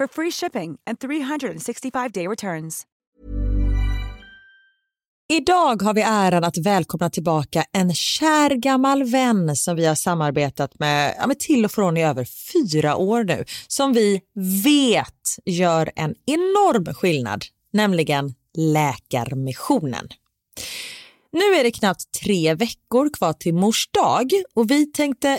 for 0.00 0.06
free 0.06 0.30
shipping 0.30 0.76
and 0.86 0.98
365-day 0.98 2.28
returns. 2.28 2.86
Idag 5.32 5.82
har 5.82 5.94
vi 5.94 6.02
äran 6.02 6.44
att 6.44 6.58
välkomna 6.58 7.10
tillbaka 7.10 7.64
en 7.72 7.94
kär 7.94 8.50
gammal 8.50 9.04
vän 9.04 9.56
som 9.56 9.76
vi 9.76 9.86
har 9.86 9.94
samarbetat 9.94 10.78
med, 10.78 11.14
ja, 11.18 11.26
med 11.26 11.38
till 11.38 11.64
och 11.64 11.70
från 11.70 11.96
i 11.96 12.04
över 12.04 12.24
fyra 12.52 12.96
år 12.96 13.24
nu, 13.24 13.44
som 13.68 13.92
vi 13.92 14.20
vet 14.64 15.36
gör 15.44 15.90
en 15.96 16.14
enorm 16.26 16.94
skillnad, 16.94 17.44
nämligen 17.72 18.34
Läkarmissionen. 18.56 20.08
Nu 21.32 21.54
är 21.54 21.64
det 21.64 21.70
knappt 21.70 22.20
tre 22.24 22.54
veckor 22.54 23.10
kvar 23.12 23.32
till 23.32 23.54
mors 23.54 23.88
dag 23.90 24.30
och 24.54 24.70
vi 24.70 24.86
tänkte 24.86 25.38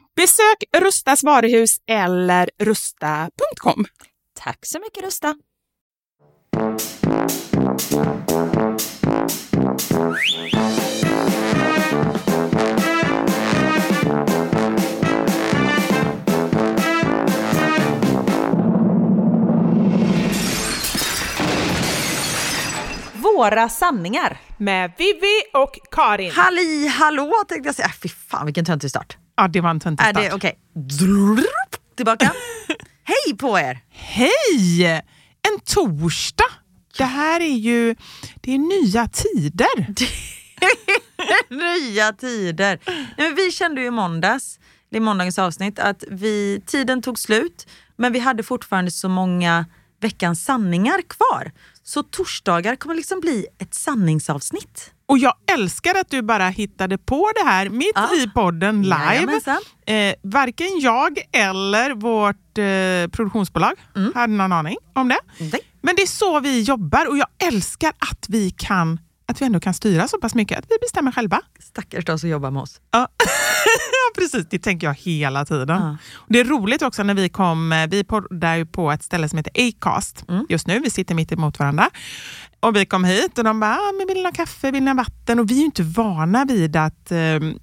Besök 0.15 0.63
Rustas 0.77 1.23
varuhus 1.23 1.77
eller 1.87 2.49
rusta.com. 2.59 3.85
Tack 4.39 4.65
så 4.65 4.79
mycket 4.79 5.03
Rusta! 5.03 5.35
Våra 23.13 23.69
sanningar. 23.69 24.37
Med 24.57 24.91
Vivi 24.97 25.41
och 25.53 25.79
Karin. 25.91 26.31
Halli 26.31 26.87
hallå 26.87 27.33
tänkte 27.47 27.67
jag 27.67 27.75
säga. 27.75 27.85
Äh, 27.85 27.91
Fy 28.03 28.09
fan 28.09 28.45
vilken 28.45 28.65
töntig 28.65 28.89
start. 28.89 29.17
Ja, 29.41 29.47
det 29.47 29.61
var 29.61 29.69
en 29.69 29.79
töntig 29.79 30.05
Är 30.05 30.13
start. 30.13 30.33
okej? 30.33 30.59
Tillbaka. 31.95 32.33
Hej 33.03 33.37
på 33.37 33.59
er! 33.59 33.79
Hej! 33.89 34.85
En 35.41 35.59
torsdag. 35.65 36.51
Det 36.97 37.03
här 37.03 37.39
är 37.39 37.55
ju 37.55 37.95
det 38.41 38.53
är 38.53 38.57
nya 38.57 39.07
tider. 39.07 39.87
Nya 41.89 42.13
tider. 42.13 42.79
Nej, 42.87 43.27
men 43.27 43.35
vi 43.35 43.51
kände 43.51 43.81
ju 43.81 43.87
i 43.87 43.91
måndags, 43.91 44.59
det 44.89 44.97
är 44.97 45.01
måndagens 45.01 45.39
avsnitt, 45.39 45.79
att 45.79 46.03
vi, 46.11 46.61
tiden 46.65 47.01
tog 47.01 47.19
slut 47.19 47.67
men 47.95 48.13
vi 48.13 48.19
hade 48.19 48.43
fortfarande 48.43 48.91
så 48.91 49.09
många 49.09 49.65
veckans 50.01 50.45
sanningar 50.45 51.01
kvar. 51.01 51.51
Så 51.83 52.03
torsdagar 52.03 52.75
kommer 52.75 52.95
liksom 52.95 53.19
bli 53.19 53.45
ett 53.59 53.73
sanningsavsnitt. 53.73 54.93
Och 55.11 55.17
jag 55.17 55.33
älskar 55.53 55.95
att 55.95 56.09
du 56.09 56.21
bara 56.21 56.49
hittade 56.49 56.97
på 56.97 57.31
det 57.35 57.49
här 57.49 57.69
mitt 57.69 57.91
Ja. 57.95 58.15
i 58.15 58.27
podden 58.29 58.81
live. 58.83 59.39
Eh, 59.85 60.13
varken 60.23 60.79
jag 60.79 61.17
eller 61.31 61.91
vårt 61.93 62.57
eh, 62.57 63.11
produktionsbolag 63.11 63.73
Mm. 63.95 64.11
hade 64.15 64.33
någon 64.33 64.51
aning 64.51 64.77
om 64.93 65.07
det. 65.07 65.19
Nej. 65.39 65.59
Men 65.81 65.95
det 65.95 66.01
är 66.01 66.07
så 66.07 66.39
vi 66.39 66.61
jobbar 66.61 67.09
och 67.09 67.17
jag 67.17 67.27
älskar 67.47 67.89
att 67.89 68.25
vi 68.29 68.49
kan 68.51 68.99
att 69.27 69.41
vi 69.41 69.45
ändå 69.45 69.59
kan 69.59 69.73
styra 69.73 70.07
så 70.07 70.17
pass 70.19 70.35
mycket 70.35 70.59
att 70.59 70.65
vi 70.69 70.75
bestämmer 70.81 71.11
själva. 71.11 71.41
Stackars 71.59 72.05
de 72.05 72.19
som 72.19 72.29
jobbar 72.29 72.51
med 72.51 72.61
oss. 72.61 72.81
Ja, 72.91 73.07
precis. 74.17 74.45
Det 74.49 74.59
tänker 74.59 74.87
jag 74.87 74.93
hela 74.93 75.45
tiden. 75.45 75.81
Och 76.13 76.25
Det 76.33 76.39
är 76.39 76.43
roligt 76.45 76.81
också 76.81 77.03
när 77.03 77.13
vi 77.13 77.29
kom, 77.29 77.71
eh, 77.71 77.87
vi 77.87 78.03
poddar 78.03 78.55
ju 78.55 78.65
på 78.65 78.91
ett 78.91 79.03
ställe 79.03 79.29
som 79.29 79.37
heter 79.37 79.53
Acast 79.69 80.25
Mm. 80.29 80.45
just 80.49 80.67
nu. 80.67 80.79
Vi 80.79 80.89
sitter 80.89 81.15
mitt 81.15 81.31
emot 81.31 81.59
varandra. 81.59 81.89
Och 82.63 82.75
vi 82.75 82.85
kom 82.85 83.03
hit 83.03 83.37
och 83.37 83.43
de 83.43 83.59
bara, 83.59 83.75
ah, 83.75 83.91
men 83.97 84.07
vill 84.07 84.17
ni 84.17 84.23
ha 84.23 84.31
kaffe, 84.31 84.71
vill 84.71 84.83
ni 84.83 84.89
ha 84.89 84.95
vatten? 84.95 85.39
Och 85.39 85.51
vi 85.51 85.53
är 85.53 85.59
ju 85.59 85.65
inte 85.65 85.83
vana 85.83 86.45
vid 86.45 86.75
att, 86.75 87.11
eh, 87.11 87.19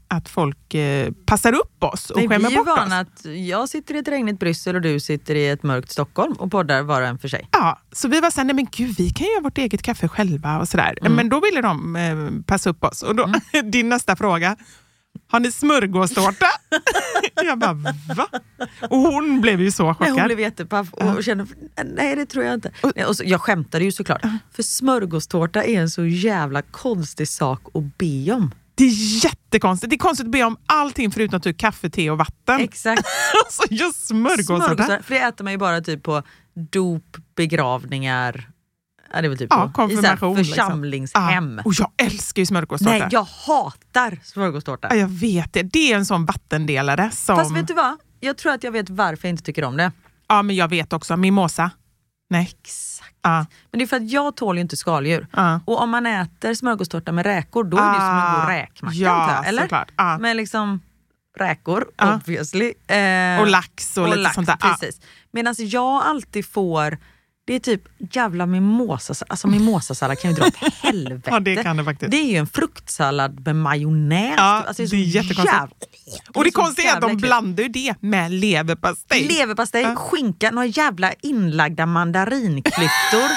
att 0.09 0.29
folk 0.29 0.75
eh, 0.75 1.13
passar 1.27 1.53
upp 1.53 1.85
oss 1.85 2.11
och 2.11 2.17
Nej, 2.17 2.29
vi 2.29 2.35
skämmer 2.35 2.49
är 2.49 2.51
ju 2.51 2.57
bort 2.57 2.67
vana 2.67 3.01
oss. 3.01 3.07
att 3.07 3.25
jag 3.25 3.69
sitter 3.69 3.95
i 3.95 3.99
ett 3.99 4.09
regnigt 4.09 4.41
Bryssel 4.41 4.75
och 4.77 4.83
du 4.83 5.01
sitter 5.01 5.35
i 5.35 5.49
ett 5.49 5.63
mörkt 5.63 5.91
Stockholm 5.91 6.33
och 6.33 6.51
poddar 6.51 6.83
var 6.83 7.03
och 7.03 7.09
en 7.09 7.19
för 7.19 7.29
sig. 7.29 7.49
Ja, 7.53 7.81
så 7.93 8.09
vi 8.09 8.21
var 8.21 8.31
såhär, 8.31 8.45
nej 8.45 8.55
men 8.55 8.67
gud 8.73 8.95
vi 8.99 9.11
kan 9.11 9.27
göra 9.27 9.41
vårt 9.41 9.59
eget 9.59 9.83
kaffe 9.83 10.09
själva 10.09 10.59
och 10.59 10.69
sådär. 10.69 10.99
Mm. 11.01 11.15
Men 11.15 11.29
då 11.29 11.41
ville 11.41 11.61
de 11.63 11.97
eh, 11.97 12.43
passa 12.47 12.71
upp 12.71 12.85
oss. 12.85 13.03
Och 13.03 13.17
då, 13.17 13.33
din 13.65 13.89
nästa 13.89 14.17
fråga, 14.17 14.57
har 15.29 15.41
ni 15.41 15.53
smörgåstårta? 15.53 16.47
jag 17.45 17.59
bara, 17.59 17.73
va? 17.73 18.29
Och 18.91 18.99
hon 18.99 19.41
blev 19.41 19.61
ju 19.61 19.71
så 19.71 19.85
Nej, 19.85 19.95
chockad. 19.95 20.15
hon 20.15 20.25
blev 20.25 20.41
jättepaff 20.41 20.93
och 20.93 21.25
kände, 21.25 21.47
nej 21.85 22.17
det 22.17 22.27
tror 22.27 22.45
jag 22.45 22.55
inte. 22.55 22.71
Nej, 22.97 23.05
Och 23.05 23.17
så, 23.17 23.23
jag 23.27 23.41
skämtade 23.41 23.85
ju 23.85 23.93
såklart, 23.93 24.23
för 24.53 24.63
smörgåstårta 24.63 25.65
är 25.65 25.81
en 25.81 25.91
så 25.91 26.07
jävla 26.07 26.63
konstig 26.63 27.29
sak 27.29 27.61
att 27.75 27.99
be 27.99 28.33
om. 28.33 28.55
Det 28.75 28.85
är 28.85 29.25
jättekonstigt. 29.25 29.91
Det 29.91 29.97
är 29.97 29.99
konstigt 29.99 30.27
att 30.27 30.33
be 30.33 30.45
om 30.45 30.57
allting 30.67 31.11
förutom 31.11 31.41
typ 31.41 31.59
kaffe, 31.59 31.91
te 31.91 32.11
och 32.11 32.19
vatten. 32.19 32.61
Exakt. 32.61 33.03
alltså 33.45 33.63
just 33.71 34.07
smörgåstårta. 34.07 34.65
Smörgåstårta, 34.65 35.03
för 35.03 35.15
det 35.15 35.21
äter 35.21 35.45
man 35.45 35.53
ju 35.53 35.59
bara 35.59 35.81
typ 35.81 36.03
på 36.03 36.23
dop, 36.71 37.17
begravningar, 37.37 38.51
ja, 39.13 39.21
det 39.21 39.27
är 39.27 39.29
väl 39.29 39.39
typ 39.39 39.47
Ja, 39.51 39.57
på, 39.65 39.71
i 39.71 39.73
konfirmation. 39.73 40.37
liksom. 40.37 40.55
församlingshem. 40.55 41.55
Ja. 41.57 41.63
Och 41.65 41.75
jag 41.79 41.91
älskar 41.97 42.43
ju 42.43 42.47
smörgåstårta. 42.47 42.91
Nej, 42.91 43.09
jag 43.11 43.23
hatar 43.47 44.19
smörgåstårta. 44.25 44.89
Ja, 44.91 44.97
jag 44.97 45.09
vet 45.09 45.53
det. 45.53 45.63
Det 45.63 45.93
är 45.93 45.97
en 45.97 46.07
sån 46.07 46.27
vattendelare 46.27 47.11
som... 47.11 47.37
Fast 47.37 47.57
vet 47.57 47.69
du 47.69 47.75
vad? 47.75 47.97
Jag 48.21 48.37
tror 48.37 48.53
att 48.53 48.65
jag 48.65 48.73
vet 48.73 48.91
varför 48.91 49.29
jag 49.29 49.33
inte 49.33 49.43
tycker 49.43 49.65
om 49.65 49.77
det. 49.77 49.93
Ja, 50.29 50.43
men 50.43 50.57
jag 50.57 50.69
vet 50.69 50.93
också. 50.93 51.17
Mimosa. 51.17 51.71
Nej. 52.31 52.43
Exakt. 52.63 53.15
Ja. 53.23 53.47
Men 53.71 53.79
det 53.79 53.85
är 53.85 53.87
för 53.87 53.97
att 53.97 54.11
jag 54.11 54.37
tål 54.37 54.57
ju 54.57 54.61
inte 54.61 54.77
skaldjur. 54.77 55.27
Ja. 55.33 55.61
Och 55.65 55.81
om 55.83 55.91
man 55.91 56.07
äter 56.07 56.55
smörgåstårta 56.55 57.13
med 57.13 57.27
räkor, 57.27 57.65
då 57.65 57.77
är 57.77 57.93
det 57.93 57.99
som 57.99 58.09
en 58.09 58.35
god 58.35 58.45
Ah, 58.45 58.51
räkmacka. 58.51 58.97
ja, 58.97 59.45
eller? 59.45 59.63
såklart. 59.63 59.91
Ja. 59.97 60.19
Med 60.19 60.37
liksom 60.37 60.81
räkor, 61.39 61.87
obviously. 62.03 62.73
Eh, 62.87 63.41
Och 63.41 63.47
lax 63.47 63.97
och, 63.97 64.07
lite 64.09 64.19
lax, 64.19 64.35
sånt 64.35 64.47
där. 64.47 64.57
Precis. 64.57 65.01
Medan 65.33 65.55
jag 65.59 66.03
alltid 66.07 66.47
får, 66.47 66.99
det 67.49 67.55
är 67.55 67.59
typ 67.61 67.83
jävla 68.15 68.47
mimosas, 68.47 69.23
alltså 69.29 69.49
mimosasallad 69.49 70.19
kan 70.19 70.31
ju 70.31 70.37
dra 70.37 70.47
åt 70.47 70.57
helvete. 70.57 71.23
Ja, 71.31 71.41
det 71.41 71.57
kan 71.63 71.77
det 71.77 71.85
faktiskt. 71.85 72.11
Det 72.11 72.17
är 72.17 72.31
ju 72.31 72.37
en 72.37 72.47
fruktsallad 72.47 73.47
med 73.47 73.57
majonnäs. 73.57 74.35
Ja, 74.37 74.65
alltså, 74.67 74.83
det 74.83 74.97
är 74.97 75.01
jättekonstigt. 75.01 75.47
jävla- 75.47 75.69
Och 76.35 76.45
det 76.45 76.49
är 76.49 76.53
konstiga 76.53 76.91
är 76.91 76.95
att 76.95 77.01
de 77.01 77.17
blandar 77.17 77.63
ju 77.63 77.69
det 77.69 77.95
med 78.01 78.31
leverpastej. 78.33 79.29
Leverpastej, 79.29 79.83
Ja. 79.83 79.97
skinka, 79.97 80.51
några 80.51 80.67
jävla 80.67 81.13
inlagda 81.23 81.87
mandarinklyftor 81.87 83.29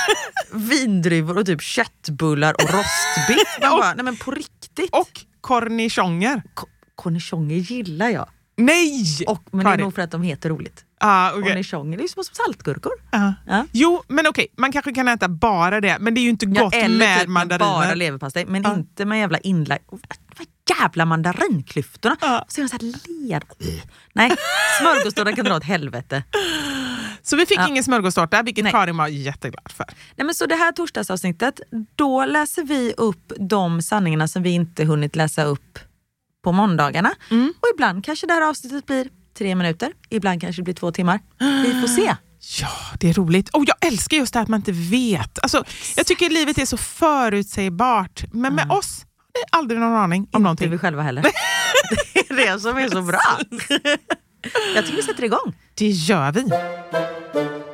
vindruvor 0.69 1.37
och 1.37 1.45
typ 1.45 1.61
köttbullar 1.61 2.53
och 2.53 2.61
rostbiff. 2.73 3.57
Man 3.61 3.69
bara, 3.79 3.93
nej 3.93 4.05
men 4.05 4.17
på 4.17 4.31
riktigt. 4.31 4.89
Och 4.95 5.09
cornichoner. 5.41 6.41
Cornichoner 6.95 7.55
gillar 7.55 8.09
jag. 8.09 8.29
Nej! 8.65 9.05
Och, 9.27 9.43
men 9.51 9.59
det 9.63 9.69
är 9.69 9.71
Karin. 9.71 9.83
nog 9.83 9.95
för 9.95 10.01
att 10.01 10.11
de 10.11 10.23
heter 10.23 10.49
roligt. 10.49 10.85
Ah, 10.99 11.31
okej. 11.31 11.43
Cornichoner, 11.43 11.97
det 11.97 12.01
är 12.01 12.03
ju 12.03 12.09
som 12.09 12.23
saltgurkor. 12.23 12.91
Ja. 13.11 13.33
Jo, 13.71 14.03
men 14.07 14.27
okej, 14.27 14.47
man 14.57 14.71
kanske 14.71 14.93
kan 14.93 15.07
äta 15.07 15.27
bara 15.29 15.81
det, 15.81 15.97
men 15.99 16.13
det 16.13 16.19
är 16.19 16.23
ju 16.23 16.29
inte 16.29 16.45
gott 16.45 16.75
Ja, 16.75 16.87
med 16.89 17.19
typ 17.19 17.27
mandariner. 17.29 17.71
bara 17.71 17.93
leverpastej, 17.93 18.45
men 18.45 18.63
Ja. 18.63 18.73
inte 18.73 19.05
med 19.05 19.19
jävla 19.19 19.37
inlagd... 19.37 19.81
Jävla 20.79 21.05
mandarinklyftorna. 21.05 22.17
Ja. 22.21 22.45
Så 22.47 22.61
är 22.61 22.65
de 22.65 22.69
så 22.69 23.01
led... 23.11 23.43
Nej, 24.13 24.31
smörgåstårta 24.81 25.31
kan 25.35 25.45
dra 25.45 25.55
åt 25.55 25.63
helvete. 25.63 26.23
Så 27.23 27.35
vi 27.37 27.45
fick 27.45 27.57
Ja. 27.59 27.67
ingen 27.67 27.83
smörgåstårta, 27.83 28.43
vilket 28.43 28.63
Nej. 28.63 28.71
Karin 28.73 28.97
var 28.97 29.07
jätteglad 29.07 29.71
för. 29.71 29.85
Nej, 30.15 30.25
men 30.25 30.35
så 30.35 30.45
det 30.45 30.55
här 30.55 30.71
torsdagsavsnittet, 30.71 31.59
då 31.95 32.25
läser 32.25 32.63
vi 32.63 32.93
upp 32.97 33.31
de 33.39 33.81
sanningarna 33.81 34.27
som 34.27 34.43
vi 34.43 34.49
inte 34.49 34.85
hunnit 34.85 35.15
läsa 35.15 35.43
upp 35.43 35.79
på 36.43 36.51
måndagarna. 36.51 37.11
Mm. 37.31 37.53
Och 37.59 37.67
ibland 37.73 38.05
kanske 38.05 38.27
det 38.27 38.33
här 38.33 38.41
avsnittet 38.49 38.85
blir 38.85 39.07
tre 39.37 39.55
minuter, 39.55 39.91
ibland 40.09 40.41
kanske 40.41 40.61
det 40.61 40.63
blir 40.63 40.73
två 40.73 40.91
timmar. 40.91 41.19
Vi 41.39 41.81
får 41.81 41.87
se. 41.87 42.15
Ja, 42.61 42.69
det 42.99 43.09
är 43.09 43.13
roligt. 43.13 43.49
Och 43.49 43.63
jag 43.67 43.75
älskar 43.87 44.17
just 44.17 44.33
det 44.33 44.39
här 44.39 44.43
att 44.43 44.49
man 44.49 44.59
inte 44.59 44.71
vet. 44.71 45.39
Alltså, 45.39 45.63
jag 45.95 46.05
tycker 46.05 46.29
livet 46.29 46.57
är 46.57 46.65
så 46.65 46.77
förutsägbart, 46.77 48.23
men 48.33 48.55
med 48.55 48.71
oss 48.71 49.05
har 49.33 49.41
vi 49.41 49.43
aldrig 49.51 49.79
någon 49.79 49.93
aning 49.95 50.21
om 50.21 50.25
Inte 50.27 50.39
någonting. 50.39 50.69
vi 50.71 50.77
själva 50.77 51.01
heller. 51.01 51.21
det 52.13 52.29
är 52.29 52.35
det 52.53 52.59
som 52.59 52.77
är 52.77 52.89
så 52.89 53.01
bra. 53.01 53.19
Jag 54.75 54.85
tycker 54.85 54.95
vi 54.97 55.03
sätter 55.03 55.23
igång. 55.23 55.55
Det 55.73 55.87
gör 55.87 56.31
vi. 56.31 56.41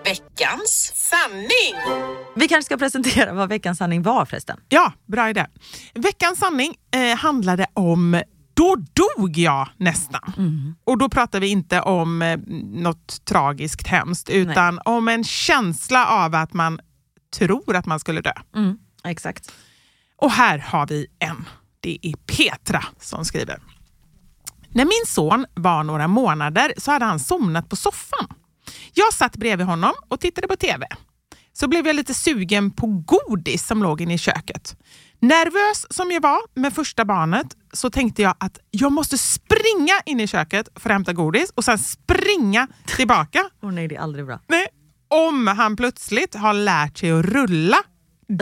Veckans 0.05 0.91
sanning. 0.95 1.97
Vi 2.35 2.47
kanske 2.47 2.65
ska 2.65 2.77
presentera 2.77 3.33
vad 3.33 3.49
veckans 3.49 3.77
sanning 3.77 4.01
var 4.03 4.25
förresten. 4.25 4.59
Ja, 4.69 4.93
bra 5.05 5.29
idé. 5.29 5.45
Veckans 5.93 6.39
sanning 6.39 6.75
eh, 6.95 7.17
handlade 7.17 7.67
om 7.73 8.21
då 8.57 8.75
dog 8.75 9.37
jag 9.37 9.69
nästan. 9.77 10.75
Och 10.83 10.97
då 10.97 11.09
pratar 11.09 11.39
vi 11.39 11.47
inte 11.47 11.81
om 11.81 12.21
eh, 12.21 12.39
något 12.73 13.25
tragiskt 13.25 13.87
hemskt 13.87 14.29
utan 14.29 14.79
om 14.85 15.07
en 15.07 15.23
känsla 15.23 16.07
av 16.07 16.35
att 16.35 16.53
man 16.53 16.79
tror 17.37 17.75
att 17.75 17.85
man 17.85 17.99
skulle 17.99 18.21
dö. 18.21 18.33
Mm, 18.55 18.77
exakt. 19.03 19.51
Och 20.17 20.31
här 20.31 20.57
har 20.57 20.87
vi 20.87 21.07
en. 21.19 21.45
Det 21.79 21.99
är 22.01 22.13
Petra 22.13 22.83
som 22.99 23.25
skriver. 23.25 23.59
När 24.69 24.85
min 24.85 25.05
son 25.07 25.45
var 25.53 25.83
några 25.83 26.07
månader 26.07 26.73
så 26.77 26.91
hade 26.91 27.05
han 27.05 27.19
somnat 27.19 27.69
på 27.69 27.75
soffan. 27.75 28.27
Jag 28.93 29.13
satt 29.13 29.37
bredvid 29.37 29.67
honom 29.67 29.93
och 30.07 30.19
tittade 30.19 30.47
på 30.47 30.55
TV. 30.55 30.87
Så 31.53 31.67
blev 31.67 31.87
jag 31.87 31.95
lite 31.95 32.13
sugen 32.13 32.71
på 32.71 32.87
godis 32.87 33.67
som 33.67 33.83
låg 33.83 34.01
inne 34.01 34.13
i 34.13 34.17
köket. 34.17 34.77
Nervös 35.19 35.85
som 35.89 36.11
jag 36.11 36.21
var 36.21 36.39
med 36.59 36.73
första 36.73 37.05
barnet 37.05 37.47
så 37.73 37.89
tänkte 37.89 38.21
jag 38.21 38.35
att 38.39 38.59
jag 38.71 38.91
måste 38.91 39.17
springa 39.17 39.93
in 40.05 40.19
i 40.19 40.27
köket 40.27 40.69
för 40.75 40.89
att 40.89 40.93
hämta 40.93 41.13
godis 41.13 41.49
och 41.55 41.63
sen 41.63 41.77
springa 41.79 42.67
tillbaka. 42.85 43.49
Åh 43.61 43.71
nej, 43.71 43.87
det 43.87 43.95
är 43.95 43.99
aldrig 43.99 44.25
bra. 44.25 44.39
Nej, 44.47 44.67
om 45.07 45.47
han 45.47 45.75
plötsligt 45.75 46.35
har 46.35 46.53
lärt 46.53 46.97
sig 46.97 47.11
att 47.11 47.25
rulla. 47.25 47.77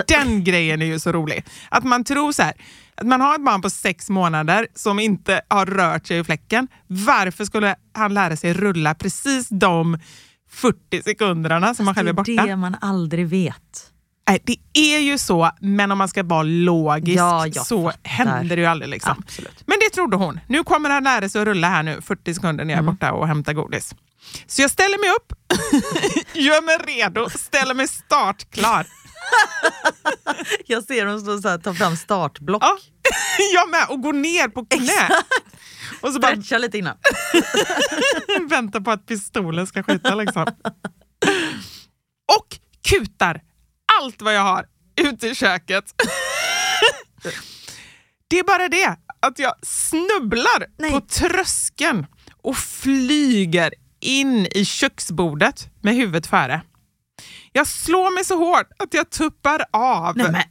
Den 0.08 0.44
grejen 0.44 0.82
är 0.82 0.86
ju 0.86 1.00
så 1.00 1.12
rolig. 1.12 1.46
Att 1.70 1.84
man 1.84 2.03
tror 2.03 2.32
så 2.32 2.44
här, 2.44 2.53
att 2.96 3.08
man 3.08 3.22
har 3.22 3.36
ett 3.36 3.46
barn 3.46 3.62
på 3.62 3.70
sex 3.70 4.10
månader 4.10 4.67
som 4.75 5.00
inte 5.00 5.41
har 5.48 5.65
rört 5.65 6.08
sig 6.08 6.20
i 6.20 6.24
fläcken. 6.24 6.67
Varför 6.88 7.46
skulle 7.46 7.75
han 7.94 8.13
lära 8.13 8.36
sig 8.36 8.53
rulla 8.53 8.96
precis 8.96 9.50
de 9.50 10.00
40 10.50 11.03
sekunderna 11.03 11.74
som 11.74 11.86
man 11.86 11.96
själv 11.96 12.08
är 12.08 12.13
det 12.13 12.15
borta? 12.15 12.32
är 12.32 12.48
det 12.48 12.55
man 12.55 12.75
aldrig 12.82 13.27
vet. 13.27 13.91
Nej, 14.29 14.41
det 14.44 14.58
är 14.74 15.00
ju 15.00 15.17
så, 15.17 15.51
men 15.62 15.91
om 15.91 15.98
man 15.98 16.08
ska 16.08 16.24
vara 16.24 16.44
logisk 16.44 17.17
Ja, 17.20 17.46
så 17.65 17.91
fattar. 17.91 18.10
händer 18.10 18.55
det 18.55 18.62
ju 18.62 18.65
aldrig. 18.67 18.89
Liksom. 18.89 19.15
Absolut. 19.25 19.63
Men 19.67 19.77
det 19.79 19.89
trodde 19.96 20.17
hon. 20.17 20.39
Nu 20.48 20.63
kommer 20.63 20.89
han 20.89 21.03
lära 21.03 21.29
sig 21.29 21.41
att 21.41 21.48
rulla 21.48 21.70
här 21.70 21.84
nu 21.84 22.01
40 22.01 22.34
sekunder 22.34 22.65
när 22.65 22.74
jag 22.74 22.77
är 22.77 22.84
Mm. 22.84 22.96
borta 22.96 23.12
och 23.13 23.27
hämtar 23.27 23.53
godis. 23.53 23.96
Så 24.48 24.62
jag 24.62 24.72
ställer 24.72 24.98
mig 25.00 25.10
upp, 25.10 25.34
gör 26.34 26.62
mig 26.65 26.77
redo, 26.77 27.29
ställer 27.29 27.74
mig 27.74 27.88
startklar. 27.88 28.88
Jag 30.65 30.84
ser 30.84 31.05
dem 31.05 31.20
stå 31.20 31.41
så 31.41 31.50
här, 31.50 31.58
ta 31.58 31.74
fram 31.74 31.98
startblock. 31.98 32.63
Ja, 32.63 32.77
jag 33.53 33.70
med 33.70 33.86
och 33.89 34.01
går 34.01 34.13
ner 34.13 34.48
på 34.48 34.65
knä. 34.65 35.10
Och 36.01 36.13
så 36.13 36.20
bara 36.20 36.32
Stretcha 36.32 36.58
lite 36.58 36.77
innan. 36.77 36.98
väntar 38.50 38.79
på 38.79 38.91
att 38.91 39.05
pistolen 39.05 39.67
ska 39.67 39.84
skjuta. 39.84 40.15
Liksom. 40.15 40.46
Och 42.38 42.58
kutar 42.89 43.41
allt 44.02 44.22
vad 44.22 44.36
jag 44.36 44.42
har 44.42 44.66
ute 44.96 45.28
i 45.28 45.36
köket. 45.36 45.86
Det 48.28 48.40
är 48.40 48.44
bara 48.44 48.70
det 48.70 48.98
att 49.20 49.40
jag 49.40 49.54
snubblar 49.62 50.66
Nej. 50.78 50.92
på 50.92 51.02
tröskeln 51.02 52.06
och 52.42 52.58
flyger 52.58 53.74
in 54.00 54.48
i 54.52 54.66
köksbordet 54.66 55.70
med 55.82 55.96
huvudet 55.96 56.28
före. 56.28 56.62
Jag 57.52 57.68
slår 57.68 58.12
mig 58.12 58.25
så 58.25 58.38
hårt 58.38 58.68
att 58.78 58.94
jag 58.94 59.10
tuppar 59.10 59.66
av. 59.72 60.18
Nej, 60.18 60.25
men, 60.25 60.34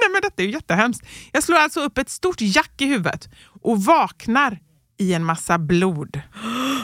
Nej 0.00 0.10
men 0.12 0.22
detta 0.22 0.42
är 0.42 0.46
ju 0.46 0.52
jättehemskt. 0.52 1.06
Jag 1.32 1.42
slår 1.42 1.56
alltså 1.56 1.80
upp 1.80 1.98
ett 1.98 2.10
stort 2.10 2.40
jack 2.40 2.80
i 2.80 2.86
huvudet 2.86 3.28
och 3.62 3.84
vaknar 3.84 4.58
i 4.98 5.14
en 5.14 5.24
massa 5.24 5.58
blod. 5.58 6.20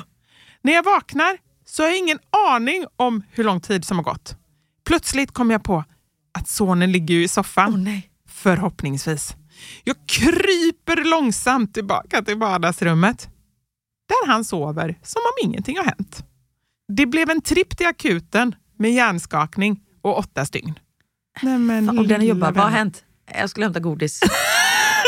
När 0.63 0.73
jag 0.73 0.83
vaknar 0.83 1.39
så 1.65 1.83
har 1.83 1.89
jag 1.89 1.99
ingen 1.99 2.19
aning 2.49 2.87
om 2.97 3.23
hur 3.31 3.45
lång 3.45 3.61
tid 3.61 3.85
som 3.85 3.97
har 3.97 4.05
gått. 4.05 4.37
Plötsligt 4.87 5.33
kom 5.33 5.51
jag 5.51 5.65
på 5.65 5.85
att 6.39 6.49
sonen 6.49 6.93
ligger 6.93 7.15
ju 7.15 7.25
i 7.25 7.29
soffan. 7.29 7.73
åh 7.73 7.79
nej. 7.79 8.11
Förhoppningsvis. 8.29 9.35
Jag 9.85 9.97
kryper 10.07 11.05
långsamt 11.05 11.75
tillbaka 11.75 12.23
till 12.23 12.37
vardagsrummet 12.37 13.29
där 14.09 14.27
han 14.27 14.45
sover 14.45 14.99
som 15.03 15.23
om 15.25 15.49
ingenting 15.49 15.77
har 15.77 15.85
hänt. 15.85 16.25
Det 16.89 17.07
blev 17.07 17.31
en 17.31 17.41
tripp 17.41 17.77
till 17.77 17.87
akuten 17.87 18.55
med 18.79 18.93
hjärnskakning 18.93 19.81
och 20.03 20.19
åtta 20.19 20.45
stygn. 20.45 20.79
Nej, 21.43 21.59
men 21.59 21.87
Fan, 21.87 21.99
och 21.99 22.09
den 22.09 22.27
jobbar. 22.27 22.53
Vad 22.53 22.65
har 22.65 22.71
hänt? 22.71 23.05
Jag 23.35 23.51
skulle 23.51 23.67
hämta 23.67 23.81
godis. 23.81 24.21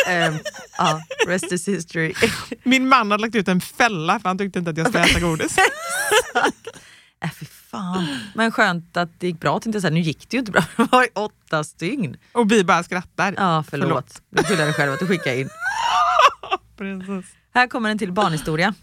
Ehm, 0.09 0.39
ja, 0.79 1.01
rest 1.27 1.53
is 1.53 1.69
history. 1.69 2.15
Min 2.63 2.89
man 2.89 3.11
hade 3.11 3.21
lagt 3.21 3.35
ut 3.35 3.49
en 3.49 3.61
fälla 3.61 4.21
för 4.21 4.29
han 4.29 4.39
tyckte 4.39 4.59
inte 4.59 4.71
att 4.71 4.77
jag 4.77 4.89
skulle 4.89 5.05
äta 5.05 5.21
godis. 5.21 5.57
Äh, 7.21 7.31
fan. 7.71 8.07
Men 8.35 8.53
skönt 8.53 8.97
att 8.97 9.21
det 9.21 9.27
gick 9.27 9.41
bra. 9.41 9.61
Tänkte 9.61 9.87
jag. 9.87 9.93
Nu 9.93 10.01
gick 10.01 10.31
det 10.31 10.37
ju 10.37 10.39
inte 10.39 10.53
bra. 10.53 10.63
Det 10.77 10.93
var 10.93 11.03
ju 11.03 11.09
åtta 11.15 11.65
stygn. 11.65 12.17
Och 12.33 12.53
vi 12.53 12.65
bara 12.65 12.83
skrattar. 12.83 13.35
Ja, 13.37 13.65
förlåt. 13.71 14.23
Du 14.31 14.43
skyller 14.43 14.65
dig 14.65 14.75
själv 14.75 14.93
att 14.93 14.99
du 14.99 15.07
skickade 15.07 15.41
in. 15.41 15.49
Precis. 16.77 17.35
Här 17.55 17.67
kommer 17.67 17.91
en 17.91 17.99
till 17.99 18.13
barnhistoria. 18.13 18.75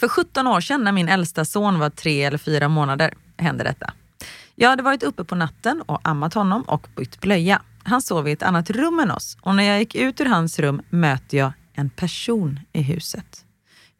För 0.00 0.08
17 0.08 0.46
år 0.46 0.60
sedan 0.60 0.84
när 0.84 0.92
min 0.92 1.08
äldsta 1.08 1.44
son 1.44 1.78
var 1.78 1.90
tre 1.90 2.24
eller 2.24 2.38
fyra 2.38 2.68
månader 2.68 3.14
hände 3.36 3.64
detta. 3.64 3.92
Jag 4.54 4.70
hade 4.70 4.82
varit 4.82 5.02
uppe 5.02 5.24
på 5.24 5.34
natten 5.34 5.82
och 5.86 6.00
ammat 6.08 6.34
honom 6.34 6.62
och 6.62 6.88
bytt 6.96 7.20
blöja. 7.20 7.62
Han 7.84 8.02
sov 8.02 8.28
i 8.28 8.32
ett 8.32 8.42
annat 8.42 8.70
rum 8.70 9.00
än 9.00 9.10
oss 9.10 9.36
och 9.40 9.54
när 9.54 9.62
jag 9.62 9.78
gick 9.78 9.94
ut 9.94 10.20
ur 10.20 10.24
hans 10.24 10.58
rum 10.58 10.82
möter 10.90 11.38
jag 11.38 11.52
en 11.72 11.90
person 11.90 12.60
i 12.72 12.82
huset. 12.82 13.44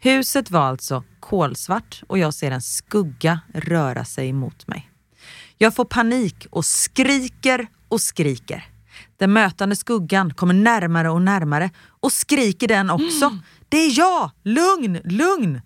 Huset 0.02 0.50
var 0.50 0.60
alltså 0.60 1.04
kolsvart 1.20 2.02
och 2.06 2.18
jag 2.18 2.34
ser 2.34 2.50
en 2.50 2.62
skugga 2.62 3.40
röra 3.54 4.04
sig 4.04 4.32
mot 4.32 4.66
mig. 4.66 4.90
Jag 5.58 5.74
får 5.74 5.84
panik 5.84 6.46
och 6.50 6.64
skriker 6.64 7.66
och 7.88 8.00
skriker. 8.00 8.64
Den 9.16 9.32
mötande 9.32 9.76
skuggan 9.76 10.34
kommer 10.34 10.54
närmare 10.54 11.10
och 11.10 11.22
närmare 11.22 11.70
och 12.00 12.12
skriker 12.12 12.68
den 12.68 12.90
också. 12.90 13.38
Det 13.68 13.76
är 13.76 13.98
jag! 13.98 14.30
Lugn, 14.42 15.00
lugn! 15.04 15.60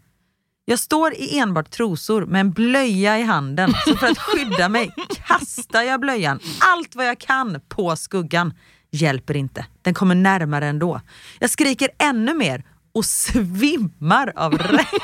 Jag 0.65 0.79
står 0.79 1.15
i 1.15 1.39
enbart 1.39 1.71
trosor 1.71 2.27
med 2.27 2.41
en 2.41 2.53
blöja 2.53 3.19
i 3.19 3.23
handen 3.23 3.75
så 3.87 3.97
för 3.97 4.07
att 4.07 4.19
skydda 4.19 4.69
mig 4.69 4.91
kastar 5.27 5.83
jag 5.83 6.01
blöjan 6.01 6.41
allt 6.61 6.97
vad 6.97 7.07
jag 7.07 7.19
kan 7.19 7.61
på 7.69 7.97
skuggan. 7.97 8.55
Hjälper 8.91 9.37
inte, 9.37 9.67
den 9.83 9.95
kommer 9.95 10.15
närmare 10.15 10.67
ändå. 10.67 11.01
Jag 11.39 11.51
skriker 11.51 11.89
ännu 11.99 12.35
mer 12.35 12.65
och 12.95 13.05
svimmar 13.05 14.33
av 14.37 14.53
rä- 14.59 15.01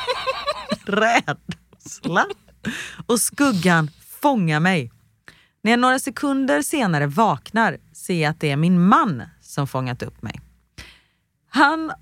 rädsla. 0.85 2.27
Och 3.07 3.21
skuggan 3.21 3.91
fångar 4.23 4.61
mig. 4.61 4.93
När 5.63 5.71
jag 5.71 5.81
några 5.81 5.99
sekunder 5.99 6.63
senare 6.63 7.07
vaknar 7.07 7.79
ser 7.93 8.23
jag 8.23 8.31
att 8.31 8.41
det 8.41 8.51
är 8.51 8.57
min 8.57 8.87
man 8.87 9.23
som 9.43 9.67
fångat 9.67 10.03
upp 10.03 10.23
mig. 10.23 10.41
Han 11.51 11.93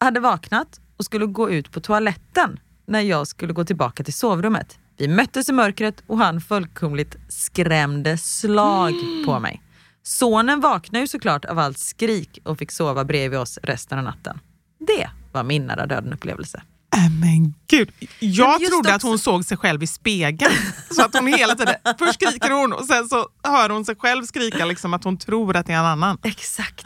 hade 0.00 0.20
vaknat 0.20 0.80
och 0.96 1.04
skulle 1.04 1.26
gå 1.26 1.50
ut 1.50 1.70
på 1.72 1.80
toaletten 1.80 2.60
när 2.86 3.00
jag 3.00 3.26
skulle 3.26 3.52
gå 3.52 3.64
tillbaka 3.64 4.04
till 4.04 4.14
sovrummet. 4.14 4.78
Vi 4.96 5.08
möttes 5.08 5.48
i 5.48 5.52
mörkret 5.52 6.02
och 6.06 6.18
han 6.18 6.40
fullkomligt 6.40 7.16
skrämde 7.28 8.18
slag 8.18 8.92
på 9.26 9.40
mig. 9.40 9.62
Sonen 10.02 10.60
vaknade 10.60 11.00
ju 11.00 11.06
såklart 11.08 11.44
av 11.44 11.58
allt 11.58 11.78
skrik 11.78 12.38
och 12.44 12.58
fick 12.58 12.72
sova 12.72 13.04
bredvid 13.04 13.38
oss 13.38 13.58
resten 13.62 13.98
av 13.98 14.04
natten. 14.04 14.40
Det 14.86 15.10
var 15.38 15.44
min 15.44 15.66
nära 15.66 15.86
döden 15.86 16.12
upplevelse. 16.12 16.62
Äh, 16.96 17.10
men 17.20 17.54
gud, 17.70 17.90
jag 18.18 18.60
men 18.60 18.70
trodde 18.70 18.94
att 18.94 19.02
hon 19.02 19.18
såg 19.18 19.44
sig 19.44 19.56
själv 19.56 19.82
i 19.82 19.86
spegeln. 19.86 20.52
Så 20.90 21.02
att 21.04 21.14
hon 21.14 21.26
hela 21.26 21.54
tiden, 21.54 21.74
först 21.98 22.14
skriker 22.14 22.50
hon 22.50 22.72
och 22.72 22.84
sen 22.84 23.08
så 23.08 23.26
hör 23.44 23.68
hon 23.70 23.84
sig 23.84 23.96
själv 23.96 24.24
skrika 24.24 24.64
liksom 24.64 24.94
att 24.94 25.04
hon 25.04 25.16
tror 25.18 25.56
att 25.56 25.66
det 25.66 25.72
är 25.72 25.78
en 25.78 25.84
annan. 25.84 26.18
Exakt. 26.22 26.84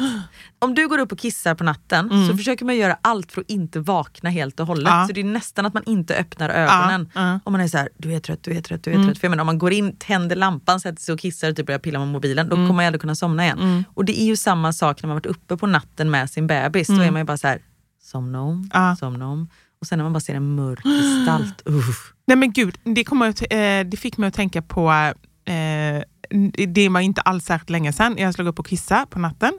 Om 0.58 0.74
du 0.74 0.88
går 0.88 0.98
upp 0.98 1.12
och 1.12 1.18
kissar 1.18 1.54
på 1.54 1.64
natten 1.64 2.28
så 2.30 2.36
försöker 2.36 2.64
man 2.64 2.76
göra 2.76 2.96
allt 3.02 3.32
för 3.32 3.40
att 3.40 3.50
inte 3.50 3.80
vakna 3.80 4.30
helt 4.30 4.60
och 4.60 4.66
hållet. 4.66 4.86
Mm. 4.88 5.00
Ja. 5.00 5.06
Så 5.06 5.12
det 5.12 5.20
är 5.20 5.24
nästan 5.24 5.66
att 5.66 5.74
man 5.74 5.82
inte 5.86 6.14
öppnar 6.16 6.48
ögonen. 6.50 7.10
Ja, 7.14 7.20
ja. 7.32 7.40
Om 7.44 7.52
man 7.52 7.60
är 7.60 7.68
så 7.68 7.78
här, 7.78 7.88
du 7.98 8.14
är 8.14 8.20
trött, 8.20 8.38
du 8.42 8.56
är 8.56 8.60
trött, 8.62 8.82
du 8.84 8.90
Mm. 8.90 9.02
är 9.02 9.06
trött. 9.06 9.18
För 9.18 9.26
jag 9.26 9.30
menar, 9.30 9.42
om 9.42 9.46
man 9.46 9.58
går 9.58 9.72
in, 9.72 9.96
tänder 9.96 10.36
lampan, 10.36 10.80
sätter 10.80 11.02
sig 11.02 11.12
och 11.12 11.18
kissar 11.20 11.50
och 11.50 11.56
typ 11.56 11.66
börjar 11.66 11.78
pilla 11.78 11.98
med 11.98 12.08
mobilen, 12.08 12.46
Mm. 12.46 12.50
då 12.50 12.56
kommer 12.56 12.72
man 12.76 12.84
aldrig 12.86 13.00
kunna 13.00 13.14
somna 13.14 13.44
igen. 13.44 13.84
Och 13.94 14.04
det 14.04 14.20
är 14.20 14.24
ju 14.26 14.36
samma 14.36 14.72
sak 14.72 15.02
när 15.02 15.08
man 15.08 15.14
varit 15.16 15.26
uppe 15.26 15.56
på 15.56 15.66
natten 15.66 16.10
med 16.10 16.30
sin 16.30 16.46
bebis. 16.46 16.88
Då 16.88 17.00
är 17.02 17.10
man 17.10 17.20
ju 17.20 17.24
bara 17.24 17.36
så 17.38 17.48
här, 17.48 17.58
somna 18.12 18.40
om. 18.40 18.70
Ja. 18.72 18.96
somna 18.96 19.28
om. 19.28 19.48
Och 19.80 19.86
sen 19.86 19.98
när 19.98 20.04
man 20.04 20.12
bara 20.12 20.20
ser 20.20 20.34
en 20.34 20.54
mörk 20.54 20.82
gestalt, 20.84 21.62
uff. 21.64 22.12
Nej 22.26 22.36
men 22.36 22.52
gud, 22.52 22.78
det, 22.84 23.04
kom 23.04 23.22
att, 23.22 23.42
eh, 23.42 23.80
det 23.90 23.98
fick 23.98 24.16
mig 24.16 24.28
att 24.28 24.34
tänka 24.34 24.62
på, 24.62 24.92
eh, 25.44 26.02
det 26.68 26.88
var 26.88 27.00
inte 27.00 27.20
alls 27.20 27.44
särskilt 27.44 27.70
länge 27.70 27.92
sedan, 27.92 28.14
jag 28.18 28.34
slog 28.34 28.48
upp 28.48 28.58
och 28.58 28.66
kissa 28.66 29.06
på 29.06 29.18
natten. 29.18 29.52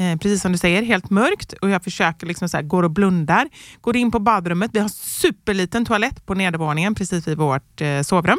Eh, 0.00 0.18
precis 0.18 0.42
som 0.42 0.52
du 0.52 0.58
säger, 0.58 0.82
helt 0.82 1.10
mörkt 1.10 1.52
och 1.52 1.70
jag 1.70 1.84
försöker 1.84 2.26
liksom 2.26 2.48
så 2.48 2.56
här, 2.56 2.64
går 2.64 2.82
och 2.82 2.90
blundar. 2.90 3.48
Går 3.80 3.96
in 3.96 4.10
på 4.10 4.18
badrummet, 4.18 4.70
vi 4.74 4.78
har 4.78 4.88
superliten 4.88 5.84
toalett 5.84 6.26
på 6.26 6.34
nedervåningen 6.34 6.94
precis 6.94 7.28
vid 7.28 7.38
vårt 7.38 7.80
eh, 7.80 8.02
sovrum. 8.02 8.38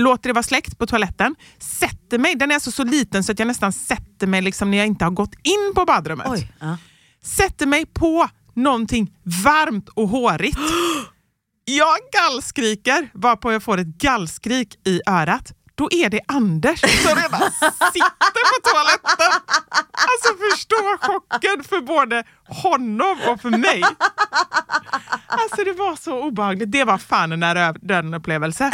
Låter 0.00 0.28
det 0.28 0.32
vara 0.32 0.42
släckt 0.42 0.78
på 0.78 0.86
toaletten, 0.86 1.34
sätter 1.58 2.18
mig, 2.18 2.34
den 2.34 2.50
är 2.50 2.54
alltså 2.54 2.70
så 2.70 2.84
liten 2.84 3.24
så 3.24 3.32
att 3.32 3.38
jag 3.38 3.48
nästan 3.48 3.72
sätter 3.72 4.26
mig 4.26 4.42
liksom 4.42 4.70
när 4.70 4.78
jag 4.78 4.86
inte 4.86 5.04
har 5.04 5.10
gått 5.12 5.34
in 5.34 5.72
på 5.74 5.84
badrummet. 5.84 6.26
Oj. 6.30 6.52
Ja. 6.60 6.76
Sätter 7.22 7.66
mig 7.66 7.86
på 7.86 8.28
någonting 8.62 9.16
varmt 9.44 9.88
och 9.88 10.08
hårigt. 10.08 10.58
Jag 11.64 11.96
gallskriker, 12.12 13.10
varpå 13.14 13.52
jag 13.52 13.62
får 13.62 13.78
ett 13.78 13.86
gallskrik 13.86 14.74
i 14.86 15.00
örat. 15.06 15.52
Då 15.74 15.88
är 15.92 16.10
det 16.10 16.20
Anders 16.28 16.80
som 16.80 17.14
redan 17.14 17.40
sitter 17.92 18.44
på 18.52 18.68
toaletten. 18.70 19.40
Alltså 19.92 20.34
förstå 20.50 20.96
chocken 21.00 21.64
för 21.64 21.80
både 21.80 22.24
honom 22.46 23.18
och 23.28 23.40
för 23.40 23.50
mig. 23.50 23.82
Alltså 25.26 25.64
det 25.64 25.72
var 25.72 25.96
så 25.96 26.22
obehagligt. 26.22 26.72
Det 26.72 26.84
var 26.84 26.98
fan 26.98 27.32
en 27.32 27.40
nära 27.40 27.72
döden 27.72 28.14
upplevelse. 28.14 28.72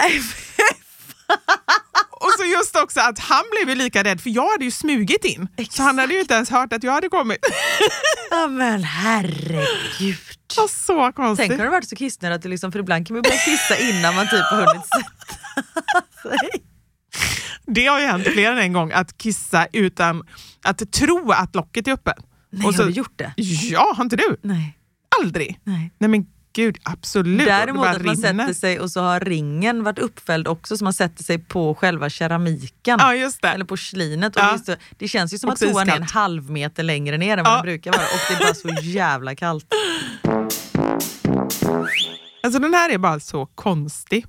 Och 2.37 2.40
så 2.43 2.47
just 2.59 2.76
också 2.76 3.00
att 3.00 3.19
han 3.19 3.43
blev 3.50 3.69
ju 3.69 3.75
lika 3.85 4.05
rädd 4.05 4.21
för 4.21 4.31
jag 4.31 4.50
hade 4.50 4.64
ju 4.64 4.71
smugit 4.71 5.25
in. 5.25 5.49
Så 5.71 5.83
han 5.83 5.99
hade 5.99 6.14
ju 6.14 6.21
inte 6.21 6.35
ens 6.35 6.50
hört 6.50 6.73
att 6.73 6.83
jag 6.83 6.93
hade 6.93 7.09
kommit. 7.09 7.38
ja 8.31 8.47
men 8.47 8.85
herregud. 8.85 10.16
Var 10.57 10.69
så 10.69 11.12
konstigt. 11.12 11.49
Tänk 11.49 11.59
har 11.61 11.64
du 11.66 11.71
varit 11.71 11.88
så 11.88 11.97
kissnödig 11.97 12.37
att 12.37 12.43
du 12.43 12.49
liksom, 12.49 12.73
för 12.73 12.78
ibland 12.78 13.07
kan 13.07 13.14
man 13.16 13.23
börja 13.23 13.37
kissa 13.38 13.76
innan 13.78 14.14
man 14.14 14.26
typ 14.28 14.40
har 14.50 14.57
hunnit 14.66 14.87
sätta 14.87 16.28
sig. 16.28 16.49
Det 17.66 17.87
har 17.87 18.00
ju 18.00 18.07
hänt 18.07 18.26
fler 18.26 18.52
än 18.52 18.59
en 18.59 18.73
gång 18.73 18.93
att 18.93 19.19
kissa 19.19 19.66
utan 19.73 20.23
att 20.64 20.93
tro 20.93 21.33
att 21.33 21.55
locket 21.55 21.88
är 21.88 21.93
öppet. 21.93 22.16
Nej, 22.50 22.66
Och 22.66 22.75
så- 22.75 22.83
har 22.83 22.88
du 22.88 22.95
gjort 22.97 23.19
det? 23.19 23.33
Ja, 23.71 23.93
har 23.97 24.05
inte 24.05 24.16
du? 24.16 24.37
Nej. 24.43 24.78
Aldrig? 25.21 25.61
Nej. 25.64 25.90
Nej 25.99 26.11
men 26.11 26.26
gud, 26.57 26.79
absolut. 26.83 27.47
Däremot 27.47 27.87
att 27.87 28.03
man 28.05 28.17
rinner. 28.17 28.45
sätter 28.45 28.55
sig 28.55 28.81
och 28.81 28.91
så 28.91 29.01
har 29.01 29.21
ringen 29.21 29.85
varit 29.85 29.99
uppfälld 29.99 30.49
också 30.49 30.77
så 30.77 30.85
man 30.85 30.93
sätter 30.93 31.25
sig 31.25 31.39
på 31.39 31.75
själva 31.75 32.11
keramiken. 32.11 32.97
Ja, 33.01 33.15
just 33.15 33.43
det. 33.43 33.49
Eller 33.49 33.65
porslinet. 33.65 34.37
Och 34.37 34.43
Ja. 34.43 34.59
det, 34.67 34.79
det 34.99 35.09
känns 35.09 35.35
ju 35.35 35.39
som 35.39 35.51
Också 35.51 35.67
att 35.67 35.73
toan 35.73 35.89
är 35.89 35.97
en 35.97 36.03
halv 36.03 36.51
meter 36.51 36.83
längre 36.83 37.19
ner 37.19 37.37
än 37.39 37.45
vad 37.45 37.53
Ja. 37.53 37.57
den 37.57 37.63
brukar 37.67 37.93
vara 37.93 38.03
och 38.03 38.21
det 38.29 38.35
är 38.35 38.39
bara 38.47 38.55
så 38.55 38.69
jävla 38.89 39.35
kallt. 39.35 39.67
Alltså 42.43 42.59
den 42.61 42.75
här 42.75 42.91
är 42.91 42.99
bara 42.99 43.21
så 43.21 43.47
konstig. 43.47 44.27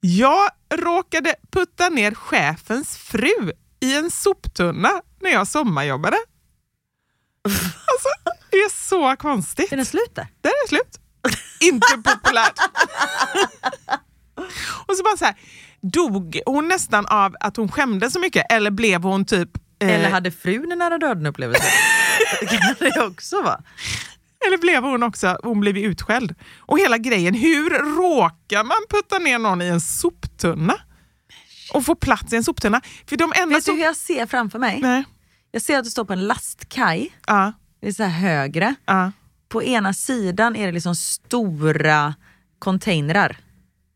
Jag 0.00 0.50
råkade 0.74 1.34
putta 1.52 1.88
ner 1.88 2.14
chefens 2.14 2.96
fru 2.96 3.52
i 3.80 3.96
en 3.96 4.10
soptunna 4.10 4.90
när 5.20 5.30
jag 5.30 5.48
sommarjobbade. 5.48 6.16
Alltså, 7.44 8.08
det 8.50 8.56
är 8.56 8.70
så 8.88 9.16
konstigt. 9.16 9.72
Är 9.72 9.76
den 9.76 9.86
slut 9.86 10.14
där? 10.14 10.26
Där 10.40 10.50
är 10.50 10.64
det 10.64 10.68
slut. 10.68 10.99
Inte 11.60 11.86
populärt. 12.04 12.58
och 14.86 14.96
så 14.96 15.02
bara 15.02 15.16
så 15.16 15.24
här, 15.24 15.34
dog 15.80 16.40
hon 16.46 16.68
nästan 16.68 17.06
av 17.06 17.36
att 17.40 17.56
hon 17.56 17.68
skämdes 17.72 18.12
så 18.12 18.20
mycket 18.20 18.52
eller 18.52 18.70
blev 18.70 19.02
hon 19.02 19.24
typ... 19.24 19.48
eh, 19.82 19.88
Eller 19.90 20.10
hade 20.10 20.30
frun 20.30 20.72
en 20.72 20.78
nära 20.78 20.98
döden 20.98 21.26
upplevelse? 21.26 21.62
Det 22.40 22.46
kan 22.46 22.74
det 22.78 23.00
också 23.06 23.42
vara. 23.42 23.60
eller 24.46 24.58
blev 24.58 24.82
hon 24.82 25.02
också, 25.02 25.38
hon 25.42 25.60
blev 25.60 25.76
utskälld. 25.78 26.34
Och 26.58 26.78
hela 26.78 26.98
grejen, 26.98 27.34
hur 27.34 27.70
råkar 27.70 28.64
man 28.64 28.76
putta 28.90 29.18
ner 29.18 29.38
någon 29.38 29.62
i 29.62 29.66
en 29.66 29.80
soptunna? 29.80 30.74
Och 31.72 31.84
få 31.84 31.94
plats 31.94 32.32
i 32.32 32.36
en 32.36 32.44
soptunna? 32.44 32.80
För 33.08 33.16
de 33.16 33.32
enda 33.36 33.54
Vet 33.56 33.64
du 33.64 33.72
hur 33.72 33.78
jag 33.82 33.96
ser 33.96 34.26
framför 34.26 34.58
mig? 34.58 34.78
Nej. 34.82 35.04
Jag 35.50 35.62
ser 35.62 35.78
att 35.78 35.84
du 35.84 35.90
står 35.90 36.04
på 36.04 36.12
en 36.12 36.26
lastkaj, 36.26 37.16
Ja, 37.26 37.52
det 37.82 37.88
är 37.88 37.92
så 37.92 38.02
här 38.02 38.10
högre. 38.28 38.74
ja, 38.86 39.12
På 39.50 39.62
ena 39.62 39.92
sidan 39.92 40.56
är 40.56 40.66
det 40.66 40.72
liksom 40.72 40.94
stora 40.96 42.14
containrar 42.58 43.36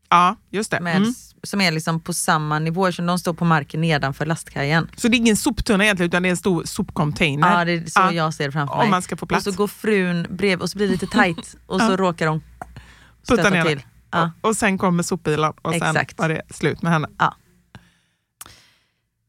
ja, 0.09 0.35
just 0.49 0.71
det. 0.71 0.79
med, 0.79 0.95
Mm. 0.97 1.13
som 1.43 1.61
är 1.61 1.71
liksom 1.71 1.99
på 1.99 2.13
samma 2.13 2.59
nivå 2.59 2.91
som 2.91 3.05
de 3.05 3.19
står 3.19 3.33
på 3.33 3.45
marken 3.45 3.81
nedanför 3.81 4.25
lastkajen. 4.25 4.89
Så 4.97 5.07
det 5.07 5.15
är 5.15 5.17
ingen 5.19 5.37
soptunna 5.37 5.83
egentligen 5.83 6.09
utan 6.09 6.23
det 6.23 6.29
är 6.29 6.31
en 6.31 6.37
stor 6.37 6.63
sopcontainer. 6.63 7.59
Ja, 7.59 7.65
det 7.65 7.71
är 7.71 7.85
så 7.85 7.99
Ja. 7.99 8.11
jag 8.11 8.33
ser 8.33 8.45
det 8.45 8.51
framför 8.51 8.73
Om 8.73 8.79
mig. 8.79 8.89
man 8.89 9.01
ska 9.01 9.17
få 9.17 9.25
plats. 9.25 9.47
Och 9.47 9.53
så 9.53 9.57
går 9.57 9.67
frun 9.67 10.27
bredvid 10.29 10.61
och 10.61 10.69
så 10.69 10.77
blir 10.77 10.87
det 10.87 10.91
lite 10.93 11.07
tajt 11.07 11.55
och 11.65 11.79
så 11.81 11.91
Ja. 11.91 11.97
råkar 11.97 12.27
hon 12.27 12.43
stöta 13.23 13.49
ner 13.49 13.63
till. 13.63 13.83
Ja. 14.11 14.31
Och, 14.41 14.49
och 14.49 14.55
sen 14.55 14.77
kommer 14.77 15.03
sopbilen 15.03 15.53
och 15.61 15.71
sen 15.73 15.83
Exakt. 15.95 16.19
var 16.19 16.29
det 16.29 16.41
slut 16.49 16.81
med 16.81 16.91
henne. 16.91 17.07
Ja. 17.19 17.35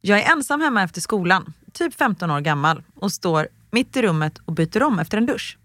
Jag 0.01 0.19
är 0.21 0.33
ensam 0.33 0.61
hemma 0.61 0.83
efter 0.83 1.01
skolan, 1.01 1.53
typ 1.73 1.95
15 1.95 2.31
år 2.31 2.41
gammal 2.41 2.83
och 2.95 3.13
står 3.13 3.49
mitt 3.71 3.97
i 3.97 4.03
rummet 4.03 4.39
och 4.45 4.53
byter 4.53 4.83
om 4.83 4.99
efter 4.99 5.19
en 5.19 5.27
dusch. 5.27 5.59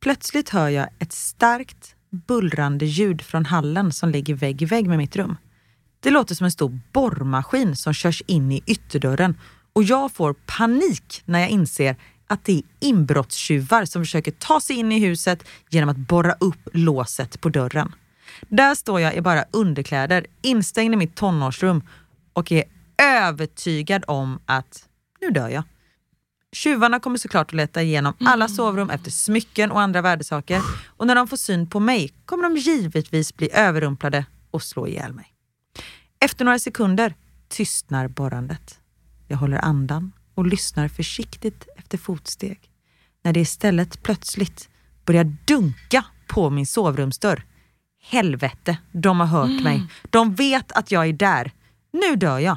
Plötsligt 0.00 0.48
hör 0.48 0.68
jag 0.68 0.88
ett 0.98 1.12
starkt 1.12 1.94
bullrande 2.10 2.86
ljud 2.86 3.22
från 3.22 3.44
hallen 3.44 3.92
som 3.92 4.10
ligger 4.10 4.34
vägg 4.34 4.62
i 4.62 4.64
vägg 4.64 4.88
med 4.88 4.98
mitt 4.98 5.16
rum. 5.16 5.36
Det 6.00 6.10
låter 6.10 6.34
som 6.34 6.44
en 6.44 6.50
stor 6.50 6.80
borrmaskin 6.92 7.76
som 7.76 7.94
körs 7.94 8.22
in 8.26 8.52
i 8.52 8.62
ytterdörren 8.66 9.38
och 9.72 9.84
jag 9.84 10.12
får 10.12 10.32
panik 10.32 11.22
när 11.24 11.40
jag 11.40 11.48
inser 11.48 11.96
att 12.26 12.44
det 12.44 12.52
är 12.52 12.62
inbrottstjuvar 12.80 13.84
som 13.84 14.02
försöker 14.02 14.30
ta 14.30 14.60
sig 14.60 14.76
in 14.76 14.92
i 14.92 14.98
huset 14.98 15.44
genom 15.70 15.88
att 15.88 15.96
borra 15.96 16.32
upp 16.32 16.68
låset 16.72 17.40
på 17.40 17.48
dörren. 17.48 17.94
Där 18.48 18.74
står 18.74 19.00
jag 19.00 19.14
i 19.14 19.20
bara 19.20 19.44
underkläder, 19.50 20.26
instängd 20.42 20.94
i 20.94 20.96
mitt 20.96 21.16
tonårsrum 21.16 21.82
och 22.32 22.52
är 22.52 22.64
övertygad 23.02 24.04
om 24.06 24.40
att 24.46 24.88
nu 25.20 25.30
dör 25.30 25.48
jag. 25.48 25.62
Tjuvarna 26.52 27.00
kommer 27.00 27.18
såklart 27.18 27.46
att 27.46 27.52
leta 27.52 27.82
igenom 27.82 28.14
alla 28.20 28.48
sovrum 28.48 28.90
efter 28.90 29.10
smycken 29.10 29.70
och 29.70 29.80
andra 29.80 30.02
värdesaker 30.02 30.62
och 30.86 31.06
när 31.06 31.14
de 31.14 31.28
får 31.28 31.36
syn 31.36 31.70
på 31.70 31.80
mig 31.80 32.12
kommer 32.26 32.42
de 32.42 32.56
givetvis 32.56 33.36
bli 33.36 33.50
överrumplade 33.52 34.24
och 34.50 34.62
slå 34.62 34.86
ihjäl 34.86 35.12
mig. 35.12 35.26
Efter 36.20 36.44
några 36.44 36.58
sekunder 36.58 37.14
tystnar 37.48 38.08
borrandet. 38.08 38.80
Jag 39.28 39.36
håller 39.36 39.64
andan 39.64 40.12
och 40.34 40.46
lyssnar 40.46 40.88
försiktigt 40.88 41.68
efter 41.76 41.98
fotsteg. 41.98 42.70
När 43.22 43.32
det 43.32 43.40
istället 43.40 44.02
plötsligt 44.02 44.68
börjar 45.04 45.36
dunka 45.44 46.04
på 46.26 46.50
min 46.50 46.66
sovrumsdörr. 46.66 47.44
Helvete, 48.02 48.78
de 48.92 49.20
har 49.20 49.26
hört 49.26 49.62
mig. 49.62 49.82
De 50.10 50.34
vet 50.34 50.72
att 50.72 50.90
jag 50.90 51.08
är 51.08 51.12
där. 51.12 51.52
Nu 51.92 52.16
dör 52.16 52.38
jag. 52.38 52.56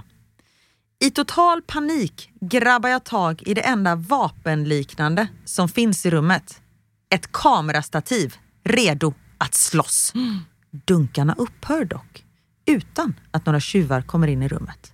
I 1.04 1.12
total 1.12 1.62
panik 1.62 2.30
grabbar 2.40 2.90
jag 2.90 3.04
tag 3.04 3.44
i 3.46 3.54
det 3.54 3.62
enda 3.62 3.96
vapenliknande 3.96 5.28
som 5.46 5.70
finns 5.70 6.06
i 6.06 6.10
rummet. 6.10 6.62
Ett 7.10 7.32
kamerastativ 7.32 8.36
redo 8.64 9.14
att 9.38 9.54
slåss. 9.54 10.14
Dunkarna 10.72 11.36
upphör 11.38 11.86
dock 11.86 12.26
utan 12.66 13.14
att 13.32 13.46
några 13.46 13.60
tjuvar 13.60 14.02
kommer 14.02 14.28
in 14.28 14.44
i 14.44 14.48
rummet. 14.48 14.94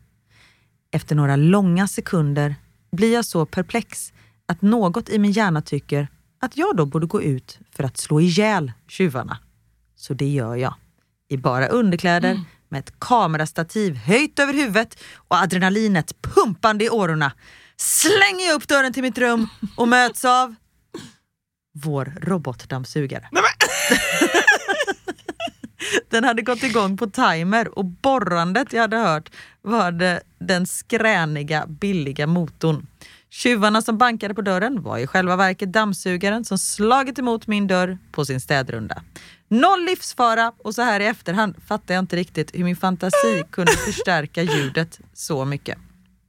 Efter 0.92 1.16
några 1.16 1.36
långa 1.36 1.88
sekunder 1.88 2.56
blir 2.92 3.14
jag 3.14 3.26
så 3.26 3.46
perplex 3.46 4.14
att 4.46 4.62
något 4.62 5.10
i 5.10 5.20
min 5.20 5.32
hjärna 5.32 5.62
tycker 5.62 6.08
att 6.42 6.58
jag 6.58 6.76
då 6.76 6.86
borde 6.86 7.08
gå 7.08 7.22
ut 7.22 7.60
för 7.72 7.84
att 7.84 7.98
slå 7.98 8.22
ihjäl 8.22 8.72
tjuvarna. 8.88 9.38
Så 9.96 10.14
det 10.14 10.30
gör 10.30 10.56
jag. 10.56 10.74
I 11.30 11.38
bara 11.38 11.68
underkläder 11.68 12.32
mm 12.32 12.46
med 12.70 12.80
ett 12.80 13.00
kamerastativ 13.00 13.96
höjt 13.96 14.40
över 14.40 14.54
huvudet 14.54 14.98
och 15.28 15.38
adrenalinet 15.38 16.22
pumpande 16.22 16.86
i 16.86 16.90
årorna 16.90 17.32
slänger 17.78 18.46
jag 18.48 18.56
upp 18.56 18.68
dörren 18.68 18.94
till 18.94 19.04
mitt 19.04 19.18
rum 19.18 19.48
och 19.76 19.88
möts 19.88 20.26
av 20.26 20.56
vår 21.74 22.14
robotdammsugare. 22.22 23.30
Den 26.10 26.24
hade 26.24 26.42
gått 26.42 26.64
igång 26.64 26.98
på 26.98 27.08
timer 27.08 27.78
och 27.78 27.86
borrandet 27.86 28.74
jag 28.74 28.82
hade 28.82 28.98
hört 28.98 29.30
var 29.62 30.20
den 30.40 30.68
skräniga 30.68 31.66
billiga 31.68 32.28
motorn. 32.28 32.88
Tjuvarna 33.30 33.82
som 33.82 33.98
bankade 33.98 34.34
på 34.34 34.42
dörren 34.42 34.82
var 34.82 34.98
i 34.98 35.08
själva 35.08 35.36
verket 35.36 35.74
dammsugaren 35.74 36.46
som 36.46 36.58
slagit 36.58 37.20
emot 37.20 37.48
min 37.48 37.68
dörr 37.68 37.98
på 38.12 38.26
sin 38.26 38.42
städrunda. 38.42 39.04
Noll 39.50 39.86
livsfara 39.86 40.52
och 40.64 40.76
så 40.76 40.82
här 40.82 41.00
i 41.00 41.06
efterhand 41.06 41.56
fattar 41.68 41.94
jag 41.94 42.02
inte 42.02 42.16
riktigt 42.16 42.56
hur 42.56 42.64
min 42.64 42.76
fantasi 42.76 43.44
kunde 43.52 43.72
förstärka 43.72 44.42
ljudet 44.44 45.00
så 45.14 45.46
mycket. 45.46 45.78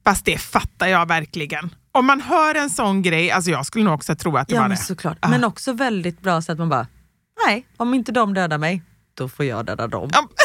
Fast 0.03 0.25
det 0.25 0.37
fattar 0.37 0.87
jag 0.87 1.07
verkligen. 1.07 1.69
Om 1.91 2.05
man 2.05 2.21
hör 2.21 2.55
en 2.55 2.69
sån 2.69 3.01
grej, 3.01 3.31
alltså 3.31 3.51
jag 3.51 3.65
skulle 3.65 3.85
nog 3.85 3.93
också 3.93 4.15
tro 4.15 4.37
att 4.37 4.47
det 4.47 4.55
Ja 4.55 4.61
var 4.61 4.67
men 4.69 4.77
det. 4.77 4.83
såklart. 4.83 5.17
Men 5.29 5.43
också 5.43 5.73
väldigt 5.73 6.21
bra 6.21 6.41
så 6.41 6.51
att 6.51 6.57
man 6.57 6.69
bara, 6.69 6.87
nej 7.47 7.67
om 7.77 7.93
inte 7.93 8.11
de 8.11 8.33
dödar 8.33 8.57
mig, 8.57 8.83
då 9.13 9.29
får 9.29 9.45
jag 9.45 9.65
döda 9.65 9.87
dem. 9.87 10.09
Ja, 10.13 10.27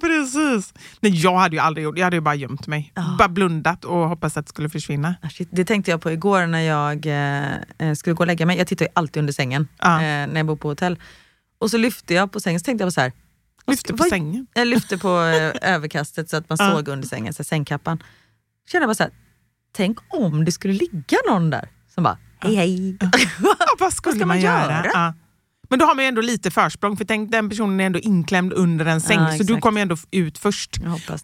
Precis. 0.00 0.74
Nej, 1.00 1.12
jag 1.22 1.36
hade 1.36 1.56
ju 1.56 1.60
aldrig 1.62 1.84
gjort 1.84 1.98
Jag 1.98 2.04
hade 2.04 2.16
ju 2.16 2.20
bara 2.20 2.34
gömt 2.34 2.66
mig. 2.66 2.92
Bara 3.18 3.28
blundat 3.28 3.84
och 3.84 4.08
hoppats 4.08 4.36
att 4.36 4.46
det 4.46 4.50
skulle 4.50 4.68
försvinna. 4.68 5.14
Ah, 5.22 5.28
Det 5.50 5.64
tänkte 5.64 5.90
jag 5.90 6.00
på 6.02 6.10
igår 6.10 6.46
när 6.46 6.60
jag 6.60 7.06
eh, 7.78 7.94
skulle 7.94 8.14
gå 8.14 8.20
och 8.22 8.26
lägga 8.26 8.46
mig. 8.46 8.58
Jag 8.58 8.66
tittar 8.66 8.84
ju 8.84 8.90
alltid 8.94 9.20
under 9.20 9.32
sängen 9.32 9.68
Ja. 9.78 9.94
eh, 9.94 10.00
när 10.02 10.36
jag 10.36 10.46
bor 10.46 10.56
på 10.56 10.68
hotell. 10.68 10.98
Och 11.62 11.70
så 11.70 11.76
lyfte 11.78 12.14
jag 12.14 12.32
på 12.32 12.40
sängen, 12.40 12.60
så 12.60 12.64
tänkte 12.64 12.84
jag 12.84 12.92
så 12.92 13.00
här. 13.00 13.12
vad 13.64 13.72
Lyfte 13.74 13.92
på 13.92 13.96
vad- 13.96 14.08
sängen. 14.08 14.46
Jag 14.54 14.68
lyfte 14.68 14.98
på 14.98 15.08
eh, 15.08 15.52
överkastet 15.74 16.30
så 16.30 16.36
att 16.36 16.48
man 16.48 16.58
såg 16.58 16.88
under 16.88 17.08
sängen, 17.08 17.32
så 17.34 17.44
sängkappan. 17.44 18.02
Kände 18.72 18.82
jag 18.82 18.88
bara 18.88 18.94
så 18.94 19.02
här, 19.02 19.12
tänk 19.72 19.98
om 20.08 20.44
det 20.44 20.52
skulle 20.52 20.74
ligga 20.74 21.18
någon 21.28 21.50
där 21.50 21.68
som 21.94 22.04
bara, 22.04 22.18
hej 22.40 22.54
hej. 22.54 22.96
Ja, 23.42 23.56
vad 23.78 23.92
skulle 23.92 24.12
ska 24.16 24.18
man, 24.26 24.28
man 24.28 24.40
göra? 24.40 24.84
göra? 24.86 25.14
Men 25.70 25.78
då 25.78 25.84
har 25.86 25.94
man 25.94 26.04
ju 26.04 26.08
ändå 26.08 26.20
lite 26.20 26.50
försprång, 26.50 26.96
för 26.96 27.04
tänk 27.04 27.30
den 27.30 27.48
personen 27.48 27.80
är 27.80 27.86
ändå 27.86 27.98
inklämd 27.98 28.52
under 28.52 28.86
en 28.86 29.00
säng, 29.00 29.18
Ja, 29.20 29.38
så 29.38 29.42
du 29.42 29.56
kommer 29.60 29.80
ju 29.80 29.82
ändå 29.82 29.96
ut 30.10 30.38
först. 30.38 30.76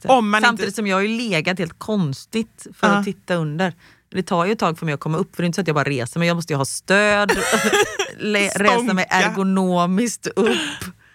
Om 0.05 0.31
man 0.31 0.42
Samtidigt 0.42 0.66
inte- 0.68 0.77
som 0.77 0.87
jag 0.87 0.96
har 0.96 1.03
ju 1.03 1.09
legat 1.31 1.59
helt 1.59 1.79
konstigt 1.79 2.66
för 2.74 2.87
Ja. 2.87 2.92
att 2.98 3.05
titta 3.05 3.35
under. 3.35 3.74
Det 4.10 4.22
tar 4.22 4.44
ju 4.44 4.52
ett 4.52 4.58
tag 4.58 4.78
för 4.78 4.86
mig 4.86 4.94
att 4.94 5.00
komma 5.00 5.18
upp, 5.18 5.36
för 5.36 5.42
det 5.42 5.44
är 5.44 5.46
inte 5.46 5.56
så 5.56 5.60
att 5.60 5.66
jag 5.66 5.74
bara 5.74 5.84
reser 5.88 6.18
mig. 6.18 6.28
Jag 6.28 6.34
måste 6.34 6.52
ju 6.52 6.56
ha 6.56 6.64
stöd, 6.64 7.30
resa 8.56 8.94
mig 8.94 9.06
ergonomiskt 9.10 10.26
upp. 10.26 10.56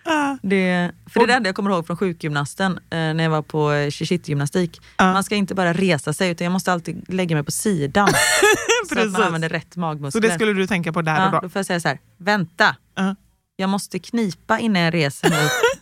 Ja. 0.05 0.37
Det, 0.41 0.91
för 1.09 1.19
det 1.19 1.25
är 1.25 1.27
det 1.27 1.33
enda 1.33 1.47
jag 1.49 1.55
kommer 1.55 1.71
ihåg 1.71 1.87
från 1.87 1.97
sjukgymnasten 1.97 2.71
eh, 2.71 2.79
när 2.89 3.23
jag 3.23 3.29
var 3.29 3.41
på 3.41 3.71
eh, 3.71 4.11
gymnastik 4.29 4.81
Ja. 4.97 5.13
Man 5.13 5.23
ska 5.23 5.35
inte 5.35 5.55
bara 5.55 5.73
resa 5.73 6.13
sig 6.13 6.29
utan 6.29 6.45
jag 6.45 6.51
måste 6.51 6.73
alltid 6.73 7.13
lägga 7.13 7.35
mig 7.35 7.43
på 7.45 7.51
sidan. 7.51 8.09
så 8.89 8.99
att 8.99 9.11
man 9.11 9.21
använder 9.21 9.49
rätt 9.49 9.73
Så 9.73 9.79
magmuskler. 9.79 10.21
det 10.21 10.31
skulle 10.31 10.53
du 10.53 10.67
tänka 10.67 10.93
på 10.93 11.01
där 11.01 11.15
ja, 11.15 11.25
och 11.25 11.31
då? 11.31 11.39
då 11.39 11.49
får 11.49 11.59
jag 11.59 11.65
säga 11.65 11.79
så 11.79 11.87
här, 11.87 11.99
vänta. 12.17 12.75
Ja. 12.95 13.15
Jag 13.55 13.69
måste 13.69 13.99
knipa 13.99 14.59
innan 14.59 14.81
jag 14.81 14.93
reser 14.93 15.29
mig 15.29 15.45
upp. 15.45 15.72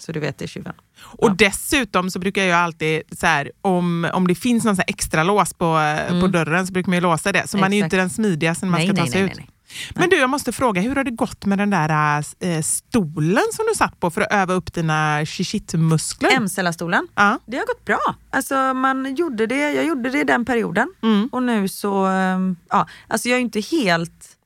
Så 0.00 0.12
du 0.12 0.20
vet 0.20 0.38
det 0.38 0.48
tjuven. 0.48 0.74
Och 1.02 1.36
dessutom 1.36 2.10
så 2.10 2.18
brukar 2.18 2.42
jag 2.44 2.58
alltid, 2.58 3.02
så 3.18 3.26
här, 3.26 3.50
om, 3.62 4.10
om 4.12 4.28
det 4.28 4.34
finns 4.34 4.64
någon 4.64 4.76
extra 4.86 5.22
lås 5.22 5.54
på, 5.54 5.78
på 6.20 6.26
dörren 6.26 6.66
så 6.66 6.72
brukar 6.72 6.88
man 6.90 6.96
ju 6.96 7.00
låsa 7.00 7.32
det. 7.32 7.48
Så 7.48 7.58
man 7.58 7.72
är 7.72 7.76
ju 7.76 7.80
Mm. 7.80 7.86
Exakt. 7.86 7.92
inte 7.94 8.02
den 8.02 8.10
smidigaste 8.10 8.66
när 8.66 8.70
man 8.70 8.78
Nej, 8.80 8.88
ska 8.88 8.96
ta 8.96 9.02
nej, 9.02 9.10
sig 9.12 9.22
nej, 9.22 9.30
ut. 9.30 9.36
nej, 9.38 9.48
Men 9.94 10.10
du, 10.10 10.16
jag 10.16 10.30
måste 10.30 10.52
fråga, 10.52 10.80
hur 10.82 10.96
har 10.96 11.04
det 11.04 11.10
gått 11.10 11.44
med 11.46 11.58
den 11.58 11.70
där 11.70 12.24
äh, 12.40 12.62
stolen 12.62 13.42
som 13.52 13.64
du 13.68 13.74
satt 13.74 14.00
på 14.00 14.10
för 14.10 14.20
att 14.20 14.32
öva 14.32 14.54
upp 14.54 14.72
dina 14.72 15.26
shishit-muskler? 15.26 16.30
M-cellastolen. 16.36 17.08
Ja. 17.14 17.38
Det 17.46 17.56
har 17.56 17.66
gått 17.66 17.84
bra. 17.84 18.14
Alltså 18.30 18.74
man 18.74 19.14
gjorde 19.14 19.46
det, 19.46 19.72
jag 19.72 19.84
gjorde 19.86 20.10
det 20.10 20.20
i 20.20 20.24
den 20.24 20.44
perioden. 20.44 20.88
Mm. 21.02 21.28
Och 21.32 21.42
nu 21.42 21.68
så, 21.68 22.04
ehm, 22.06 22.56
ja, 22.70 22.88
alltså 23.08 23.28
jag 23.28 23.36
är 23.36 23.40
inte 23.40 23.60
helt... 23.60 24.36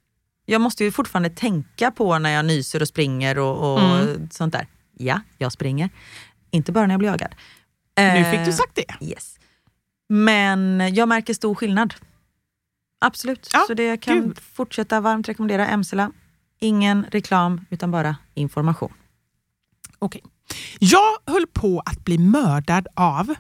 Jag 0.47 0.61
måste 0.61 0.85
ju 0.85 0.93
fortfarande 0.93 1.31
tänka 1.31 1.91
på 1.91 2.19
när 2.19 2.31
jag 2.31 2.45
nyser 2.45 2.83
och 2.83 2.89
springer 2.89 3.39
och, 3.39 3.73
och 3.75 3.81
Mm. 3.81 4.29
sånt 4.33 4.53
där. 4.53 4.67
Ja, 4.97 5.21
jag 5.39 5.53
springer. 5.53 5.91
Inte 6.51 6.73
bara 6.73 6.87
när 6.87 6.95
jag 6.95 6.99
blir 6.99 7.09
jagad. 7.09 7.35
Nu 7.97 8.25
fick 8.31 8.41
Eh, 8.41 8.45
du 8.45 8.53
sagt 8.53 8.75
det. 8.75 9.07
Yes. 9.07 9.39
Men 10.09 10.95
jag 10.95 11.09
märker 11.09 11.35
stor 11.35 11.55
skillnad. 11.55 11.95
Absolut. 13.01 13.51
Ja, 13.53 13.65
så 13.67 13.75
det 13.75 13.97
kan 13.97 14.23
gud. 14.23 14.39
fortsätta 14.39 15.01
varmt 15.01 15.29
rekommendera 15.29 15.67
Emsela. 15.67 16.13
Ingen 16.61 17.05
reklam 17.11 17.67
utan 17.71 17.91
bara 17.91 18.17
information. 18.35 18.93
Okej. 19.99 20.23
Jag 20.79 21.17
höll 21.27 21.47
på 21.47 21.83
att 21.87 22.05
bli 22.05 22.19
mördad 22.19 22.87
av, 22.95 23.35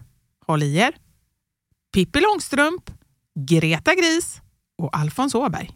håll 0.46 0.62
i 0.62 0.76
er, 0.76 0.94
Pippi 1.94 2.20
Långstrump, 2.20 2.90
Greta 3.34 3.94
Gris 3.94 4.40
och 4.78 4.96
Alfons 4.96 5.34
Åberg. 5.34 5.70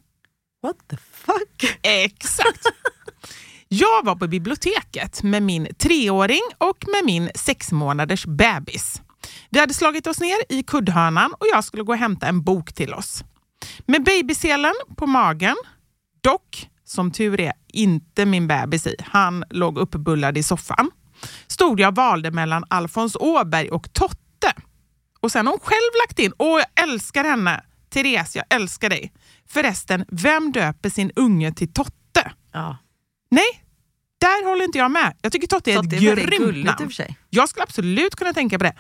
What 0.63 0.77
the 0.89 0.97
fuck? 0.97 1.79
Exakt. 1.83 2.63
Jag 3.69 4.05
var 4.05 4.17
på 4.17 4.27
biblioteket 4.29 5.23
med 5.23 5.43
min 5.43 5.69
treåring 5.79 6.43
och 6.59 6.85
med 6.87 7.05
min 7.05 7.31
sex 7.35 7.73
månaders 7.73 8.27
bebis. 8.27 9.03
Vi 9.51 9.61
hade 9.61 9.75
slagit 9.75 10.07
oss 10.07 10.21
ner 10.21 10.37
i 10.49 10.63
kuddhörnan 10.63 11.33
och 11.33 11.47
jag 11.53 11.65
skulle 11.65 11.83
gå 11.83 11.93
och 11.93 11.99
hämta 11.99 12.27
en 12.27 12.43
bok 12.43 12.73
till 12.73 12.95
oss. 12.95 13.25
Med 13.87 14.05
babyselen 14.05 14.75
på 14.97 15.07
magen, 15.07 15.57
dock 16.21 16.69
som 16.85 17.13
tur 17.13 17.41
är 17.41 17.53
inte 17.69 18.27
min 18.27 18.47
bebis 18.47 18.87
i, 18.87 18.97
han 19.01 19.45
låg 19.51 19.79
uppbullad 19.79 20.39
i 20.39 20.43
soffan, 20.43 20.91
stod 21.47 21.81
jag 21.81 21.89
och 21.89 21.97
valde 21.97 22.31
mellan 22.31 22.65
Alfons 22.71 23.17
Åberg 23.21 23.71
och 23.71 23.93
Totte. 23.93 24.53
Och 25.21 25.33
sen 25.33 25.47
har 25.47 25.53
hon 25.53 25.61
själv 25.61 25.91
lagt 26.07 26.19
in, 26.19 26.33
åh 26.39 26.61
jag 26.61 26.89
älskar 26.89 27.25
henne, 27.25 27.65
Therese 27.91 28.37
jag 28.37 28.45
älskar 28.51 28.91
dig. 28.91 29.13
Förresten, 29.49 30.05
vem 30.09 30.53
döper 30.53 30.91
sin 30.91 31.13
unge 31.17 31.53
till 31.53 31.73
Totte? 31.73 32.33
Ja. 32.53 32.77
Nej, 33.31 33.63
där 34.21 34.49
håller 34.49 34.65
inte 34.65 34.79
jag 34.79 34.91
med. 34.91 35.17
Jag 35.23 35.33
tycker 35.33 35.47
Totte 35.47 35.73
är 35.73 35.79
ett 35.79 35.91
grymt 36.01 36.65
namn. 36.65 36.91
Jag 37.31 37.49
skulle 37.49 37.63
absolut 37.63 38.17
kunna 38.17 38.33
tänka 38.33 38.59
på 38.59 38.65
det. 38.65 38.75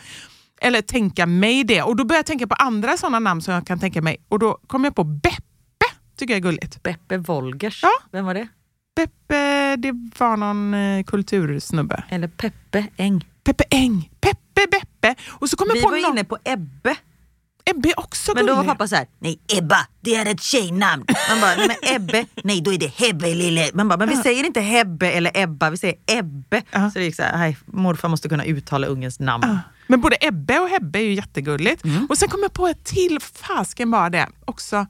Eller 0.60 0.82
tänka 0.82 1.26
mig 1.26 1.64
det. 1.64 1.82
Och 1.82 1.96
då 1.96 2.04
börjar 2.04 2.18
jag 2.18 2.26
tänka 2.26 2.46
på 2.46 2.54
andra 2.54 2.96
sådana 2.96 3.18
namn 3.18 3.42
som 3.42 3.54
jag 3.54 3.66
kan 3.66 3.78
tänka 3.80 4.02
mig. 4.02 4.16
Och 4.28 4.38
då 4.38 4.58
kom 4.66 4.84
jag 4.84 4.94
på 4.94 5.04
Beppe. 5.04 5.86
Tycker 6.16 6.34
jag 6.34 6.38
är 6.38 6.42
gulligt. 6.42 6.82
Beppe 6.82 7.16
Wolgers. 7.18 7.82
Ja. 7.82 7.90
Vem 8.12 8.24
var 8.24 8.34
det? 8.34 8.48
Beppe, 8.96 9.76
det 9.76 9.92
var 10.18 10.36
någon 10.36 10.74
eh, 10.74 11.04
kultursnubbe. 11.04 12.04
Eller 12.08 12.28
Peppe 12.28 12.86
Eng. 12.96 13.24
Peppe 13.44 13.64
Eng. 13.70 14.10
Peppe 14.20 14.66
Beppe. 14.70 15.14
Och 15.28 15.50
så 15.50 15.56
kom 15.56 15.68
jag 15.68 15.74
Vi 15.74 15.82
på 15.82 15.88
var 15.88 15.98
någon... 15.98 16.10
inne 16.10 16.24
på 16.24 16.38
Ebbe. 16.44 16.96
Ebbe 17.70 17.88
är 17.88 18.00
också 18.00 18.32
Men 18.34 18.46
då 18.46 18.54
var 18.54 18.62
gullig. 18.62 18.70
pappa 18.70 18.88
så 18.88 18.96
här, 18.96 19.06
nej 19.18 19.40
Ebba, 19.58 19.86
det 20.00 20.14
är 20.14 20.26
ett 20.26 20.42
tjejnamn. 20.42 21.04
Man 21.30 21.40
bara, 21.40 21.54
nej 21.56 21.68
men 21.68 21.96
Ebbe, 21.96 22.26
nej 22.44 22.60
då 22.60 22.72
är 22.72 22.78
det 22.78 22.94
Hebbe 22.94 23.34
lille. 23.34 23.70
Man 23.74 23.88
bara, 23.88 23.96
men 23.96 24.08
vi 24.08 24.16
säger 24.16 24.44
inte 24.44 24.60
Hebbe 24.60 25.10
eller 25.10 25.30
Ebba, 25.34 25.70
vi 25.70 25.76
säger 25.76 25.96
Ebbe. 26.06 26.62
Ja. 26.70 26.90
Så 26.90 26.98
det 26.98 27.04
gick 27.04 27.16
så 27.16 27.22
här, 27.22 27.56
morfar 27.66 28.08
måste 28.08 28.28
kunna 28.28 28.44
uttala 28.44 28.86
ungens 28.86 29.20
namn. 29.20 29.58
Men 29.86 30.00
både 30.00 30.16
Ebbe 30.20 30.58
och 30.58 30.68
Hebbe 30.68 30.98
är 30.98 31.02
ju 31.02 31.14
jättegulligt. 31.14 31.84
Mm. 31.84 32.06
Och 32.06 32.18
sen 32.18 32.28
kom 32.28 32.40
jag 32.42 32.52
på 32.52 32.66
ett 32.68 32.84
till, 32.84 33.18
fasken 33.20 33.90
var 33.90 34.10
det 34.10 34.28
också. 34.44 34.86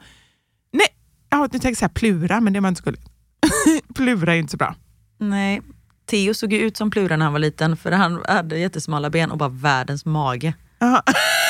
Nej, 0.72 0.86
jag 1.30 1.50
tänkte 1.50 1.74
säga 1.74 1.88
Plura, 1.88 2.40
men 2.40 2.52
det 2.52 2.60
var 2.60 2.68
inte 2.68 2.82
så 2.82 2.84
gulligt. 2.84 3.08
Plura 3.94 4.32
är 4.32 4.34
ju 4.34 4.40
inte 4.40 4.50
så 4.50 4.56
bra. 4.56 4.74
Nej, 5.18 5.62
Theo 6.10 6.34
såg 6.34 6.52
ju 6.52 6.58
ut 6.58 6.76
som 6.76 6.90
Plura 6.90 7.16
när 7.16 7.24
han 7.24 7.32
var 7.32 7.40
liten 7.40 7.76
för 7.76 7.92
han 7.92 8.24
hade 8.28 8.58
jättesmala 8.58 9.10
ben 9.10 9.30
och 9.30 9.38
bara 9.38 9.48
världens 9.48 10.04
mage. 10.04 10.54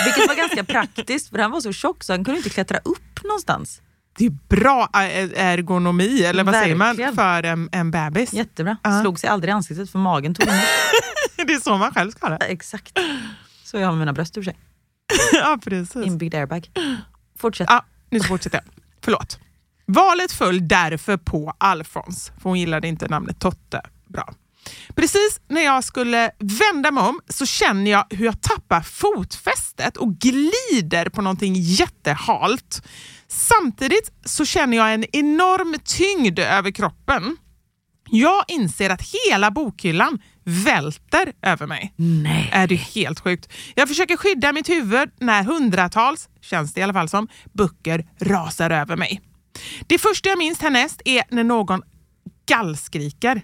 Vilket 0.04 0.28
var 0.28 0.34
ganska 0.34 0.64
praktiskt 0.64 1.28
för 1.30 1.38
han 1.38 1.50
var 1.50 1.60
så 1.60 1.72
tjock 1.72 2.04
så 2.04 2.12
han 2.12 2.24
kunde 2.24 2.38
inte 2.38 2.50
klättra 2.50 2.78
upp 2.78 3.22
någonstans. 3.24 3.82
Det 4.18 4.26
är 4.26 4.30
bra 4.48 4.90
er- 4.94 5.32
ergonomi, 5.36 6.22
eller 6.24 6.44
vad 6.44 6.54
säger 6.54 6.74
man, 6.74 6.86
Verkligen. 6.88 7.14
för 7.14 7.42
en, 7.42 7.68
en 7.72 7.90
bebis. 7.90 8.32
Jättebra. 8.32 8.76
Ja. 8.82 9.00
Slog 9.00 9.20
sig 9.20 9.30
aldrig 9.30 9.48
i 9.50 9.52
ansiktet 9.52 9.90
för 9.90 9.98
magen 9.98 10.34
tog 10.34 10.48
emot. 10.48 10.60
Det 11.36 11.52
är 11.54 11.60
så 11.60 11.76
man 11.76 11.94
själv 11.94 12.10
ska 12.10 12.26
ha 12.28 12.38
det. 12.38 12.44
Exakt. 12.44 12.98
Så 13.64 13.76
jag 13.78 13.84
har 13.86 13.92
med 13.92 13.98
mina 13.98 14.12
bröst 14.12 14.34
för 14.34 14.42
sig. 14.42 14.56
Ja, 15.32 15.58
precis. 15.64 16.06
Inbyggd 16.06 16.34
airbag. 16.34 16.70
Fortsätt. 17.38 17.66
Ja, 17.70 17.84
nu 18.10 18.20
fortsätter 18.20 18.58
jag. 18.64 18.74
Förlåt. 19.04 19.38
Valet 19.86 20.32
föll 20.32 20.68
därför 20.68 21.16
på 21.16 21.52
Alfons, 21.58 22.32
för 22.42 22.50
hon 22.50 22.60
gillade 22.60 22.88
inte 22.88 23.08
namnet 23.08 23.38
Totte. 23.40 23.80
Bra. 24.06 24.34
Precis 24.94 25.40
när 25.48 25.60
jag 25.60 25.84
skulle 25.84 26.30
vända 26.38 26.90
mig 26.90 27.02
om 27.02 27.20
så 27.28 27.46
känner 27.46 27.90
jag 27.90 28.06
hur 28.10 28.24
jag 28.24 28.42
tappar 28.42 28.80
fotfästet 28.80 29.96
och 29.96 30.14
glider 30.14 31.08
på 31.08 31.22
någonting 31.22 31.54
jättehalt. 31.56 32.82
Samtidigt 33.28 34.12
så 34.24 34.44
känner 34.44 34.76
jag 34.76 34.94
en 34.94 35.04
enorm 35.12 35.76
tyngd 35.84 36.38
över 36.38 36.70
kroppen. 36.70 37.36
Jag 38.10 38.44
inser 38.48 38.90
att 38.90 39.02
hela 39.02 39.50
bokhyllan 39.50 40.18
välter 40.44 41.32
över 41.42 41.66
mig. 41.66 41.92
Nej. 41.96 42.50
Är 42.52 42.66
det 42.66 42.74
helt 42.74 43.20
sjukt? 43.20 43.52
Jag 43.74 43.88
försöker 43.88 44.16
skydda 44.16 44.52
mitt 44.52 44.68
huvud 44.68 45.10
när 45.20 45.42
hundratals, 45.42 46.28
känns 46.40 46.74
det 46.74 46.80
i 46.80 46.82
alla 46.82 46.92
fall 46.92 47.08
som, 47.08 47.28
böcker 47.52 48.06
rasar 48.20 48.70
över 48.70 48.96
mig. 48.96 49.20
Det 49.86 49.98
första 49.98 50.28
jag 50.28 50.38
minns 50.38 50.60
härnäst 50.60 51.02
är 51.04 51.22
när 51.30 51.44
någon 51.44 51.82
gallskriker. 52.46 53.42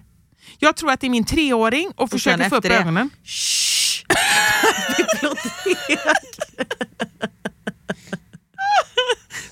Jag 0.59 0.75
tror 0.75 0.91
att 0.91 0.99
det 0.99 1.07
är 1.07 1.11
min 1.11 1.25
treåring 1.25 1.87
och, 1.95 2.03
Och 2.03 2.09
försöker 2.09 2.49
få 2.49 2.55
upp 2.55 2.63
det, 2.63 2.77
ögonen. 2.77 3.09
Shh. 3.23 4.03
Bibliotek. 4.97 5.77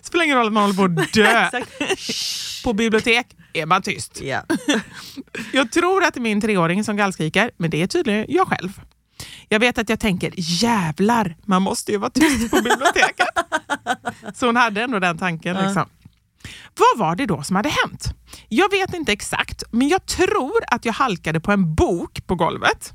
Spelar 0.02 0.26
ingen 0.26 0.38
roll 0.38 0.48
om 0.48 0.54
man 0.54 0.64
håller 0.76 0.96
på 0.96 1.02
att 1.02 1.14
dö. 1.14 1.50
På 2.64 2.74
bibliotek 2.74 3.28
är 3.54 3.66
man 3.66 3.82
tyst. 3.82 4.22
Ja. 4.22 4.42
Jag 5.54 5.72
tror 5.72 6.04
att 6.04 6.14
det 6.14 6.20
är 6.20 6.22
min 6.22 6.42
treåring 6.42 6.84
som 6.84 6.98
gallskriker, 6.98 7.52
men 7.58 7.70
det 7.70 7.82
är 7.82 7.88
tydligen 7.88 8.26
jag 8.30 8.48
själv. 8.48 8.82
Jag 9.50 9.60
vet 9.60 9.78
att 9.78 9.90
jag 9.90 10.00
tänker, 10.00 10.34
jävlar, 10.36 11.36
man 11.46 11.62
måste 11.62 11.92
ju 11.92 11.98
vara 11.98 12.10
tyst 12.10 12.52
på 12.52 12.56
biblioteket. 12.56 13.28
Så 14.36 14.46
hon 14.46 14.56
hade 14.56 14.82
ändå 14.84 15.00
den 15.00 15.18
tanken. 15.18 15.58
Liksom. 15.66 15.90
Vad 16.76 17.08
var 17.08 17.16
det 17.16 17.26
då 17.26 17.44
som 17.44 17.56
hade 17.56 17.70
hänt? 17.70 18.16
Jag 18.56 18.72
vet 18.72 18.94
inte 18.94 19.12
exakt, 19.12 19.64
men 19.72 19.88
jag 19.88 20.06
tror 20.06 20.64
att 20.68 20.86
jag 20.86 20.94
halkade 20.94 21.40
på 21.40 21.52
en 21.52 21.76
bok 21.76 22.28
på 22.28 22.36
golvet. 22.36 22.94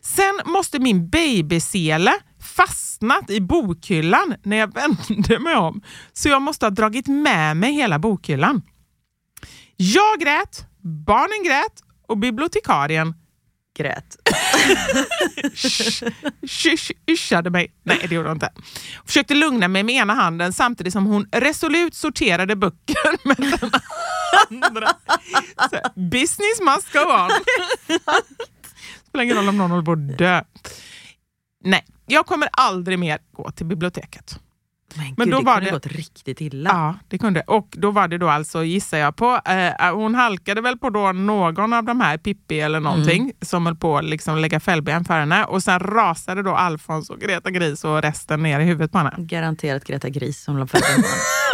Sen 0.00 0.40
måste 0.44 0.78
min 0.78 1.08
babysele 1.08 2.12
fastnat 2.56 3.30
i 3.30 3.40
bokhyllan 3.40 4.34
när 4.42 4.56
jag 4.56 4.74
vände 5.08 5.38
mig 5.38 5.56
om, 5.56 5.82
så 6.12 6.28
jag 6.28 6.42
måste 6.42 6.66
ha 6.66 6.70
dragit 6.70 7.06
med 7.06 7.56
mig 7.56 7.72
hela 7.72 7.98
bokhyllan. 7.98 8.62
Jag 9.76 10.20
grät, 10.20 10.66
barnen 10.82 11.44
grät 11.44 11.82
och 12.08 12.18
bibliotekarien 12.18 13.14
Grät. 13.76 14.16
yschade 17.10 17.50
mig. 17.50 17.72
Nej, 17.82 18.06
det 18.08 18.14
gjorde 18.14 18.28
hon 18.28 18.36
inte. 18.36 18.52
Försökte 19.06 19.34
lugna 19.34 19.68
mig 19.68 19.82
med 19.82 19.94
ena 19.94 20.14
handen 20.14 20.52
samtidigt 20.52 20.92
som 20.92 21.06
hon 21.06 21.28
resolut 21.32 21.94
sorterade 21.94 22.56
böcker 22.56 23.26
med 23.28 23.36
den 23.36 23.70
andra. 24.50 24.88
Så, 25.70 26.00
business 26.00 26.60
must 26.60 26.92
go 26.92 26.98
on. 26.98 27.30
Spelar 29.08 29.24
ingen 29.24 29.36
roll 29.36 29.48
om 29.48 29.58
någon 29.58 29.70
håller 29.70 29.84
på 29.84 29.92
att 29.92 30.18
dö. 30.18 30.42
Nej, 31.64 31.84
jag 32.06 32.26
kommer 32.26 32.48
aldrig 32.52 32.98
mer 32.98 33.18
gå 33.32 33.50
till 33.50 33.66
biblioteket. 33.66 34.40
Men, 34.96 35.14
men 35.16 35.26
gud, 35.26 35.34
då 35.34 35.38
det 35.38 35.44
var 35.44 35.54
kunde 35.54 35.70
det 35.70 35.74
gått 35.74 35.86
riktigt 35.86 36.40
illa. 36.40 36.70
Ja, 36.70 36.94
det 37.08 37.18
kunde. 37.18 37.40
Och 37.40 37.68
då 37.70 37.90
var 37.90 38.08
det 38.08 38.18
då 38.18 38.28
alltså, 38.28 38.64
gissar 38.64 38.98
jag 38.98 39.16
på, 39.16 39.40
eh, 39.44 39.94
hon 39.94 40.14
halkade 40.14 40.60
väl 40.60 40.78
på 40.78 40.90
då 40.90 41.12
någon 41.12 41.72
av 41.72 41.84
de 41.84 42.00
här, 42.00 42.18
Pippi 42.18 42.60
eller 42.60 42.80
någonting, 42.80 43.22
mm. 43.22 43.32
som 43.40 43.66
höll 43.66 43.76
på 43.76 43.98
att 43.98 44.04
liksom 44.04 44.38
lägga 44.38 44.60
fällben 44.60 45.04
för 45.04 45.18
henne. 45.18 45.44
Och 45.44 45.62
sen 45.62 45.80
rasade 45.80 46.42
då 46.42 46.54
Alfons 46.54 47.10
och 47.10 47.20
Greta 47.20 47.50
Gris 47.50 47.84
och 47.84 48.02
resten 48.02 48.42
ner 48.42 48.60
i 48.60 48.64
huvudet 48.64 48.92
på 48.92 48.98
henne. 48.98 49.14
Garanterat 49.18 49.84
Greta 49.84 50.08
Gris 50.08 50.42
som 50.42 50.58
la 50.58 50.66
fällben 50.66 51.02
på 51.02 51.08
henne. 51.08 51.22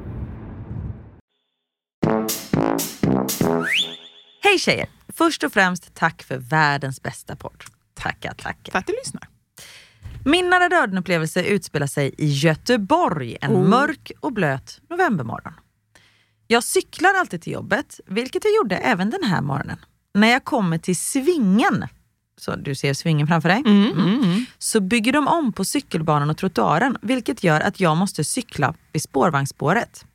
Hej 4.43 4.59
tjejer! 4.59 4.87
Först 5.13 5.43
och 5.43 5.53
främst 5.53 5.93
tack 5.93 6.23
för 6.23 6.37
världens 6.37 7.01
bästa 7.01 7.35
podd. 7.35 7.63
Tackar, 7.93 8.33
tackar. 8.33 8.71
För 8.71 8.79
att 8.79 8.87
du 8.87 8.93
lyssnar. 8.93 9.27
Min 10.25 10.49
nära 10.49 10.69
döden-upplevelse 10.69 11.43
utspelar 11.43 11.87
sig 11.87 12.15
i 12.17 12.27
Göteborg 12.27 13.37
en 13.41 13.51
oh. 13.51 13.67
mörk 13.67 14.11
och 14.19 14.33
blöt 14.33 14.81
novembermorgon. 14.89 15.53
Jag 16.47 16.63
cyklar 16.63 17.13
alltid 17.13 17.41
till 17.41 17.53
jobbet, 17.53 17.99
vilket 18.05 18.43
jag 18.43 18.55
gjorde 18.55 18.75
även 18.75 19.09
den 19.09 19.23
här 19.23 19.41
morgonen. 19.41 19.77
När 20.13 20.27
jag 20.27 20.43
kommer 20.43 20.77
till 20.77 20.97
Svingen, 20.97 21.87
så 22.37 22.55
du 22.55 22.75
ser 22.75 22.93
Svingen 22.93 23.27
framför 23.27 23.49
dig, 23.49 23.63
mm, 23.65 23.91
mm, 23.91 24.23
mm. 24.23 24.45
så 24.57 24.79
bygger 24.79 25.13
de 25.13 25.27
om 25.27 25.53
på 25.53 25.65
cykelbanan 25.65 26.29
och 26.29 26.37
trottoaren, 26.37 26.97
vilket 27.01 27.43
gör 27.43 27.61
att 27.61 27.79
jag 27.79 27.97
måste 27.97 28.23
cykla 28.23 28.73
vid 28.91 29.01
spårvagnsspåret. 29.01 30.05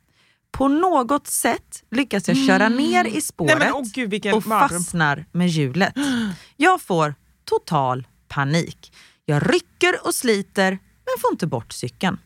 På 0.51 0.67
något 0.67 1.27
sätt 1.27 1.83
lyckas 1.91 2.27
jag 2.27 2.37
köra 2.37 2.65
mm. 2.65 2.77
ner 2.77 3.05
i 3.05 3.21
spåret 3.21 3.57
Nej, 3.59 3.71
men, 3.71 3.83
oh, 3.83 3.91
Gud, 3.93 4.33
och 4.33 4.43
fastnar 4.43 5.25
med 5.31 5.47
hjulet. 5.47 5.93
Jag 6.57 6.81
får 6.81 7.15
total 7.45 8.07
panik. 8.27 8.93
Jag 9.25 9.53
rycker 9.53 10.07
och 10.07 10.15
sliter 10.15 10.71
men 11.05 11.21
får 11.21 11.31
inte 11.31 11.47
bort 11.47 11.73
cykeln. 11.73 12.17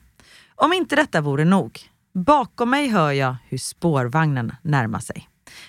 Om 0.55 0.73
inte 0.73 0.95
detta 0.95 1.21
vore 1.21 1.45
nog, 1.45 1.79
bakom 2.13 2.69
mig 2.69 2.87
hör 2.87 3.11
jag 3.11 3.35
hur 3.49 3.57
spårvagnen 3.57 4.55
närmar 4.61 4.99
sig. 4.99 5.27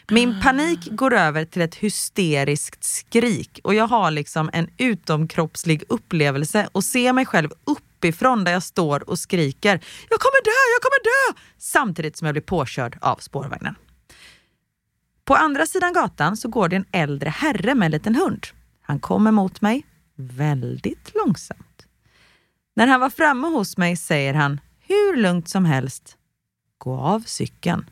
Min 0.09 0.41
panik 0.43 0.88
går 0.91 1.15
över 1.15 1.45
till 1.45 1.62
ett 1.62 1.75
hysteriskt 1.75 2.85
skrik 2.85 3.61
och 3.65 3.75
jag 3.75 3.87
har 3.87 4.11
liksom 4.11 4.51
en 4.53 4.69
utomkroppslig 4.77 5.85
upplevelse 5.88 6.69
och 6.73 6.85
ser 6.85 7.12
mig 7.12 7.27
själv 7.27 7.51
uppifrån 8.03 8.45
där 8.45 8.53
jag 8.53 8.62
står 8.62 9.11
och 9.11 9.19
skriker 9.19 9.81
“Jag 10.11 10.21
kommer 10.21 10.45
dö, 10.45 10.73
jag 10.75 10.83
kommer 10.83 11.05
dö!” 11.05 11.41
samtidigt 11.59 12.17
som 12.17 12.27
jag 12.27 12.35
blir 12.35 12.43
påkörd 12.43 12.99
av 13.01 13.17
spårvagnen. 13.17 13.75
På 15.25 15.35
andra 15.35 15.67
sidan 15.67 15.93
gatan 15.93 16.37
så 16.37 16.49
går 16.49 16.69
det 16.69 16.77
en 16.77 16.85
äldre 16.93 17.31
herre 17.31 17.75
med 17.75 17.87
en 17.87 17.93
liten 17.93 18.15
hund. 18.15 18.47
Han 18.83 19.01
kommer 19.01 19.31
mot 19.31 19.61
mig 19.61 19.87
väldigt 20.17 21.12
långsamt. 21.15 21.87
När 22.77 22.87
han 22.87 23.01
var 23.01 23.11
framme 23.11 23.49
hos 23.49 23.77
mig 23.77 23.97
säger 23.97 24.35
han 24.35 24.61
hur 24.81 25.17
lugnt 25.17 25.49
som 25.49 25.65
helst 25.65 26.17
“Gå 26.79 26.97
av 27.01 27.21
cykeln” 27.27 27.91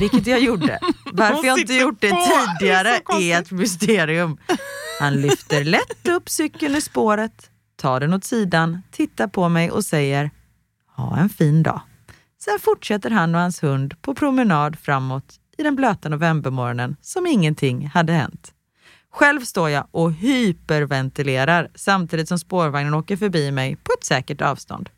vilket 0.00 0.26
jag 0.26 0.40
gjorde. 0.40 0.80
Varför 1.12 1.46
jag 1.46 1.58
inte 1.58 1.74
gjort 1.74 2.00
det 2.00 2.16
tidigare 2.58 3.00
är 3.20 3.40
ett 3.40 3.50
mysterium. 3.50 4.38
Han 5.00 5.20
lyfter 5.20 5.64
lätt 5.64 6.08
upp 6.08 6.30
cykeln 6.30 6.74
ur 6.74 6.80
spåret, 6.80 7.50
tar 7.82 8.00
den 8.00 8.14
åt 8.14 8.24
sidan, 8.24 8.82
tittar 8.90 9.26
på 9.26 9.48
mig 9.48 9.70
och 9.70 9.84
säger 9.84 10.30
ha 10.96 11.16
en 11.16 11.28
fin 11.28 11.62
dag. 11.62 11.80
Sen 12.44 12.58
fortsätter 12.60 13.10
han 13.10 13.34
och 13.34 13.40
hans 13.40 13.62
hund 13.62 14.02
på 14.02 14.14
promenad 14.14 14.78
framåt 14.78 15.34
i 15.58 15.62
den 15.62 15.76
blöta 15.76 16.08
novembermorgonen 16.08 16.96
som 17.00 17.26
ingenting 17.26 17.86
hade 17.86 18.12
hänt. 18.12 18.52
Själv 19.10 19.40
står 19.40 19.70
jag 19.70 19.86
och 19.90 20.12
hyperventilerar 20.12 21.70
samtidigt 21.74 22.28
som 22.28 22.38
spårvagnen 22.38 22.94
åker 22.94 23.16
förbi 23.16 23.50
mig 23.50 23.76
på 23.76 23.92
ett 23.98 24.04
säkert 24.04 24.40
avstånd. 24.40 24.90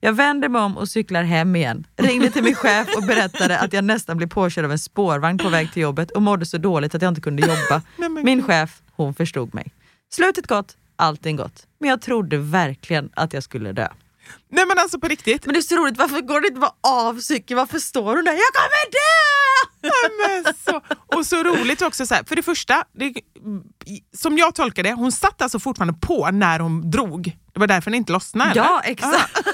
Jag 0.00 0.12
vänder 0.12 0.48
mig 0.48 0.62
om 0.62 0.76
och 0.76 0.88
cyklar 0.88 1.22
hem 1.22 1.56
igen. 1.56 1.86
Ringde 1.96 2.30
till 2.30 2.42
min 2.42 2.54
chef 2.54 2.88
och 2.96 3.02
berättade 3.02 3.58
att 3.58 3.72
jag 3.72 3.84
nästan 3.84 4.16
blev 4.16 4.28
påkörd 4.28 4.64
av 4.64 4.72
en 4.72 4.78
spårvagn 4.78 5.38
på 5.38 5.48
väg 5.48 5.72
till 5.72 5.82
jobbet 5.82 6.10
och 6.10 6.22
mådde 6.22 6.46
så 6.46 6.58
dåligt 6.58 6.94
att 6.94 7.02
jag 7.02 7.10
inte 7.10 7.20
kunde 7.20 7.42
jobba. 7.42 7.82
Min 8.22 8.42
chef, 8.42 8.82
hon 8.92 9.14
förstod 9.14 9.54
mig. 9.54 9.72
Slutet 10.12 10.46
gott, 10.46 10.76
allting 11.00 11.36
gott. 11.36 11.66
Men 11.80 11.90
jag 11.90 12.02
trodde 12.02 12.38
verkligen 12.38 13.10
att 13.14 13.32
jag 13.32 13.42
skulle 13.42 13.72
dö. 13.72 13.88
Nej 14.48 14.66
men 14.66 14.78
alltså 14.78 15.00
på 15.00 15.08
riktigt. 15.08 15.46
Men 15.46 15.52
det 15.52 15.60
är 15.60 15.62
så 15.62 15.76
roligt, 15.76 15.98
varför 15.98 16.20
går 16.20 16.40
du 16.40 16.48
inte 16.48 16.60
bara 16.60 16.74
av 16.80 17.20
cykeln? 17.20 17.58
Varför 17.58 17.78
står 17.78 18.16
du 18.16 18.22
där? 18.22 18.32
Jag 18.32 18.52
kommer 18.54 18.90
dö! 18.92 19.40
men 19.82 20.54
så, 20.54 20.80
och 21.16 21.26
så 21.26 21.42
roligt 21.42 21.82
också, 21.82 22.06
så 22.06 22.14
här, 22.14 22.24
för 22.24 22.36
det 22.36 22.42
första, 22.42 22.84
det, 22.92 23.14
som 24.16 24.38
jag 24.38 24.54
tolkar 24.54 24.82
det, 24.82 24.92
hon 24.92 25.12
satt 25.12 25.42
alltså 25.42 25.58
fortfarande 25.58 25.98
på 26.00 26.30
när 26.30 26.60
hon 26.60 26.90
drog. 26.90 27.38
Det 27.52 27.60
var 27.60 27.66
därför 27.66 27.90
den 27.90 27.98
inte 27.98 28.12
lossnade? 28.12 28.52
Ja, 28.54 28.80
exakt. 28.84 29.38
Ah. 29.38 29.50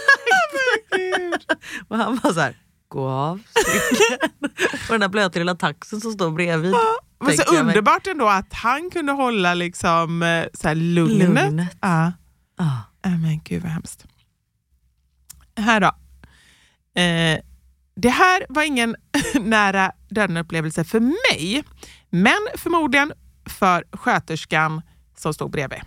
och 1.89 1.97
han 1.97 2.21
var 2.23 2.33
så 2.33 2.41
här, 2.41 2.57
gå 2.89 3.09
av 3.09 3.41
cykeln. 3.55 4.31
och 4.73 4.89
den 4.89 5.01
där 5.01 5.09
blöta 5.09 5.39
lilla 5.39 5.55
taxen 5.55 6.01
som 6.01 6.13
står 6.13 6.31
bredvid. 6.31 6.75
Var 7.19 7.33
så 7.33 7.57
underbart 7.57 8.07
ändå 8.07 8.29
att 8.29 8.53
han 8.53 8.91
kunde 8.91 9.13
hålla 9.13 9.55
liksom, 9.55 10.23
eh, 10.23 10.47
så 10.55 10.69
här 10.69 10.75
lugnet. 10.75 11.29
Lugnet. 11.29 11.77
Ja. 11.81 12.13
Ah. 12.57 12.79
Men 13.03 13.41
gud 13.45 13.63
vad 13.63 13.73
hemskt. 13.73 14.05
Här 15.57 15.81
då. 15.81 15.87
Eh, 17.01 17.41
det 17.97 18.09
här 18.09 18.47
var 18.49 18.63
ingen 18.63 18.97
nära 19.41 19.93
döden-upplevelse 20.09 20.85
för 20.85 21.01
mig, 21.01 21.65
men 22.11 22.39
förmodligen 22.55 23.13
för 23.47 23.85
sköterskan 23.93 24.83
som 25.17 25.35
stod 25.35 25.51
bredvid. 25.51 25.81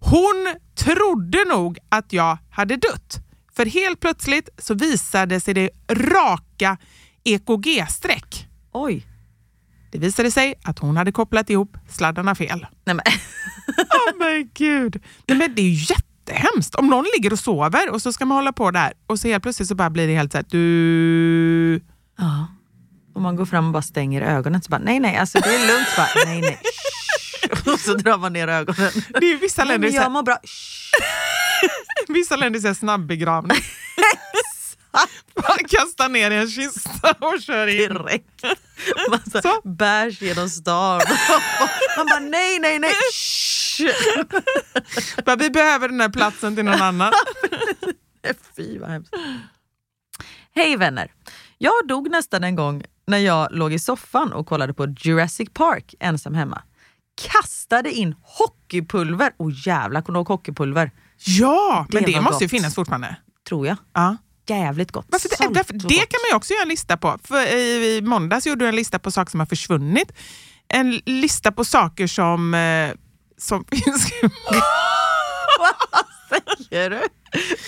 Hon 0.00 0.54
trodde 0.74 1.44
nog 1.44 1.78
att 1.88 2.12
jag 2.12 2.38
hade 2.50 2.76
dött, 2.76 3.20
för 3.52 3.66
helt 3.66 4.00
plötsligt 4.00 4.48
så 4.58 4.74
visade 4.74 5.40
sig 5.40 5.54
det 5.54 5.70
raka 5.90 6.78
EKG-streck. 7.24 8.48
Oj. 8.72 9.06
Det 9.90 9.98
visade 9.98 10.30
sig 10.30 10.54
att 10.64 10.78
hon 10.78 10.96
hade 10.96 11.12
kopplat 11.12 11.50
ihop 11.50 11.76
sladdarna 11.88 12.34
fel. 12.34 12.66
Nej, 12.84 12.94
men. 12.96 13.04
Åh 13.78 14.18
men 14.18 14.50
gud. 14.54 15.02
Nej, 15.26 15.38
men 15.38 15.54
det 15.54 15.62
är 15.62 15.68
ju 15.68 15.94
jättehemskt. 15.94 16.74
Om 16.74 16.86
någon 16.86 17.04
ligger 17.16 17.32
och 17.32 17.38
sover 17.38 17.90
och 17.90 18.02
så 18.02 18.12
ska 18.12 18.24
man 18.24 18.36
hålla 18.36 18.52
på 18.52 18.70
där 18.70 18.92
och 19.06 19.20
så 19.20 19.28
helt 19.28 19.42
plötsligt 19.42 19.68
så 19.68 19.74
bara 19.74 19.90
blir 19.90 20.06
det 20.06 20.14
helt 20.14 20.32
såhär, 20.32 20.46
du... 20.48 21.80
Ja. 22.18 22.46
Om 23.14 23.22
man 23.22 23.36
går 23.36 23.46
fram 23.46 23.66
och 23.66 23.72
bara 23.72 23.82
stänger 23.82 24.22
ögonen 24.22 24.62
så 24.62 24.70
bara 24.70 24.80
nej 24.84 25.00
nej, 25.00 25.16
alltså 25.16 25.40
det 25.40 25.54
är 25.54 25.66
lugnt. 25.66 25.88
Så 25.88 26.00
bara, 26.00 26.24
nej 26.26 26.40
nej. 26.40 26.58
Och 27.74 27.80
så 27.80 27.94
drar 27.94 28.18
man 28.18 28.32
ner 28.32 28.48
ögonen. 28.48 28.90
Det 29.20 29.26
är 29.32 29.40
vissa 29.40 29.64
Nej, 29.64 29.68
länder, 29.72 29.86
men 29.88 29.92
så 29.92 29.98
här, 29.98 30.04
jag 30.04 30.12
mår 30.12 30.22
bra. 30.22 30.38
Vissa 32.08 32.36
länder 32.36 32.60
säger 32.60 32.74
snabbbegravning. 32.74 33.58
Bara 35.34 35.58
kasta 35.68 36.08
ner 36.08 36.30
i 36.30 36.34
en 36.36 36.48
kista 36.50 37.12
och 37.20 37.40
kör 37.42 37.66
in. 37.66 37.94
Direkt. 37.94 38.42
Man 39.10 39.20
så, 39.32 39.40
Så. 39.42 39.60
bärs 39.68 40.20
genom 40.22 40.48
stan. 40.48 41.00
Man 41.96 42.06
bara 42.06 42.20
nej 42.20 42.58
nej 42.58 42.78
nej. 42.78 42.92
Bara, 45.24 45.36
vi 45.36 45.50
behöver 45.50 45.88
den 45.88 46.00
här 46.00 46.08
platsen 46.08 46.56
till 46.56 46.64
någon 46.64 46.82
annan. 46.82 47.12
Fy 48.56 48.78
vad 48.78 48.90
hemskt. 48.90 49.14
Hej 50.54 50.76
vänner! 50.76 51.12
Jag 51.58 51.72
dog 51.88 52.10
nästan 52.10 52.44
en 52.44 52.56
gång 52.56 52.82
när 53.06 53.18
jag 53.18 53.48
låg 53.52 53.72
i 53.72 53.78
soffan 53.78 54.32
och 54.32 54.46
kollade 54.46 54.74
på 54.74 54.86
Jurassic 54.98 55.48
Park 55.52 55.94
ensam 56.00 56.34
hemma. 56.34 56.62
Kastade 57.32 57.92
in 57.92 58.14
hockeypulver. 58.22 59.32
Oh 59.36 59.52
jävlar, 59.66 60.00
kommer 60.02 60.16
du 60.16 60.20
ihåg 60.20 60.28
hockeypulver? 60.28 60.90
Ja, 61.24 61.86
men 61.92 62.02
Det 62.02 62.06
det 62.12 62.14
var 62.16 62.22
måste 62.22 62.44
ju 62.44 62.48
gott. 62.48 62.50
finnas 62.50 62.74
fortfarande. 62.74 63.16
Tror 63.48 63.66
jag. 63.66 63.76
Ja. 63.92 64.16
Jävligt 64.48 64.92
gott. 64.92 65.06
Varför 65.08 65.28
det, 65.28 65.60
och 65.60 65.66
det 65.74 65.94
kan 65.94 66.20
man 66.22 66.30
ju 66.30 66.34
också 66.36 66.52
göra 66.52 66.62
en 66.62 66.68
lista 66.68 66.96
på. 66.96 67.18
För 67.24 67.46
i, 67.46 67.96
I 67.96 68.02
måndags 68.02 68.46
gjorde 68.46 68.64
du 68.64 68.68
en 68.68 68.76
lista 68.76 68.98
på 68.98 69.10
saker 69.10 69.30
som 69.30 69.40
har 69.40 69.46
försvunnit. 69.46 70.12
En 70.68 71.00
lista 71.06 71.52
på 71.52 71.64
saker 71.64 72.06
som, 72.06 72.54
eh, 72.54 72.92
som 73.38 73.64
finns 73.70 74.12
Säger 76.68 76.90
du? 76.90 77.02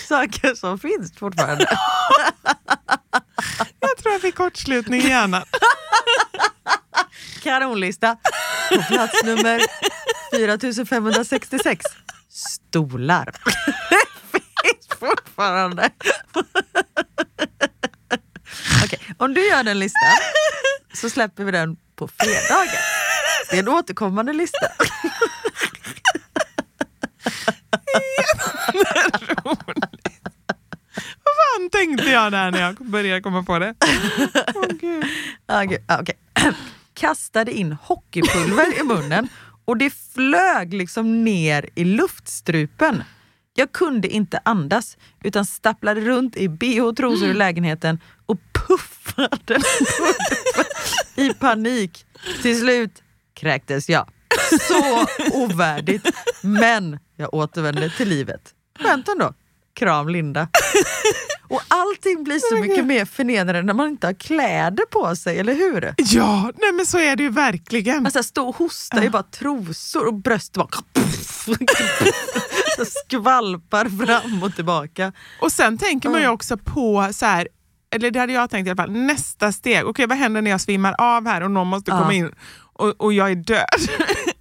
Saker 0.07 0.55
som 0.55 0.79
finns 0.79 1.13
fortfarande. 1.17 1.65
Jag 3.79 3.97
tror 3.97 4.13
jag 4.13 4.21
fick 4.21 4.35
kortslutning 4.35 5.01
i 5.01 5.07
hjärnan. 5.07 5.43
Kanonlista. 7.43 8.17
På 8.69 8.81
plats 8.81 9.23
nummer 9.23 9.61
4566. 10.31 11.85
Stolar. 12.29 13.35
Fortfarande. 14.99 15.89
Okej, 18.85 18.99
om 19.17 19.33
du 19.33 19.47
gör 19.49 19.63
den 19.63 19.79
listan 19.79 20.17
så 20.93 21.09
släpper 21.09 21.43
vi 21.43 21.51
den 21.51 21.77
på 21.95 22.07
fredagar. 22.07 22.81
Det 23.49 23.55
är 23.55 23.59
en 23.59 23.67
återkommande 23.69 24.33
lista. 24.33 24.67
Vad 31.23 31.35
fan 31.37 31.69
tänkte 31.71 32.09
jag 32.09 32.31
där 32.31 32.51
när 32.51 32.61
jag 32.61 32.75
började 32.75 33.21
komma 33.21 33.43
på 33.43 33.59
det? 33.59 33.75
Åh, 34.55 34.65
Gud. 34.81 35.05
Ah, 35.45 35.63
gud, 35.63 35.79
ah, 35.87 35.97
okej. 36.01 36.15
Kastade 36.93 37.51
in 37.51 37.71
hockeypulver 37.83 38.79
i 38.79 38.83
munnen 38.83 39.29
och 39.65 39.77
det 39.77 39.93
flög 40.13 40.73
liksom 40.73 41.23
ner 41.23 41.69
i 41.75 41.83
luftstrupen. 41.83 43.03
Jag 43.53 43.71
kunde 43.71 44.07
inte 44.07 44.39
andas 44.45 44.97
utan 45.23 45.45
stapplade 45.45 46.01
runt 46.01 46.35
i 46.37 46.49
bh 46.49 46.81
och 46.83 46.95
trosor 46.95 47.29
i 47.29 47.33
lägenheten 47.33 47.99
och 48.25 48.37
puffade 48.67 49.61
i 51.15 51.33
panik. 51.33 52.05
Till 52.41 52.59
slut 52.59 53.03
kräktes 53.33 53.89
jag. 53.89 54.09
Så 54.67 55.05
ovärdigt. 55.33 56.07
Men 56.41 56.99
jag 57.17 57.33
återvände 57.33 57.89
till 57.89 58.09
livet. 58.09 58.41
Skönt 58.79 59.07
ändå. 59.07 59.33
Kram 59.73 60.09
Linda. 60.09 60.47
Och 61.49 61.61
allting 61.67 62.23
blir 62.23 62.39
så 62.39 62.55
mycket 62.55 62.85
mer 62.85 63.05
förnedrande 63.05 63.61
när 63.61 63.73
man 63.73 63.87
inte 63.87 64.07
har 64.07 64.13
kläder 64.13 64.85
på 64.85 65.15
sig, 65.15 65.39
eller 65.39 65.53
hur? 65.53 65.93
Ja, 65.97 66.51
nej 66.61 66.71
men 66.71 66.85
så 66.85 66.99
är 66.99 67.15
det 67.15 67.23
ju 67.23 67.29
verkligen. 67.29 68.05
Alltså 68.05 68.23
stå 68.23 68.47
och 68.47 68.55
hosta 68.55 69.03
i 69.03 69.09
bara 69.09 69.23
trosor 69.23 70.07
och 70.07 70.13
bröst 70.13 70.53
bara 70.53 70.67
så 72.85 72.91
skvalpar 73.05 74.05
fram 74.05 74.43
och 74.43 74.55
tillbaka. 74.55 75.13
Och 75.41 75.51
sen 75.51 75.77
tänker 75.77 76.09
man 76.09 76.21
ju 76.21 76.27
också 76.27 76.57
på 76.57 77.09
så 77.13 77.25
här, 77.25 77.47
eller 77.95 78.11
det 78.11 78.19
hade 78.19 78.33
jag 78.33 78.49
tänkt 78.49 78.67
i 78.67 78.69
alla 78.69 78.83
fall, 78.83 78.91
nästa 78.91 79.51
steg. 79.51 79.85
Okej, 79.85 80.07
vad 80.07 80.17
händer 80.17 80.41
när 80.41 80.51
jag 80.51 80.61
svimmar 80.61 80.95
av 80.97 81.27
här 81.27 81.41
och 81.41 81.51
någon 81.51 81.67
måste 81.67 81.91
Ja. 81.91 81.97
komma 81.99 82.13
in 82.13 82.31
och, 82.73 83.01
och 83.01 83.13
jag 83.13 83.31
är 83.31 83.35
död? 83.35 83.65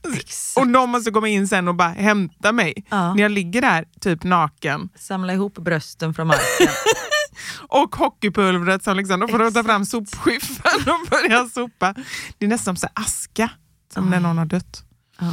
och 0.57 0.67
någon 0.67 0.91
måste 0.91 1.11
komma 1.11 1.29
in 1.29 1.49
sen 1.49 1.69
och 1.69 1.75
bara 1.75 1.89
hämta 1.89 2.53
mig. 2.53 2.75
Ja. 2.89 3.15
När 3.15 3.23
jag 3.23 3.31
ligger 3.33 3.61
där 3.61 3.85
typ 4.01 4.25
naken 4.25 4.89
Samla 4.99 5.33
ihop 5.33 5.55
brösten 5.59 6.15
från 6.15 6.27
marken. 6.27 6.69
och 7.69 7.97
hockeypulvret 7.97 8.85
som 8.85 8.97
liksom, 8.97 9.21
då 9.21 9.29
får 9.29 9.39
du 9.39 9.51
ta 9.51 9.65
fram 9.65 9.85
sopskyffeln 9.85 10.89
och 10.91 11.11
börja 11.11 11.49
sopa. 11.49 11.95
Det 12.39 12.45
är 12.45 12.49
nästan 12.49 12.77
som 12.77 12.89
aska, 12.95 13.51
som 13.95 14.11
när 14.11 14.21
någon 14.21 14.39
har 14.39 14.45
dött. 14.47 14.85
Ja. 15.19 15.27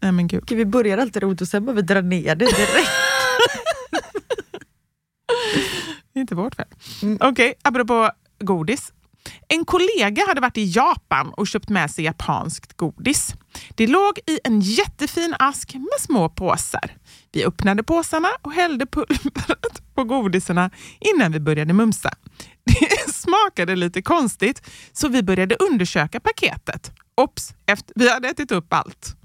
Nej 0.00 0.12
men 0.12 0.28
gud. 0.28 0.42
Okej, 0.42 0.56
vi 0.56 0.64
börjar 0.64 0.98
alltid 0.98 1.22
roligt 1.22 1.40
och 1.40 1.48
sen 1.48 1.64
behöver 1.64 1.82
vi 1.82 1.86
dra 1.86 2.00
ner 2.00 2.34
det 2.34 2.44
direkt. 2.44 2.90
Det 6.12 6.18
är 6.18 6.20
inte 6.20 6.34
vårt 6.34 6.54
fel. 6.54 6.66
Okej, 7.20 7.54
apropå 7.62 8.10
godis. 8.40 8.92
En 9.48 9.64
kollega 9.64 10.26
hade 10.26 10.40
varit 10.40 10.58
i 10.58 10.64
Japan 10.64 11.32
och 11.36 11.46
köpt 11.46 11.68
med 11.68 11.90
sig 11.90 12.04
japanskt 12.04 12.76
godis. 12.76 13.34
Det 13.74 13.86
låg 13.86 14.18
i 14.26 14.38
en 14.44 14.60
jättefin 14.60 15.34
ask 15.38 15.74
med 15.74 16.00
små 16.00 16.28
påsar. 16.28 16.96
Vi 17.32 17.44
öppnade 17.44 17.82
påsarna 17.82 18.28
och 18.42 18.52
hällde 18.52 18.86
pulvret 18.86 19.94
på 19.94 20.04
godisarna 20.04 20.70
innan 21.00 21.32
vi 21.32 21.40
började 21.40 21.72
mumsa. 21.72 22.10
Det 22.64 23.12
smakade 23.12 23.76
lite 23.76 24.02
konstigt 24.02 24.62
så 24.92 25.08
vi 25.08 25.22
började 25.22 25.54
undersöka 25.54 26.20
paketet. 26.20 26.92
Ops, 27.14 27.54
efter 27.66 27.92
vi 27.96 28.10
hade 28.10 28.28
ätit 28.28 28.52
upp 28.52 28.72
allt. 28.72 29.16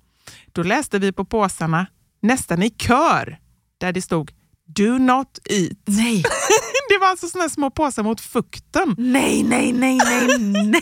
Då 0.55 0.63
läste 0.63 0.99
vi 0.99 1.11
på 1.11 1.25
påsarna 1.25 1.87
nästan 2.21 2.63
i 2.63 2.69
kör 2.69 3.37
där 3.77 3.91
det 3.91 4.01
stod 4.01 4.31
Do 4.67 4.97
not 4.97 5.39
eat. 5.49 5.77
Nej, 5.85 6.23
Det 6.89 6.97
var 6.97 7.07
alltså 7.07 7.27
såna 7.27 7.49
små 7.49 7.69
påsar 7.69 8.03
mot 8.03 8.21
fukten. 8.21 8.95
nej, 8.97 9.43
nej, 9.43 9.73
nej, 9.73 9.97
nej, 9.97 10.37
nej. 10.65 10.81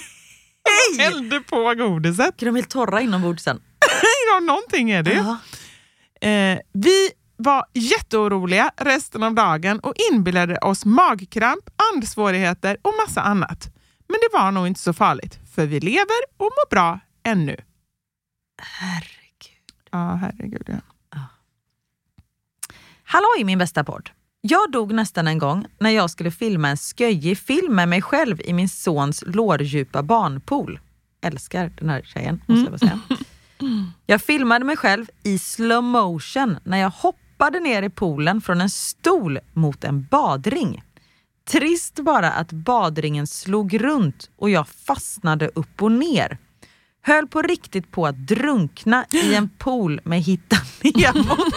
Hällde 1.00 1.40
på 1.40 1.74
godiset. 1.78 2.42
Är 2.42 2.46
de 2.46 2.56
helt 2.56 2.70
torra 2.70 3.02
inombords 3.02 3.44
sen? 3.44 3.62
Ja, 4.34 4.40
någonting 4.40 4.92
är 4.92 5.04
det. 5.04 5.14
Ja. 5.14 5.38
eh, 6.30 6.60
Vi 6.74 7.10
var 7.38 7.66
jätteoroliga 7.74 8.72
resten 8.78 9.24
av 9.24 9.34
dagen 9.34 9.80
och 9.80 9.94
inbillade 10.12 10.58
oss 10.58 10.86
magkramp, 10.86 11.70
andsvårigheter 11.94 12.78
och 12.82 12.94
massa 13.08 13.22
annat. 13.22 13.68
Men 14.10 14.18
det 14.22 14.38
var 14.38 14.52
nog 14.52 14.68
inte 14.68 14.80
så 14.80 14.94
farligt, 14.94 15.40
för 15.56 15.66
vi 15.66 15.80
lever 15.80 16.22
och 16.38 16.44
mår 16.46 16.70
bra 16.70 17.00
ännu. 17.26 17.56
Herregud. 18.62 19.23
Ja, 19.94 20.16
herregud. 20.16 20.78
Ja. 21.10 21.20
Halloj 23.04 23.44
min 23.44 23.60
bästa 23.60 23.84
podd! 23.84 24.10
Jag 24.42 24.72
dog 24.72 24.94
nästan 24.94 25.28
en 25.28 25.38
gång 25.38 25.66
när 25.80 25.90
jag 25.90 26.10
skulle 26.10 26.32
filma 26.32 26.70
en 26.70 26.78
sköjig 26.78 27.38
film 27.38 27.76
med 27.76 27.90
mig 27.90 28.02
själv 28.02 28.42
i 28.42 28.54
min 28.54 28.70
sons 28.70 29.24
lårdjupa 29.28 30.04
barnpool. 30.04 30.80
Älskar 31.22 31.72
den 31.80 31.90
här 31.90 32.02
tjejen, 32.02 32.42
måste 32.48 32.72
jag 32.72 32.80
säga. 32.80 33.00
Jag 34.06 34.22
filmade 34.22 34.66
mig 34.66 34.78
själv 34.78 35.06
i 35.24 35.40
slow 35.40 35.84
motion 35.84 36.58
när 36.64 36.78
jag 36.78 36.90
hoppade 36.90 37.60
ner 37.60 37.84
i 37.84 37.90
poolen 37.90 38.42
från 38.42 38.62
en 38.62 38.70
stol 38.70 39.40
mot 39.54 39.84
en 39.84 40.04
badring. 40.12 40.84
Trist 41.48 42.00
bara 42.00 42.32
att 42.32 42.52
badringen 42.52 43.28
slog 43.28 43.84
runt 43.84 44.30
och 44.36 44.50
jag 44.50 44.68
fastnade 44.68 45.48
upp 45.48 45.82
och 45.82 45.92
ner. 45.92 46.38
Höll 47.06 47.28
på 47.28 47.42
riktigt 47.42 47.92
på 47.92 48.08
att 48.08 48.28
drunkna 48.28 49.06
i 49.12 49.36
en 49.36 49.50
pool 49.50 50.02
med 50.04 50.22
hitta 50.22 50.56
mot 51.16 51.54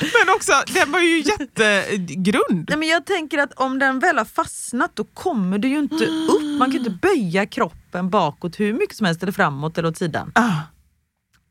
Men 0.00 0.34
också, 0.36 0.52
den 0.74 0.92
var 0.92 1.00
ju 1.00 1.18
jättegrund. 1.18 2.66
Nej, 2.68 2.78
men 2.78 2.88
jag 2.88 3.06
tänker 3.06 3.38
att 3.38 3.52
om 3.52 3.78
den 3.78 3.98
väl 3.98 4.18
har 4.18 4.24
fastnat 4.24 4.96
då 4.96 5.04
kommer 5.04 5.58
du 5.58 5.68
ju 5.68 5.78
inte 5.78 6.04
upp. 6.06 6.58
Man 6.58 6.70
kan 6.70 6.78
inte 6.78 6.90
böja 6.90 7.46
kroppen 7.46 8.10
bakåt 8.10 8.60
hur 8.60 8.72
mycket 8.72 8.96
som 8.96 9.06
helst 9.06 9.22
eller 9.22 9.32
framåt 9.32 9.78
eller 9.78 9.88
åt 9.88 9.98
sidan. 9.98 10.32
Ah. 10.34 10.60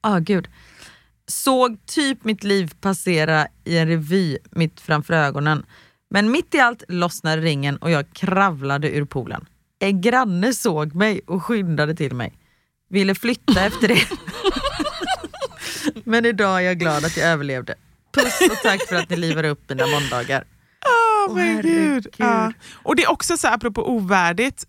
Ah, 0.02 0.20
gud. 0.20 0.48
Såg 1.28 1.86
typ 1.86 2.24
mitt 2.24 2.44
liv 2.44 2.74
passera 2.82 3.48
i 3.64 3.78
en 3.78 3.88
revy 3.88 4.38
mitt 4.52 4.82
framför 4.82 5.14
ögonen. 5.14 5.66
Men 6.10 6.32
mitt 6.32 6.56
i 6.56 6.60
allt 6.60 6.84
lossnade 6.88 7.42
ringen 7.42 7.78
och 7.78 7.92
jag 7.92 8.14
kravlade 8.14 8.90
ur 8.90 9.06
poolen. 9.06 9.46
En 9.84 10.02
granne 10.02 10.54
såg 10.54 10.96
mig 10.96 11.22
och 11.28 11.44
skyndade 11.44 11.96
till 11.96 12.16
mig. 12.16 12.34
Ville 12.90 13.16
flytta 13.16 13.62
efter 13.66 13.88
det. 13.88 14.08
Men 16.04 16.26
idag 16.26 16.58
är 16.58 16.62
jag 16.62 16.80
glad 16.80 17.06
att 17.06 17.18
jag 17.18 17.28
överlevde. 17.30 17.76
Puss 18.14 18.40
och 18.52 18.58
tack 18.64 18.88
för 18.88 18.96
att 18.96 19.10
ni 19.10 19.16
livar 19.16 19.44
upp 19.44 19.70
mina 19.70 19.88
måndagar. 19.88 20.44
Men 21.30 21.38
herregud. 21.46 22.04
gud. 22.04 22.14
Ja. 22.18 22.54
Och 22.84 22.96
det 22.96 23.04
är 23.04 23.12
också 23.12 23.38
så 23.38 23.48
här, 23.48 23.56
apropå 23.56 23.90
ovärdigt, 23.90 24.68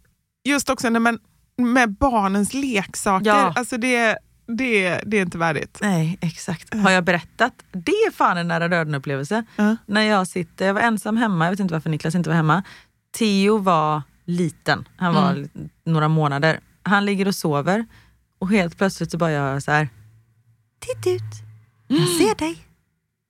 just 0.49 0.71
också 0.71 0.89
när 0.91 1.01
man, 1.01 1.19
med 1.59 1.93
barnens 1.93 2.55
leksaker, 2.55 3.27
Ja. 3.27 3.53
alltså 3.57 3.77
det, 3.77 4.19
det, 4.59 5.01
det 5.07 5.17
är 5.19 5.23
inte 5.23 5.39
värdigt. 5.39 5.79
Nej, 5.83 6.19
exakt. 6.21 6.75
Har 6.75 6.91
jag 6.91 7.05
berättat? 7.05 7.53
Det 7.73 7.93
är 7.93 8.11
fan 8.11 8.37
en 8.39 8.49
nära 8.49 8.69
döden 8.69 8.95
upplevelse. 8.95 9.45
Ja. 9.57 9.77
När 9.87 10.03
jag 10.03 10.27
sitter, 10.27 10.67
jag 10.67 10.75
var 10.75 10.81
ensam 10.81 11.17
hemma, 11.17 11.45
jag 11.45 11.51
vet 11.53 11.61
inte 11.61 11.75
varför 11.75 11.91
Niklas 11.91 12.15
inte 12.15 12.31
var 12.31 12.37
hemma. 12.37 12.63
Theo 13.19 13.59
var 13.59 14.03
liten, 14.25 14.89
han 14.97 15.15
var 15.15 15.35
li- 15.35 15.49
några 15.85 16.09
månader. 16.09 16.61
Han 16.83 17.05
ligger 17.05 17.29
och 17.29 17.35
sover 17.35 17.87
och 18.39 18.49
helt 18.51 18.79
plötsligt 18.79 19.11
så 19.11 19.19
bara 19.19 19.31
jag 19.31 19.63
så 19.63 19.71
här. 19.73 19.89
Titt 20.79 21.07
ut, 21.07 21.23
jag 21.89 22.09
ser 22.09 22.35
dig. 22.35 22.59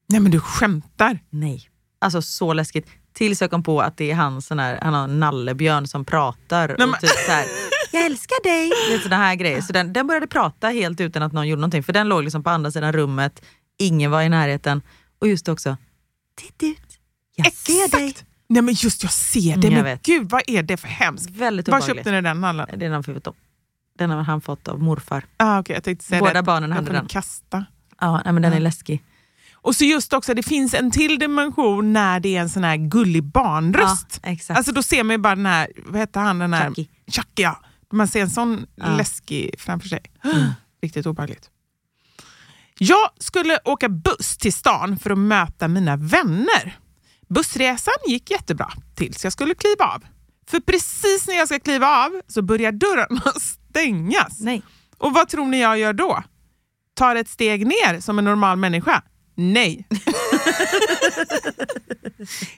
Nej 0.09 0.21
men 0.21 0.31
du 0.31 0.41
skämtar. 0.41 1.19
Nej. 1.31 1.71
Alltså 1.99 2.23
så 2.23 2.53
läskigt. 2.53 2.87
Tills 3.13 3.41
jag 3.41 3.51
kom 3.51 3.63
på 3.63 3.81
att 3.81 3.97
det 3.97 4.11
är 4.11 4.15
han, 4.15 4.43
sån 4.43 4.59
här, 4.59 4.79
han 4.83 4.95
har 4.95 5.05
en 5.05 5.21
nallebjörn 5.21 5.87
som 5.87 6.05
pratar. 6.05 6.75
men- 6.79 6.91
och 6.91 7.01
typ 7.01 7.11
så 7.11 7.33
här, 7.33 7.47
jag 7.93 8.07
älskar 8.07 8.43
dig. 8.43 9.01
Såna 9.03 9.17
här 9.17 9.35
grejer. 9.35 9.61
Så 9.61 9.73
den, 9.73 9.93
den 9.93 10.07
började 10.07 10.27
prata 10.27 10.69
helt 10.69 11.01
utan 11.01 11.23
att 11.23 11.33
någon 11.33 11.49
gjorde 11.49 11.61
någonting. 11.61 11.83
För 11.83 11.93
den 11.93 12.09
låg 12.09 12.25
liksom 12.25 12.43
på 12.43 12.51
andra 12.51 12.71
sidan 12.71 12.93
rummet, 12.93 13.43
ingen 13.79 14.11
var 14.11 14.23
i 14.23 14.29
närheten. 14.29 14.83
Och 15.19 15.29
just 15.29 15.49
också, 15.49 15.77
titt 16.37 16.63
ut, 16.63 16.99
jag 17.37 17.53
ser 17.53 17.91
dig. 17.99 18.15
Nej 18.49 18.63
men 18.63 18.75
just 18.75 19.03
jag 19.03 19.13
ser 19.13 19.41
det, 19.41 19.53
Mm, 19.53 19.63
jag 19.63 19.73
men 19.73 19.85
vet. 19.85 20.03
gud 20.03 20.31
vad 20.31 20.43
är 20.47 20.63
det 20.63 20.77
för 20.77 20.89
hemskt? 20.89 21.31
Väldigt 21.31 21.69
Var 21.69 21.81
köpte 21.81 22.11
ni 22.11 22.21
den 22.21 22.41
nallen? 22.41 22.67
Det 22.69 22.75
är 22.75 22.79
den 22.79 22.93
han 22.93 23.05
fått 23.05 23.27
av. 23.27 23.35
Den 23.99 24.11
har 24.11 24.23
han 24.23 24.41
fått 24.41 24.69
av 24.69 24.81
morfar. 24.83 25.25
Ah, 25.37 25.61
okay, 25.61 25.75
jag 25.77 25.85
tänkte 25.85 26.05
säga 26.05 26.21
Båda 26.21 26.33
det. 26.33 26.43
barnen 26.43 26.73
hade 26.73 26.93
den. 26.93 27.07
kasta. 27.07 27.65
Ja, 28.01 28.23
nej, 28.25 28.33
men 28.33 28.43
den 28.43 28.53
är 28.53 28.61
läskig. 28.61 29.03
Och 29.55 29.77
så 29.77 29.85
just 29.85 30.13
också, 30.13 30.35
det 30.35 30.43
finns 30.43 30.75
en 30.75 30.91
till 30.91 31.19
dimension 31.19 31.93
när 31.93 32.21
det 32.21 32.37
är 32.37 32.41
en 32.41 32.49
sån 32.49 32.65
här 32.65 32.77
gullig 32.77 33.25
barnröst. 33.25 34.21
Ja, 34.23 34.29
exakt. 34.31 34.57
Alltså 34.59 34.73
då 34.73 34.83
ser 34.83 35.05
man 35.05 35.15
ju 35.15 35.19
bara 35.19 35.35
den 35.35 35.47
här, 35.47 35.69
vad 35.87 36.01
heter 36.01 36.21
han, 36.21 36.39
den 36.39 36.53
här... 36.53 36.69
Chucky. 36.69 36.89
Chucky 37.07 37.43
ja. 37.43 37.61
Man 37.93 38.09
ser 38.09 38.21
en 38.21 38.31
sån 38.31 38.67
Ja. 38.77 38.97
läskig 38.97 39.55
framför 39.59 39.89
sig. 39.89 40.01
Riktigt 40.83 41.07
obehagligt. 41.07 41.51
Jag 42.79 43.11
skulle 43.21 43.59
åka 43.65 43.89
buss 43.89 44.37
till 44.39 44.53
stan 44.53 44.99
för 44.99 45.11
att 45.11 45.19
möta 45.19 45.69
mina 45.69 45.97
vänner. 45.97 46.77
Bussresan 47.29 47.95
gick 48.07 48.31
jättebra 48.31 48.73
tills 48.95 49.25
jag 49.25 49.33
skulle 49.33 49.55
kliva 49.55 49.85
av. 49.85 50.05
För 50.47 50.61
precis 50.61 51.27
när 51.27 51.35
jag 51.35 51.49
ska 51.49 51.59
kliva 51.59 52.05
av 52.05 52.21
så 52.27 52.43
börjar 52.43 52.73
dörrarna 52.73 53.33
stängas. 53.71 54.41
Nej. 54.41 54.63
Och 54.99 55.15
vad 55.15 55.29
tror 55.29 55.47
ni 55.47 55.61
jag 55.61 55.79
gör 55.79 55.93
då? 55.93 56.23
Tar 56.95 57.17
ett 57.17 57.29
steg 57.29 57.67
ner 57.67 58.01
som 58.01 58.19
en 58.19 58.25
normal 58.25 58.59
människa? 58.59 59.03
Nej. 59.35 59.89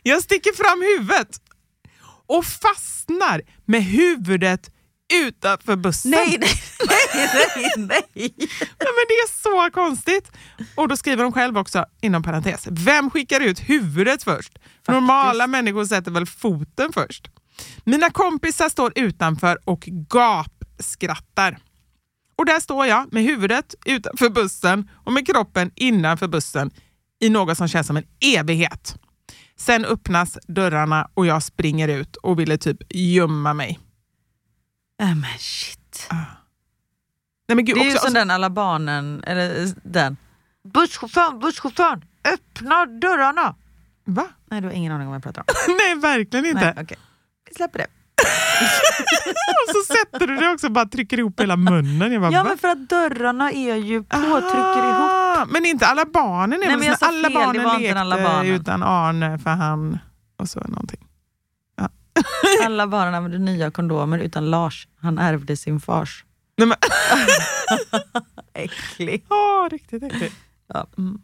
jag 0.03 0.23
sticker 0.23 0.53
fram 0.53 0.83
huvudet 0.83 1.41
och 2.27 2.45
fastnar 2.45 3.43
med 3.65 3.85
huvudet 3.85 4.71
utanför 5.15 5.77
bussen. 5.77 6.11
Nej, 6.11 6.39
nej, 6.41 6.51
nej, 6.87 7.49
nej, 7.55 7.71
nej. 7.77 8.35
Men 8.79 9.05
det 9.09 9.15
är 9.15 9.43
så 9.43 9.71
konstigt. 9.75 10.33
Och 10.75 10.89
då 10.89 10.97
skriver 10.97 11.23
de 11.23 11.33
själv 11.33 11.59
också, 11.59 11.85
inom 12.01 12.23
parentes, 12.23 12.69
vem 12.71 13.11
skickar 13.11 13.41
ut 13.41 13.61
huvudet 13.61 14.23
först? 14.23 14.59
Normala 14.89 15.47
människor 15.47 15.85
sätter 15.85 16.11
väl 16.11 16.27
foten 16.27 16.93
först? 16.93 17.31
Mina 17.85 18.11
kompisar 18.11 18.69
står 18.69 18.93
utanför 18.97 19.59
och 19.65 19.81
gapskrattar. 19.87 21.59
Och 22.39 22.47
där 22.47 22.61
står 22.61 22.87
jag 22.87 23.13
med 23.13 23.23
huvudet 23.23 23.75
utanför 23.85 24.29
bussen 24.29 24.91
och 25.05 25.13
med 25.13 25.27
kroppen 25.27 25.71
innanför 25.75 26.29
bussen 26.29 26.71
i 27.21 27.29
något 27.29 27.59
som 27.59 27.69
känns 27.69 27.87
som 27.87 27.97
en 27.97 28.07
evighet. 28.37 28.97
Sen 29.59 29.85
öppnas 29.85 30.39
dörrarna 30.49 31.09
och 31.15 31.27
jag 31.27 31.43
springer 31.43 31.89
ut 31.89 32.17
och 32.17 32.41
ville 32.41 32.59
typ 32.59 32.77
gömma 32.91 33.55
mig. 33.55 33.79
Äh, 35.01 35.07
men 35.15 35.39
shit. 35.39 36.09
Nej, 37.49 37.57
men 37.57 37.65
gud, 37.65 37.77
Det 37.77 37.81
är 37.81 37.85
ju 37.85 37.91
också, 37.95 38.05
som 38.05 38.15
den 38.15 38.31
alla 38.31 38.51
barnen, 38.51 39.25
eller 39.27 39.69
den. 39.83 40.17
Busschauffören, 40.75 41.39
busschauffören, 41.39 42.05
öppna 42.35 42.87
dörrarna! 42.87 43.55
Va? 44.05 44.27
Nej, 44.51 44.61
du 44.61 44.67
har 44.67 44.75
ingen 44.75 44.93
aning 44.93 45.07
om 45.07 45.11
vad 45.11 45.17
jag 45.17 45.23
pratar 45.23 45.43
om. 45.43 45.75
Nej, 45.79 45.95
verkligen 45.95 46.47
inte. 46.47 46.65
Nej, 46.75 46.85
okej. 46.85 46.99
Vi 47.49 47.55
släpper 47.55 47.79
det. 47.79 47.87
Och 49.69 49.75
så 49.77 49.95
sätter 49.95 50.27
du 50.27 50.37
det 50.37 50.51
också 50.51 50.69
bara 50.69 50.87
trycker 50.87 51.19
ihop 51.19 51.41
hela 51.41 51.57
munnen. 51.57 52.13
Jag 52.13 52.23
bara, 52.23 52.31
Ja, 52.33 52.43
va? 52.43 52.49
men 52.49 52.59
för 52.59 52.69
att 52.69 52.89
dörrarna 52.89 53.53
är 53.53 53.75
ju 53.77 54.03
på, 54.03 54.17
trycker 54.17 54.85
ihop. 54.91 55.11
Ah, 55.11 55.45
Men 55.49 55.67
inte 55.67 55.87
alla 55.87 56.05
barnen. 56.05 56.63
Är 56.63 56.67
Nej, 56.67 56.77
men 56.77 56.87
jag 56.87 56.99
sa 56.99 57.07
alla 57.07 57.29
fel, 57.29 57.35
barnen 57.35 57.81
lekte 57.83 58.01
alla 58.01 58.23
barnen. 58.23 58.47
utan 58.53 58.83
Arne 58.83 59.39
för 59.39 59.51
han 59.51 59.99
och 60.39 60.49
så 60.49 60.61
någonting. 60.61 61.07
Alla 62.65 62.87
barnen 62.87 63.15
använder 63.15 63.39
nya 63.39 63.71
kondomer 63.71 64.19
utan 64.19 64.51
Lars. 64.51 64.89
Han 65.01 65.19
ärvde 65.19 65.57
sin 65.57 65.81
fars. 65.81 66.25
Nej, 66.57 66.69
men, 66.69 66.77
Äcklig. 68.55 69.25
åh, 69.29 69.69
riktigt 69.71 70.03
äckligt. 70.03 70.35
Ja. 70.67 70.87
Mm. 70.99 71.19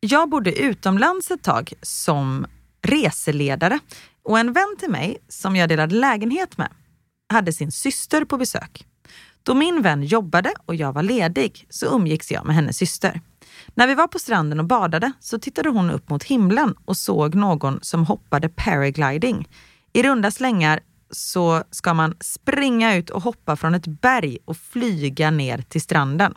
Jag 0.00 0.28
bodde 0.28 0.58
utomlands 0.58 1.30
ett 1.30 1.42
tag 1.42 1.72
som 1.82 2.46
reseledare 2.82 3.78
och 4.22 4.38
en 4.38 4.52
vän 4.52 4.76
till 4.78 4.90
mig 4.90 5.18
som 5.28 5.56
jag 5.56 5.68
delade 5.68 5.94
lägenhet 5.94 6.58
med 6.58 6.68
hade 7.28 7.52
sin 7.52 7.72
syster 7.72 8.24
på 8.24 8.36
besök. 8.36 8.86
Då 9.42 9.54
min 9.54 9.82
vän 9.82 10.02
jobbade 10.02 10.54
och 10.66 10.74
jag 10.74 10.92
var 10.92 11.02
ledig 11.02 11.66
så 11.70 11.86
umgicks 11.86 12.30
jag 12.30 12.46
med 12.46 12.56
hennes 12.56 12.76
syster. 12.76 13.20
När 13.74 13.86
vi 13.86 13.94
var 13.94 14.06
på 14.06 14.18
stranden 14.18 14.60
och 14.60 14.66
badade 14.66 15.12
så 15.20 15.38
tittade 15.38 15.68
hon 15.68 15.90
upp 15.90 16.08
mot 16.08 16.24
himlen 16.24 16.74
och 16.84 16.96
såg 16.96 17.34
någon 17.34 17.78
som 17.82 18.06
hoppade 18.06 18.48
paragliding. 18.48 19.48
I 19.96 20.02
runda 20.02 20.30
slängar 20.30 20.80
så 21.10 21.64
ska 21.70 21.94
man 21.94 22.16
springa 22.20 22.96
ut 22.96 23.10
och 23.10 23.22
hoppa 23.22 23.56
från 23.56 23.74
ett 23.74 23.86
berg 23.86 24.38
och 24.44 24.56
flyga 24.56 25.30
ner 25.30 25.58
till 25.58 25.80
stranden. 25.80 26.34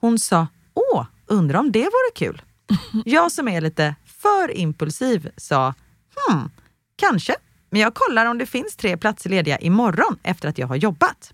Hon 0.00 0.18
sa, 0.18 0.46
åh, 0.74 1.06
undrar 1.26 1.58
om 1.58 1.72
det 1.72 1.84
vore 1.84 2.12
kul. 2.14 2.42
Jag 3.04 3.32
som 3.32 3.48
är 3.48 3.60
lite 3.60 3.94
för 4.04 4.56
impulsiv 4.56 5.30
sa, 5.36 5.74
hmm, 6.16 6.50
kanske, 6.96 7.36
men 7.70 7.80
jag 7.80 7.94
kollar 7.94 8.26
om 8.26 8.38
det 8.38 8.46
finns 8.46 8.76
tre 8.76 8.96
platser 8.96 9.30
lediga 9.30 9.58
imorgon 9.58 10.18
efter 10.22 10.48
att 10.48 10.58
jag 10.58 10.66
har 10.66 10.76
jobbat. 10.76 11.32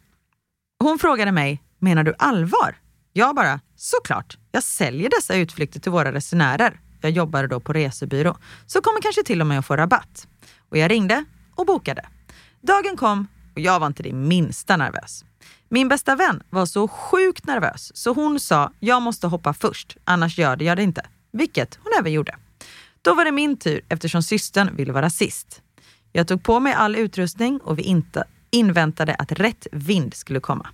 Hon 0.78 0.98
frågade 0.98 1.32
mig, 1.32 1.62
menar 1.78 2.04
du 2.04 2.14
allvar? 2.18 2.76
Jag 3.12 3.34
bara, 3.34 3.60
såklart, 3.76 4.38
jag 4.52 4.62
säljer 4.62 5.10
dessa 5.10 5.34
utflykter 5.34 5.80
till 5.80 5.92
våra 5.92 6.12
resenärer. 6.12 6.80
Jag 7.00 7.10
jobbade 7.10 7.48
då 7.48 7.60
på 7.60 7.72
resebyrå, 7.72 8.36
så 8.66 8.80
kommer 8.80 9.00
kanske 9.00 9.22
till 9.22 9.40
och 9.40 9.46
med 9.46 9.58
att 9.58 9.66
få 9.66 9.76
rabatt. 9.76 10.26
Och 10.68 10.78
jag 10.78 10.90
ringde 10.90 11.24
och 11.54 11.66
bokade. 11.66 12.06
Dagen 12.60 12.96
kom 12.96 13.26
och 13.54 13.60
jag 13.60 13.80
var 13.80 13.86
inte 13.86 14.02
det 14.02 14.12
minsta 14.12 14.76
nervös. 14.76 15.24
Min 15.68 15.88
bästa 15.88 16.16
vän 16.16 16.42
var 16.50 16.66
så 16.66 16.88
sjukt 16.88 17.46
nervös 17.46 17.96
så 17.96 18.12
hon 18.12 18.40
sa, 18.40 18.72
jag 18.80 19.02
måste 19.02 19.26
hoppa 19.26 19.52
först, 19.54 19.96
annars 20.04 20.38
gör 20.38 20.56
det 20.56 20.64
jag 20.64 20.76
det 20.76 20.82
inte. 20.82 21.06
Vilket 21.32 21.78
hon 21.82 21.92
även 22.00 22.12
gjorde. 22.12 22.36
Då 23.02 23.14
var 23.14 23.24
det 23.24 23.32
min 23.32 23.56
tur 23.56 23.80
eftersom 23.88 24.22
systern 24.22 24.76
ville 24.76 24.92
vara 24.92 25.10
sist. 25.10 25.62
Jag 26.12 26.28
tog 26.28 26.42
på 26.42 26.60
mig 26.60 26.72
all 26.72 26.96
utrustning 26.96 27.60
och 27.60 27.78
vi 27.78 27.82
inte 27.82 28.24
inväntade 28.50 29.14
att 29.14 29.32
rätt 29.32 29.66
vind 29.72 30.14
skulle 30.14 30.40
komma. 30.40 30.68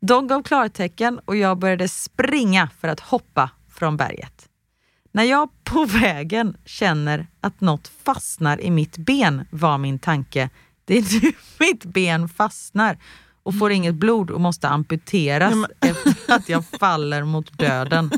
De 0.00 0.26
gav 0.26 0.42
klartecken 0.42 1.20
och 1.24 1.36
jag 1.36 1.58
började 1.58 1.88
springa 1.88 2.70
för 2.80 2.88
att 2.88 3.00
hoppa 3.00 3.50
från 3.68 3.96
berget. 3.96 4.49
När 5.12 5.24
jag 5.24 5.48
på 5.64 5.84
vägen 5.84 6.56
känner 6.64 7.26
att 7.40 7.60
något 7.60 7.88
fastnar 8.04 8.60
i 8.60 8.70
mitt 8.70 8.96
ben 8.96 9.46
var 9.50 9.78
min 9.78 9.98
tanke, 9.98 10.50
det 10.84 10.98
är 10.98 11.22
nu 11.22 11.32
mitt 11.58 11.84
ben 11.84 12.28
fastnar 12.28 12.98
och 13.42 13.58
får 13.58 13.72
inget 13.72 13.94
blod 13.94 14.30
och 14.30 14.40
måste 14.40 14.68
amputeras 14.68 15.54
efter 15.80 16.34
att 16.34 16.48
jag 16.48 16.64
faller 16.66 17.24
mot 17.24 17.58
döden. 17.58 18.10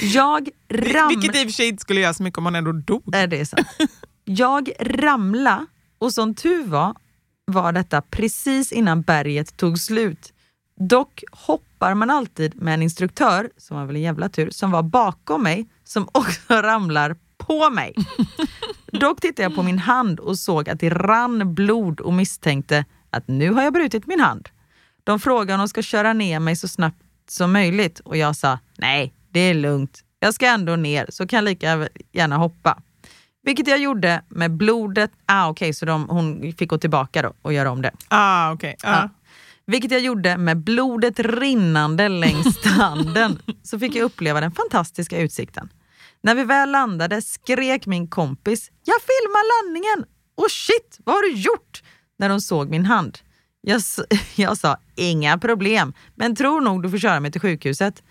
Jag 0.00 0.48
ram... 0.68 1.08
Vilket 1.08 1.36
i 1.36 1.38
och 1.38 1.48
för 1.48 1.52
sig 1.52 1.68
inte 1.68 1.80
skulle 1.80 2.00
göra 2.00 2.14
så 2.14 2.22
mycket 2.22 2.38
om 2.38 2.44
hon 2.44 2.54
ändå 2.54 2.72
dog. 2.72 3.02
Nej, 3.06 3.28
det 3.28 3.40
är 3.40 3.44
sant. 3.44 3.66
Jag 4.24 4.70
ramla 4.80 5.66
och 5.98 6.12
som 6.12 6.34
tur 6.34 6.64
var 6.64 6.94
var 7.44 7.72
detta 7.72 8.02
precis 8.02 8.72
innan 8.72 9.02
berget 9.02 9.56
tog 9.56 9.78
slut. 9.78 10.32
Dock 10.80 11.24
hoppar 11.78 11.94
man 11.94 12.10
alltid 12.10 12.62
med 12.62 12.74
en 12.74 12.82
instruktör, 12.82 13.50
som 13.56 13.76
var 13.76 13.84
väl 13.84 13.96
en 13.96 14.02
jävla 14.02 14.28
tur, 14.28 14.50
som 14.50 14.70
var 14.70 14.82
bakom 14.82 15.42
mig, 15.42 15.68
som 15.84 16.08
också 16.12 16.54
ramlar 16.54 17.16
på 17.38 17.70
mig. 17.70 17.94
Dock 18.92 19.20
tittade 19.20 19.42
jag 19.42 19.54
på 19.54 19.62
min 19.62 19.78
hand 19.78 20.20
och 20.20 20.38
såg 20.38 20.68
att 20.68 20.80
det 20.80 20.90
rann 20.90 21.54
blod 21.54 22.00
och 22.00 22.12
misstänkte 22.12 22.84
att 23.10 23.28
nu 23.28 23.50
har 23.50 23.62
jag 23.62 23.72
brutit 23.72 24.06
min 24.06 24.20
hand. 24.20 24.48
De 25.04 25.20
frågade 25.20 25.52
om 25.52 25.58
de 25.58 25.68
ska 25.68 25.82
köra 25.82 26.12
ner 26.12 26.40
mig 26.40 26.56
så 26.56 26.68
snabbt 26.68 27.02
som 27.28 27.52
möjligt 27.52 28.00
och 28.00 28.16
jag 28.16 28.36
sa 28.36 28.58
nej, 28.78 29.14
det 29.30 29.40
är 29.40 29.54
lugnt. 29.54 30.00
Jag 30.20 30.34
ska 30.34 30.46
ändå 30.46 30.76
ner 30.76 31.06
så 31.08 31.26
kan 31.26 31.36
jag 31.36 31.44
lika 31.44 31.88
gärna 32.12 32.36
hoppa. 32.36 32.82
Vilket 33.42 33.68
jag 33.68 33.78
gjorde 33.78 34.22
med 34.28 34.50
blodet. 34.50 35.10
Ah, 35.26 35.48
Okej, 35.48 35.66
okay, 35.66 35.72
så 35.72 35.86
de, 35.86 36.08
hon 36.08 36.52
fick 36.58 36.70
gå 36.70 36.78
tillbaka 36.78 37.22
då 37.22 37.32
och 37.42 37.52
göra 37.52 37.70
om 37.70 37.82
det. 37.82 37.92
Ah, 38.08 38.52
okay. 38.52 38.74
Ah. 38.82 39.02
Ah. 39.02 39.08
Vilket 39.70 39.90
jag 39.90 40.00
gjorde 40.00 40.38
med 40.38 40.56
blodet 40.56 41.18
rinnande 41.18 42.08
längs 42.08 42.64
handen. 42.64 43.38
så 43.62 43.78
fick 43.78 43.94
jag 43.94 44.04
uppleva 44.04 44.40
den 44.40 44.52
fantastiska 44.52 45.18
utsikten. 45.18 45.72
När 46.22 46.34
vi 46.34 46.44
väl 46.44 46.70
landade 46.70 47.22
skrek 47.22 47.86
min 47.86 48.08
kompis 48.08 48.70
“Jag 48.84 48.96
filmar 49.00 49.66
landningen!” 49.66 50.14
och 50.34 50.50
“Shit, 50.50 50.98
vad 51.04 51.14
har 51.14 51.22
du 51.22 51.32
gjort?” 51.32 51.82
när 52.18 52.28
de 52.28 52.40
såg 52.40 52.70
min 52.70 52.84
hand. 52.84 53.18
Jag, 53.60 53.80
jag 54.34 54.58
sa 54.58 54.76
“Inga 54.96 55.38
problem, 55.38 55.92
men 56.14 56.36
tror 56.36 56.60
nog 56.60 56.82
du 56.82 56.90
får 56.90 56.98
köra 56.98 57.20
mig 57.20 57.32
till 57.32 57.40
sjukhuset”. 57.40 58.02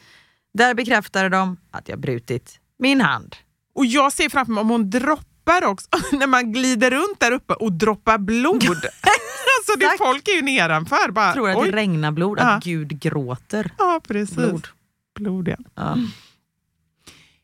Där 0.54 0.74
bekräftade 0.74 1.30
de 1.30 1.58
att 1.72 1.90
jag 1.90 2.00
brutit 2.00 2.60
min 2.80 3.02
hand. 3.02 3.36
Och 3.76 3.86
jag 3.86 4.14
ser 4.14 4.30
framför 4.30 4.54
mig 4.54 4.62
om 4.62 4.70
hon 4.70 4.90
droppar 4.90 5.37
också, 5.64 5.88
när 6.12 6.28
man 6.28 6.52
glider 6.52 6.92
runt 6.92 7.20
där 7.20 7.32
uppe 7.32 7.54
och 7.54 7.74
droppar 7.74 8.18
blod. 8.18 8.64
alltså 8.66 9.80
det, 9.80 9.96
folk 9.98 10.28
är 10.28 10.32
ju 10.32 10.42
nedanför. 10.42 11.12
Bara, 11.12 11.34
tror 11.34 11.50
att 11.50 11.58
oj. 11.58 11.72
det 11.72 11.78
regnar 11.78 12.12
blod, 12.12 12.40
att 12.40 12.64
Gud 12.64 13.00
gråter. 13.00 13.72
Ja, 13.78 14.02
precis. 14.08 14.36
Blod. 14.36 14.68
Blod, 15.16 15.48
ja. 15.48 15.56
ja. 15.76 15.98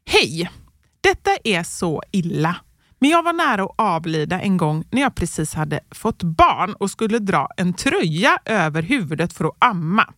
Hej! 0.06 0.52
Detta 1.02 1.32
är 1.44 1.64
så 1.64 2.04
illa. 2.12 2.56
Men 3.00 3.10
jag 3.10 3.24
var 3.24 3.34
nära 3.34 3.64
att 3.64 3.74
avlida 3.76 4.42
en 4.42 4.58
gång 4.58 4.84
när 4.92 5.02
jag 5.02 5.16
precis 5.16 5.54
hade 5.54 5.80
fått 5.92 6.24
barn 6.24 6.74
och 6.74 6.92
skulle 6.92 7.20
dra 7.20 7.48
en 7.58 7.74
tröja 7.74 8.40
över 8.46 8.82
huvudet 8.82 9.34
för 9.34 9.46
att 9.46 9.56
amma. 9.60 10.14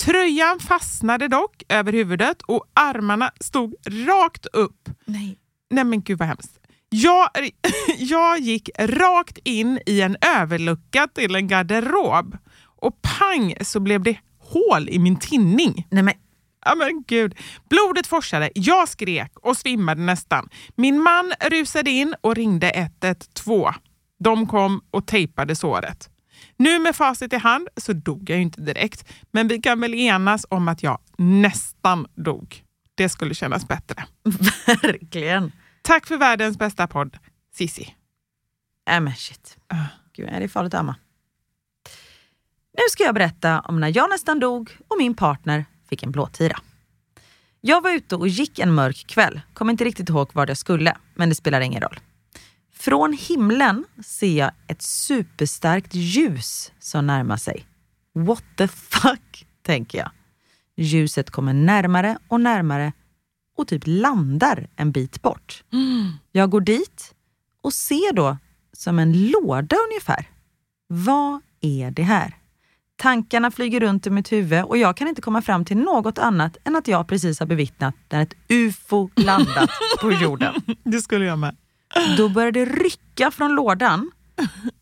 Tröjan 0.00 0.58
fastnade 0.60 1.28
dock 1.28 1.62
över 1.68 1.92
huvudet 1.92 2.42
och 2.42 2.64
armarna 2.74 3.30
stod 3.40 3.74
rakt 3.86 4.46
upp. 4.46 4.88
Nej. 5.04 5.38
Nej 5.70 5.84
men 5.84 6.02
gud 6.02 6.18
vad 6.18 6.28
hemskt. 6.28 6.58
Jag, 6.94 7.28
jag 7.98 8.38
gick 8.38 8.70
rakt 8.78 9.38
in 9.44 9.80
i 9.86 10.00
en 10.00 10.16
överlucka 10.36 11.08
till 11.14 11.34
en 11.34 11.48
garderob 11.48 12.36
och 12.64 13.02
pang 13.02 13.54
så 13.60 13.80
blev 13.80 14.02
det 14.02 14.18
hål 14.38 14.88
i 14.88 14.98
min 14.98 15.16
tinning. 15.16 15.86
Nej 15.90 16.02
men 16.02 16.14
Ja 16.64 16.74
men 16.74 17.04
gud. 17.06 17.34
Blodet 17.70 18.06
forsade, 18.06 18.50
jag 18.54 18.88
skrek 18.88 19.32
och 19.38 19.56
svimmade 19.56 20.02
nästan. 20.02 20.48
Min 20.76 21.02
man 21.02 21.32
rusade 21.50 21.90
in 21.90 22.14
och 22.20 22.34
ringde 22.34 22.70
112. 22.70 23.72
De 24.18 24.46
kom 24.46 24.80
och 24.90 25.06
tejpade 25.06 25.56
såret. 25.56 26.10
Nu 26.56 26.78
med 26.78 26.96
facit 26.96 27.32
i 27.32 27.36
hand 27.36 27.68
så 27.76 27.92
dog 27.92 28.30
jag 28.30 28.42
inte 28.42 28.60
direkt, 28.60 29.12
men 29.30 29.48
vi 29.48 29.58
kan 29.58 29.80
väl 29.80 29.94
enas 29.94 30.46
om 30.48 30.68
att 30.68 30.82
jag 30.82 30.98
nästan 31.18 32.06
dog. 32.14 32.62
Det 32.94 33.08
skulle 33.08 33.34
kännas 33.34 33.68
bättre. 33.68 34.04
Verkligen. 34.66 35.52
Tack 35.82 36.06
för 36.06 36.16
världens 36.16 36.58
bästa 36.58 36.86
podd, 36.86 37.18
Sissi. 37.54 37.94
Äh 38.90 39.00
men 39.00 39.14
shit. 39.14 39.56
Uh. 39.72 39.84
Gud, 40.12 40.28
är 40.28 40.40
det 40.40 40.48
farligt 40.48 40.74
att 40.74 40.80
amma? 40.80 40.96
Nu 42.78 42.82
ska 42.90 43.04
jag 43.04 43.14
berätta 43.14 43.60
om 43.60 43.80
när 43.80 43.96
jag 43.96 44.10
nästan 44.10 44.40
dog 44.40 44.76
och 44.88 44.96
min 44.98 45.14
partner 45.14 45.64
fick 45.88 46.02
en 46.02 46.10
blåtira. 46.10 46.58
Jag 47.60 47.82
var 47.82 47.90
ute 47.90 48.16
och 48.16 48.28
gick 48.28 48.58
en 48.58 48.74
mörk 48.74 49.06
kväll, 49.06 49.40
kommer 49.54 49.72
inte 49.72 49.84
riktigt 49.84 50.08
ihåg 50.08 50.30
vad 50.32 50.50
jag 50.50 50.56
skulle, 50.56 50.96
men 51.14 51.28
det 51.28 51.34
spelar 51.34 51.60
ingen 51.60 51.80
roll. 51.80 52.00
Från 52.74 53.12
himlen 53.12 53.84
ser 54.04 54.38
jag 54.38 54.50
ett 54.66 54.82
superstarkt 54.82 55.94
ljus 55.94 56.72
som 56.78 57.06
närmar 57.06 57.36
sig. 57.36 57.66
What 58.14 58.44
the 58.56 58.68
fuck, 58.68 59.46
tänker 59.62 59.98
jag. 59.98 60.10
Ljuset 60.76 61.30
kommer 61.30 61.52
närmare 61.52 62.18
och 62.28 62.40
närmare 62.40 62.92
och 63.56 63.68
typ 63.68 63.82
landar 63.86 64.68
en 64.76 64.92
bit 64.92 65.22
bort. 65.22 65.64
Mm. 65.72 66.12
Jag 66.32 66.50
går 66.50 66.60
dit 66.60 67.14
och 67.62 67.72
ser 67.72 68.12
då 68.12 68.36
som 68.72 68.98
en 68.98 69.30
låda 69.30 69.76
ungefär. 69.90 70.28
Vad 70.86 71.40
är 71.60 71.90
det 71.90 72.02
här? 72.02 72.36
Tankarna 72.96 73.50
flyger 73.50 73.80
runt 73.80 74.06
i 74.06 74.10
mitt 74.10 74.32
huvud 74.32 74.64
och 74.64 74.78
jag 74.78 74.96
kan 74.96 75.08
inte 75.08 75.22
komma 75.22 75.42
fram 75.42 75.64
till 75.64 75.76
något 75.76 76.18
annat 76.18 76.56
än 76.64 76.76
att 76.76 76.88
jag 76.88 77.08
precis 77.08 77.40
har 77.40 77.46
bevittnat 77.46 77.94
när 78.10 78.22
ett 78.22 78.34
UFO 78.48 79.10
landat 79.16 79.70
på 80.00 80.12
jorden. 80.12 80.54
Det 80.84 81.00
skulle 81.00 81.24
jag 81.24 81.38
med. 81.38 81.56
Då 82.16 82.28
började 82.28 82.64
det 82.64 82.72
rycka 82.72 83.30
från 83.30 83.54
lådan 83.54 84.10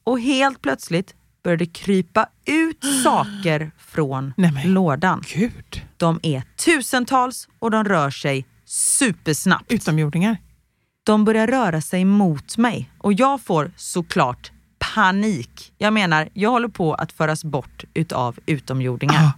och 0.04 0.20
helt 0.20 0.62
plötsligt 0.62 1.14
började 1.42 1.64
det 1.64 1.70
krypa 1.70 2.26
ut 2.44 2.84
saker 3.04 3.70
från 3.78 4.32
Nej, 4.36 4.66
lådan. 4.66 5.22
Gud. 5.34 5.82
De 5.96 6.20
är 6.22 6.42
tusentals 6.64 7.48
och 7.58 7.70
de 7.70 7.84
rör 7.84 8.10
sig 8.10 8.46
supersnabbt. 8.70 9.72
Utomjordingar? 9.72 10.36
De 11.04 11.24
börjar 11.24 11.46
röra 11.46 11.80
sig 11.80 12.04
mot 12.04 12.56
mig 12.56 12.90
och 12.98 13.12
jag 13.12 13.40
får 13.40 13.72
såklart 13.76 14.50
panik. 14.94 15.72
Jag 15.78 15.92
menar, 15.92 16.28
jag 16.32 16.50
håller 16.50 16.68
på 16.68 16.94
att 16.94 17.12
föras 17.12 17.44
bort 17.44 17.84
utav 17.94 18.38
utomjordingar. 18.46 19.24
Ah. 19.24 19.32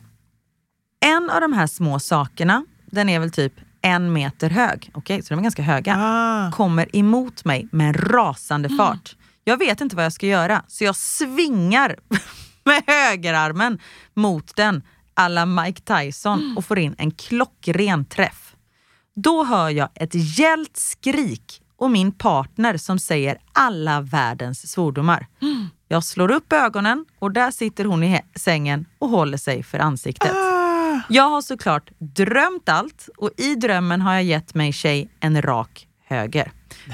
En 1.07 1.30
av 1.30 1.41
de 1.41 1.53
här 1.53 1.66
små 1.66 1.99
sakerna, 1.99 2.64
den 2.87 3.09
är 3.09 3.20
väl 3.20 3.30
typ 3.30 3.53
en 3.83 4.12
meter 4.12 4.51
hög, 4.51 4.91
okej, 4.95 5.14
okay, 5.14 5.22
så 5.22 5.35
de 5.35 5.39
är 5.39 5.43
ganska 5.43 5.62
höga, 5.62 5.97
ah. 5.99 6.53
kommer 6.53 6.97
emot 6.97 7.45
mig 7.45 7.68
med 7.72 7.89
en 7.89 7.95
rasande 7.95 8.66
mm. 8.66 8.78
fart. 8.78 9.16
Jag 9.45 9.57
vet 9.57 9.80
inte 9.80 9.97
vad 9.97 10.05
jag 10.05 10.12
ska 10.12 10.26
göra, 10.26 10.62
så 10.68 10.85
jag 10.85 10.97
svingar 10.97 11.97
med 12.64 12.83
högerarmen 12.87 13.78
mot 14.14 14.57
den 14.57 14.83
alla 15.14 15.47
Mike 15.47 15.83
Tyson 15.83 16.41
mm. 16.41 16.57
och 16.57 16.64
får 16.64 16.78
in 16.78 16.95
en 16.99 17.11
klockren 17.11 18.05
träff. 18.05 18.41
Då 19.15 19.45
hör 19.45 19.71
jag 19.71 19.89
ett 19.95 20.39
gällt 20.39 20.77
skrik 20.77 21.63
och 21.77 21.91
min 21.91 22.13
partner 22.13 22.77
som 22.77 22.99
säger 22.99 23.39
alla 23.53 24.01
världens 24.01 24.71
svordomar. 24.71 25.27
Mm. 25.43 25.69
Jag 25.89 26.05
slår 26.05 26.31
upp 26.31 26.53
ögonen 26.53 27.05
och 27.19 27.33
där 27.33 27.51
sitter 27.51 27.85
hon 27.85 28.03
i 28.03 28.21
sängen 28.35 28.87
och 28.99 29.09
håller 29.09 29.39
sig 29.39 29.63
för 29.63 29.79
ansiktet. 29.79 30.33
Ah. 30.33 31.01
Jag 31.09 31.31
har 31.31 31.43
såklart 31.43 31.91
drömt 31.99 32.69
allt 32.69 33.09
och 33.17 33.31
i 33.37 33.55
drömmen 33.55 34.01
har 34.01 34.15
jag 34.15 34.25
gett 34.25 34.55
mig 34.55 34.73
tjej 34.73 35.11
en 35.21 35.43
rak 35.43 35.89
höger. 36.13 36.53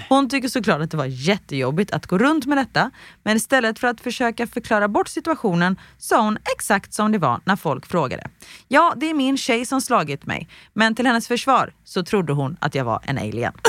Hon 0.09 0.29
tycker 0.29 0.49
såklart 0.49 0.81
att 0.81 0.91
det 0.91 0.97
var 0.97 1.07
jättejobbigt 1.07 1.91
att 1.91 2.07
gå 2.07 2.19
runt 2.19 2.47
med 2.47 2.59
detta, 2.59 2.91
men 3.23 3.37
istället 3.37 3.79
för 3.79 3.89
att 3.89 4.01
försöka 4.01 4.47
förklara 4.47 4.89
bort 4.89 5.09
situationen 5.09 5.77
sa 5.99 6.23
hon 6.23 6.39
exakt 6.57 6.95
som 6.95 7.13
det 7.13 7.19
var 7.19 7.41
när 7.45 7.57
folk 7.57 7.87
frågade. 7.87 8.29
Ja, 8.69 8.95
det 8.97 9.11
är 9.11 9.15
min 9.15 9.37
tjej 9.37 9.67
som 9.67 9.81
slagit 9.81 10.27
mig, 10.27 10.49
men 10.73 10.95
till 10.95 11.07
hennes 11.07 11.29
försvar 11.29 11.73
så 11.85 12.05
trodde 12.05 12.33
hon 12.33 12.57
att 12.61 12.75
jag 12.75 12.85
var 12.85 13.01
en 13.05 13.19
alien. 13.19 13.53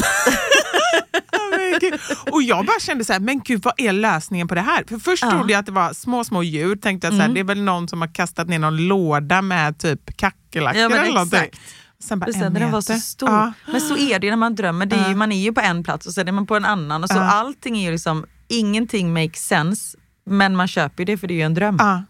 och 2.32 2.44
jag 2.44 2.66
bara 2.66 2.80
kände 2.80 3.06
så 3.06 3.14
här, 3.14 3.20
men 3.20 3.40
gud 3.40 3.64
vad 3.64 3.74
är 3.78 3.92
lösningen 3.92 4.48
på 4.48 4.56
det 4.56 4.62
här? 4.62 4.84
För 4.88 5.00
först 5.00 5.24
ja. 5.24 5.32
trodde 5.32 5.54
jag 5.54 5.60
att 5.60 5.66
det 5.66 5.72
var 5.72 5.94
små, 5.94 6.24
små 6.24 6.44
djur. 6.44 6.76
Tänkte 6.76 7.08
jag 7.08 7.14
så 7.14 7.20
här, 7.20 7.26
mm. 7.26 7.34
det 7.34 7.40
är 7.40 7.44
väl 7.44 7.62
någon 7.62 7.88
som 7.88 8.02
har 8.02 8.14
kastat 8.14 8.48
ner 8.48 8.60
någon 8.60 8.88
låda 8.88 9.42
med 9.42 9.78
typ 9.78 10.18
kackerlackor 10.18 10.82
ja, 10.82 10.90
eller 10.98 11.14
någonting. 11.14 11.50
Sen 12.04 12.20
bara 12.20 12.26
Precis, 12.26 12.42
en 12.42 12.54
den 12.54 12.72
var 12.72 12.82
så 12.82 12.94
stor. 12.94 13.30
Ja. 13.30 13.54
Men 13.72 13.82
så 13.82 13.98
är 13.98 14.20
det 14.20 14.30
när 14.30 14.38
man 14.38 14.56
drömmer. 14.56 14.86
Det 14.86 14.96
är, 14.96 15.16
Man 15.16 15.32
är 15.32 15.44
ju 15.44 15.54
på 15.54 15.62
en 15.62 15.84
plats 15.84 16.06
och 16.06 16.14
sen 16.14 16.28
är 16.28 16.32
man 16.32 16.48
på 16.48 16.56
en 16.56 16.66
annan. 16.66 17.04
Och 17.04 17.10
så 17.10 17.20
Allting 17.20 17.78
är 17.78 17.86
ju 17.86 17.92
liksom, 17.92 18.26
ingenting 18.48 19.14
makes 19.14 19.48
sense. 19.48 19.98
Men 20.26 20.56
man 20.56 20.68
köper 20.68 21.02
ju 21.02 21.06
det 21.06 21.18
för 21.18 21.28
det 21.28 21.34
är 21.34 21.36
ju 21.36 21.42
en 21.42 21.54
dröm. 21.54 21.78
Ja. 21.80 22.04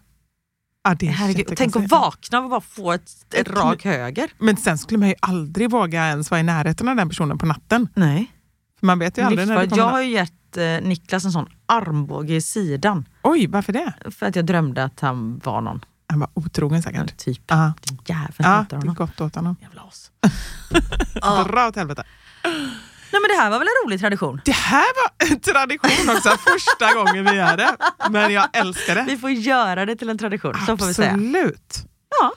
Ja, 0.82 0.94
det 0.94 1.06
Herregud, 1.06 1.52
tänk 1.56 1.76
att 1.76 1.90
vakna 1.90 2.40
och 2.40 2.50
bara 2.50 2.60
få 2.60 2.92
ett, 2.92 3.34
ett 3.34 3.48
rak 3.48 3.84
höger. 3.84 4.30
Men 4.38 4.56
sen 4.56 4.78
skulle 4.78 4.98
man 4.98 5.08
ju 5.08 5.14
aldrig 5.20 5.70
våga 5.70 6.06
ens 6.06 6.30
vara 6.30 6.40
i 6.40 6.42
närheten 6.42 6.88
av 6.88 6.96
den 6.96 7.08
personen 7.08 7.38
på 7.38 7.46
natten. 7.46 7.88
Nej. 7.94 8.32
Man 8.80 8.98
vet 8.98 9.18
ju 9.18 9.22
aldrig 9.22 9.48
när 9.48 9.66
det 9.66 9.76
Jag 9.76 9.90
har 9.90 10.02
ju 10.02 10.10
gett 10.10 10.56
eh, 10.56 10.64
Niklas 10.64 11.24
en 11.24 11.32
sån 11.32 11.48
armbåge 11.66 12.34
i 12.34 12.40
sidan. 12.40 13.08
Oj, 13.22 13.46
varför 13.46 13.72
det? 13.72 13.92
För 14.10 14.26
att 14.26 14.36
jag 14.36 14.46
drömde 14.46 14.84
att 14.84 15.00
han 15.00 15.40
var 15.44 15.60
någon. 15.60 15.84
Han 16.10 16.20
var 16.20 16.28
otrogen 16.34 16.82
säkert. 16.82 17.00
Ja, 17.00 17.16
typ. 17.16 17.52
Uh. 17.52 17.70
Jäveln 18.06 18.34
ja, 18.38 18.66
det 18.70 18.76
är 18.76 18.80
gott 18.80 19.20
åt 19.20 19.34
honom. 19.34 19.56
Jävla 19.60 19.82
as. 19.82 20.10
Dra 21.48 21.68
åt 21.68 21.76
helvete. 21.76 22.04
Nej 23.12 23.20
men 23.22 23.36
det 23.36 23.42
här 23.42 23.50
var 23.50 23.58
väl 23.58 23.68
en 23.68 23.86
rolig 23.86 24.00
tradition? 24.00 24.40
Det 24.44 24.52
här 24.52 24.86
var 25.02 25.28
en 25.28 25.40
tradition 25.40 26.16
också, 26.16 26.28
första 26.28 26.94
gången 26.94 27.24
vi 27.24 27.36
gör 27.36 27.56
det. 27.56 27.76
Men 28.10 28.32
jag 28.32 28.48
älskar 28.52 28.94
det. 28.94 29.04
Vi 29.08 29.16
får 29.16 29.30
göra 29.30 29.86
det 29.86 29.96
till 29.96 30.08
en 30.08 30.18
tradition, 30.18 30.50
Absolut. 30.50 30.66
så 30.68 30.84
får 30.84 30.86
vi 30.86 30.94
säga. 30.94 31.12
Absolut. 31.12 31.84
Ja. 32.20 32.32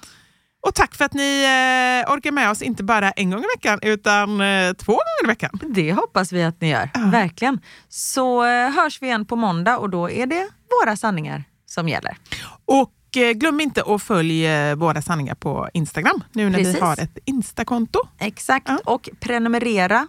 Och 0.67 0.76
tack 0.76 0.95
för 0.95 1.05
att 1.05 1.13
ni 1.13 1.43
eh, 1.43 2.13
orkar 2.13 2.32
med 2.32 2.49
oss 2.51 2.61
inte 2.61 2.84
bara 2.84 3.11
en 3.11 3.32
gång 3.32 3.39
i 3.39 3.47
veckan 3.57 3.80
utan 3.82 4.41
eh, 4.41 4.74
två 4.74 4.91
gånger 4.91 5.24
i 5.24 5.28
veckan. 5.28 5.59
Det 5.69 5.93
hoppas 5.93 6.32
vi 6.32 6.43
att 6.43 6.61
ni 6.61 6.69
gör, 6.69 6.89
ja. 6.93 6.99
verkligen. 7.11 7.59
Så 7.89 8.45
eh, 8.45 8.69
hörs 8.69 9.01
vi 9.01 9.05
igen 9.05 9.26
på 9.26 9.36
måndag 9.36 9.78
och 9.78 9.89
då 9.89 10.09
är 10.09 10.26
det 10.26 10.49
våra 10.82 10.95
sanningar 10.95 11.43
som 11.65 11.89
gäller. 11.89 12.17
Och 12.65 12.91
glöm 13.14 13.59
inte 13.59 13.84
att 13.88 14.03
följa 14.03 14.76
våra 14.76 15.01
sanningar 15.01 15.36
på 15.36 15.70
Instagram 15.74 16.24
nu 16.32 16.49
när 16.49 16.57
Precis. 16.57 16.76
vi 16.76 16.80
har 16.80 16.99
ett 16.99 17.18
Instakonto. 17.26 17.99
Exakt, 18.20 18.68
Ja. 18.70 18.80
och 18.86 19.09
prenumerera 19.20 20.07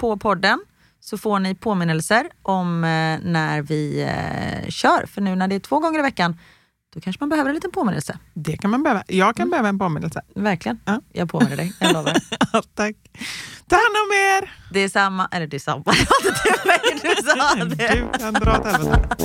på 0.00 0.16
podden 0.16 0.60
så 1.00 1.18
får 1.18 1.38
ni 1.38 1.54
påminnelser 1.54 2.26
om 2.42 2.84
eh, 2.84 3.18
när 3.30 3.62
vi 3.62 4.02
eh, 4.02 4.68
kör. 4.70 5.06
För 5.06 5.20
nu 5.20 5.36
när 5.36 5.48
det 5.48 5.54
är 5.54 5.60
två 5.60 5.78
gånger 5.78 5.98
i 5.98 6.02
veckan, 6.02 6.38
då 6.94 7.00
kanske 7.00 7.22
man 7.22 7.28
behöver 7.28 7.48
en 7.50 7.54
liten 7.54 7.70
påminnelse. 7.70 8.18
Det 8.34 8.56
kan 8.56 8.70
man 8.70 8.82
behöva. 8.82 9.02
Jag 9.06 9.36
kan 9.36 9.50
behöva 9.50 9.68
en 9.68 9.78
påminnelse. 9.78 10.22
Verkligen. 10.34 10.80
Ja. 10.84 11.00
Jag 11.12 11.28
påminner 11.30 11.56
dig, 11.56 11.72
jag 11.80 11.92
lovar. 11.92 12.16
Ja, 12.52 12.62
Tack. 12.74 12.96
Ta 13.68 13.76
hand 13.76 13.96
om 14.04 14.12
er! 14.16 14.52
Det 14.72 14.80
är 14.80 14.88
samma, 14.88 15.28
eller 15.32 15.46
det 15.46 15.56
är 15.56 15.58
samma, 15.58 15.82
det 15.84 16.06
var 16.10 16.28
inte 16.28 16.42
till 16.42 16.66
mig 16.66 17.14
du 17.16 17.22
sa 17.22 17.54
det. 17.64 18.08
Du 18.12 18.18
kan 18.18 18.34
dra 18.34 18.58
åt 18.58 18.66
helvete. 18.66 19.16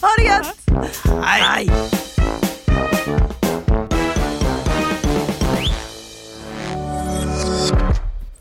Ha 0.00 0.08
det 0.18 0.24
gött! 0.24 0.86
Hej! 1.24 1.70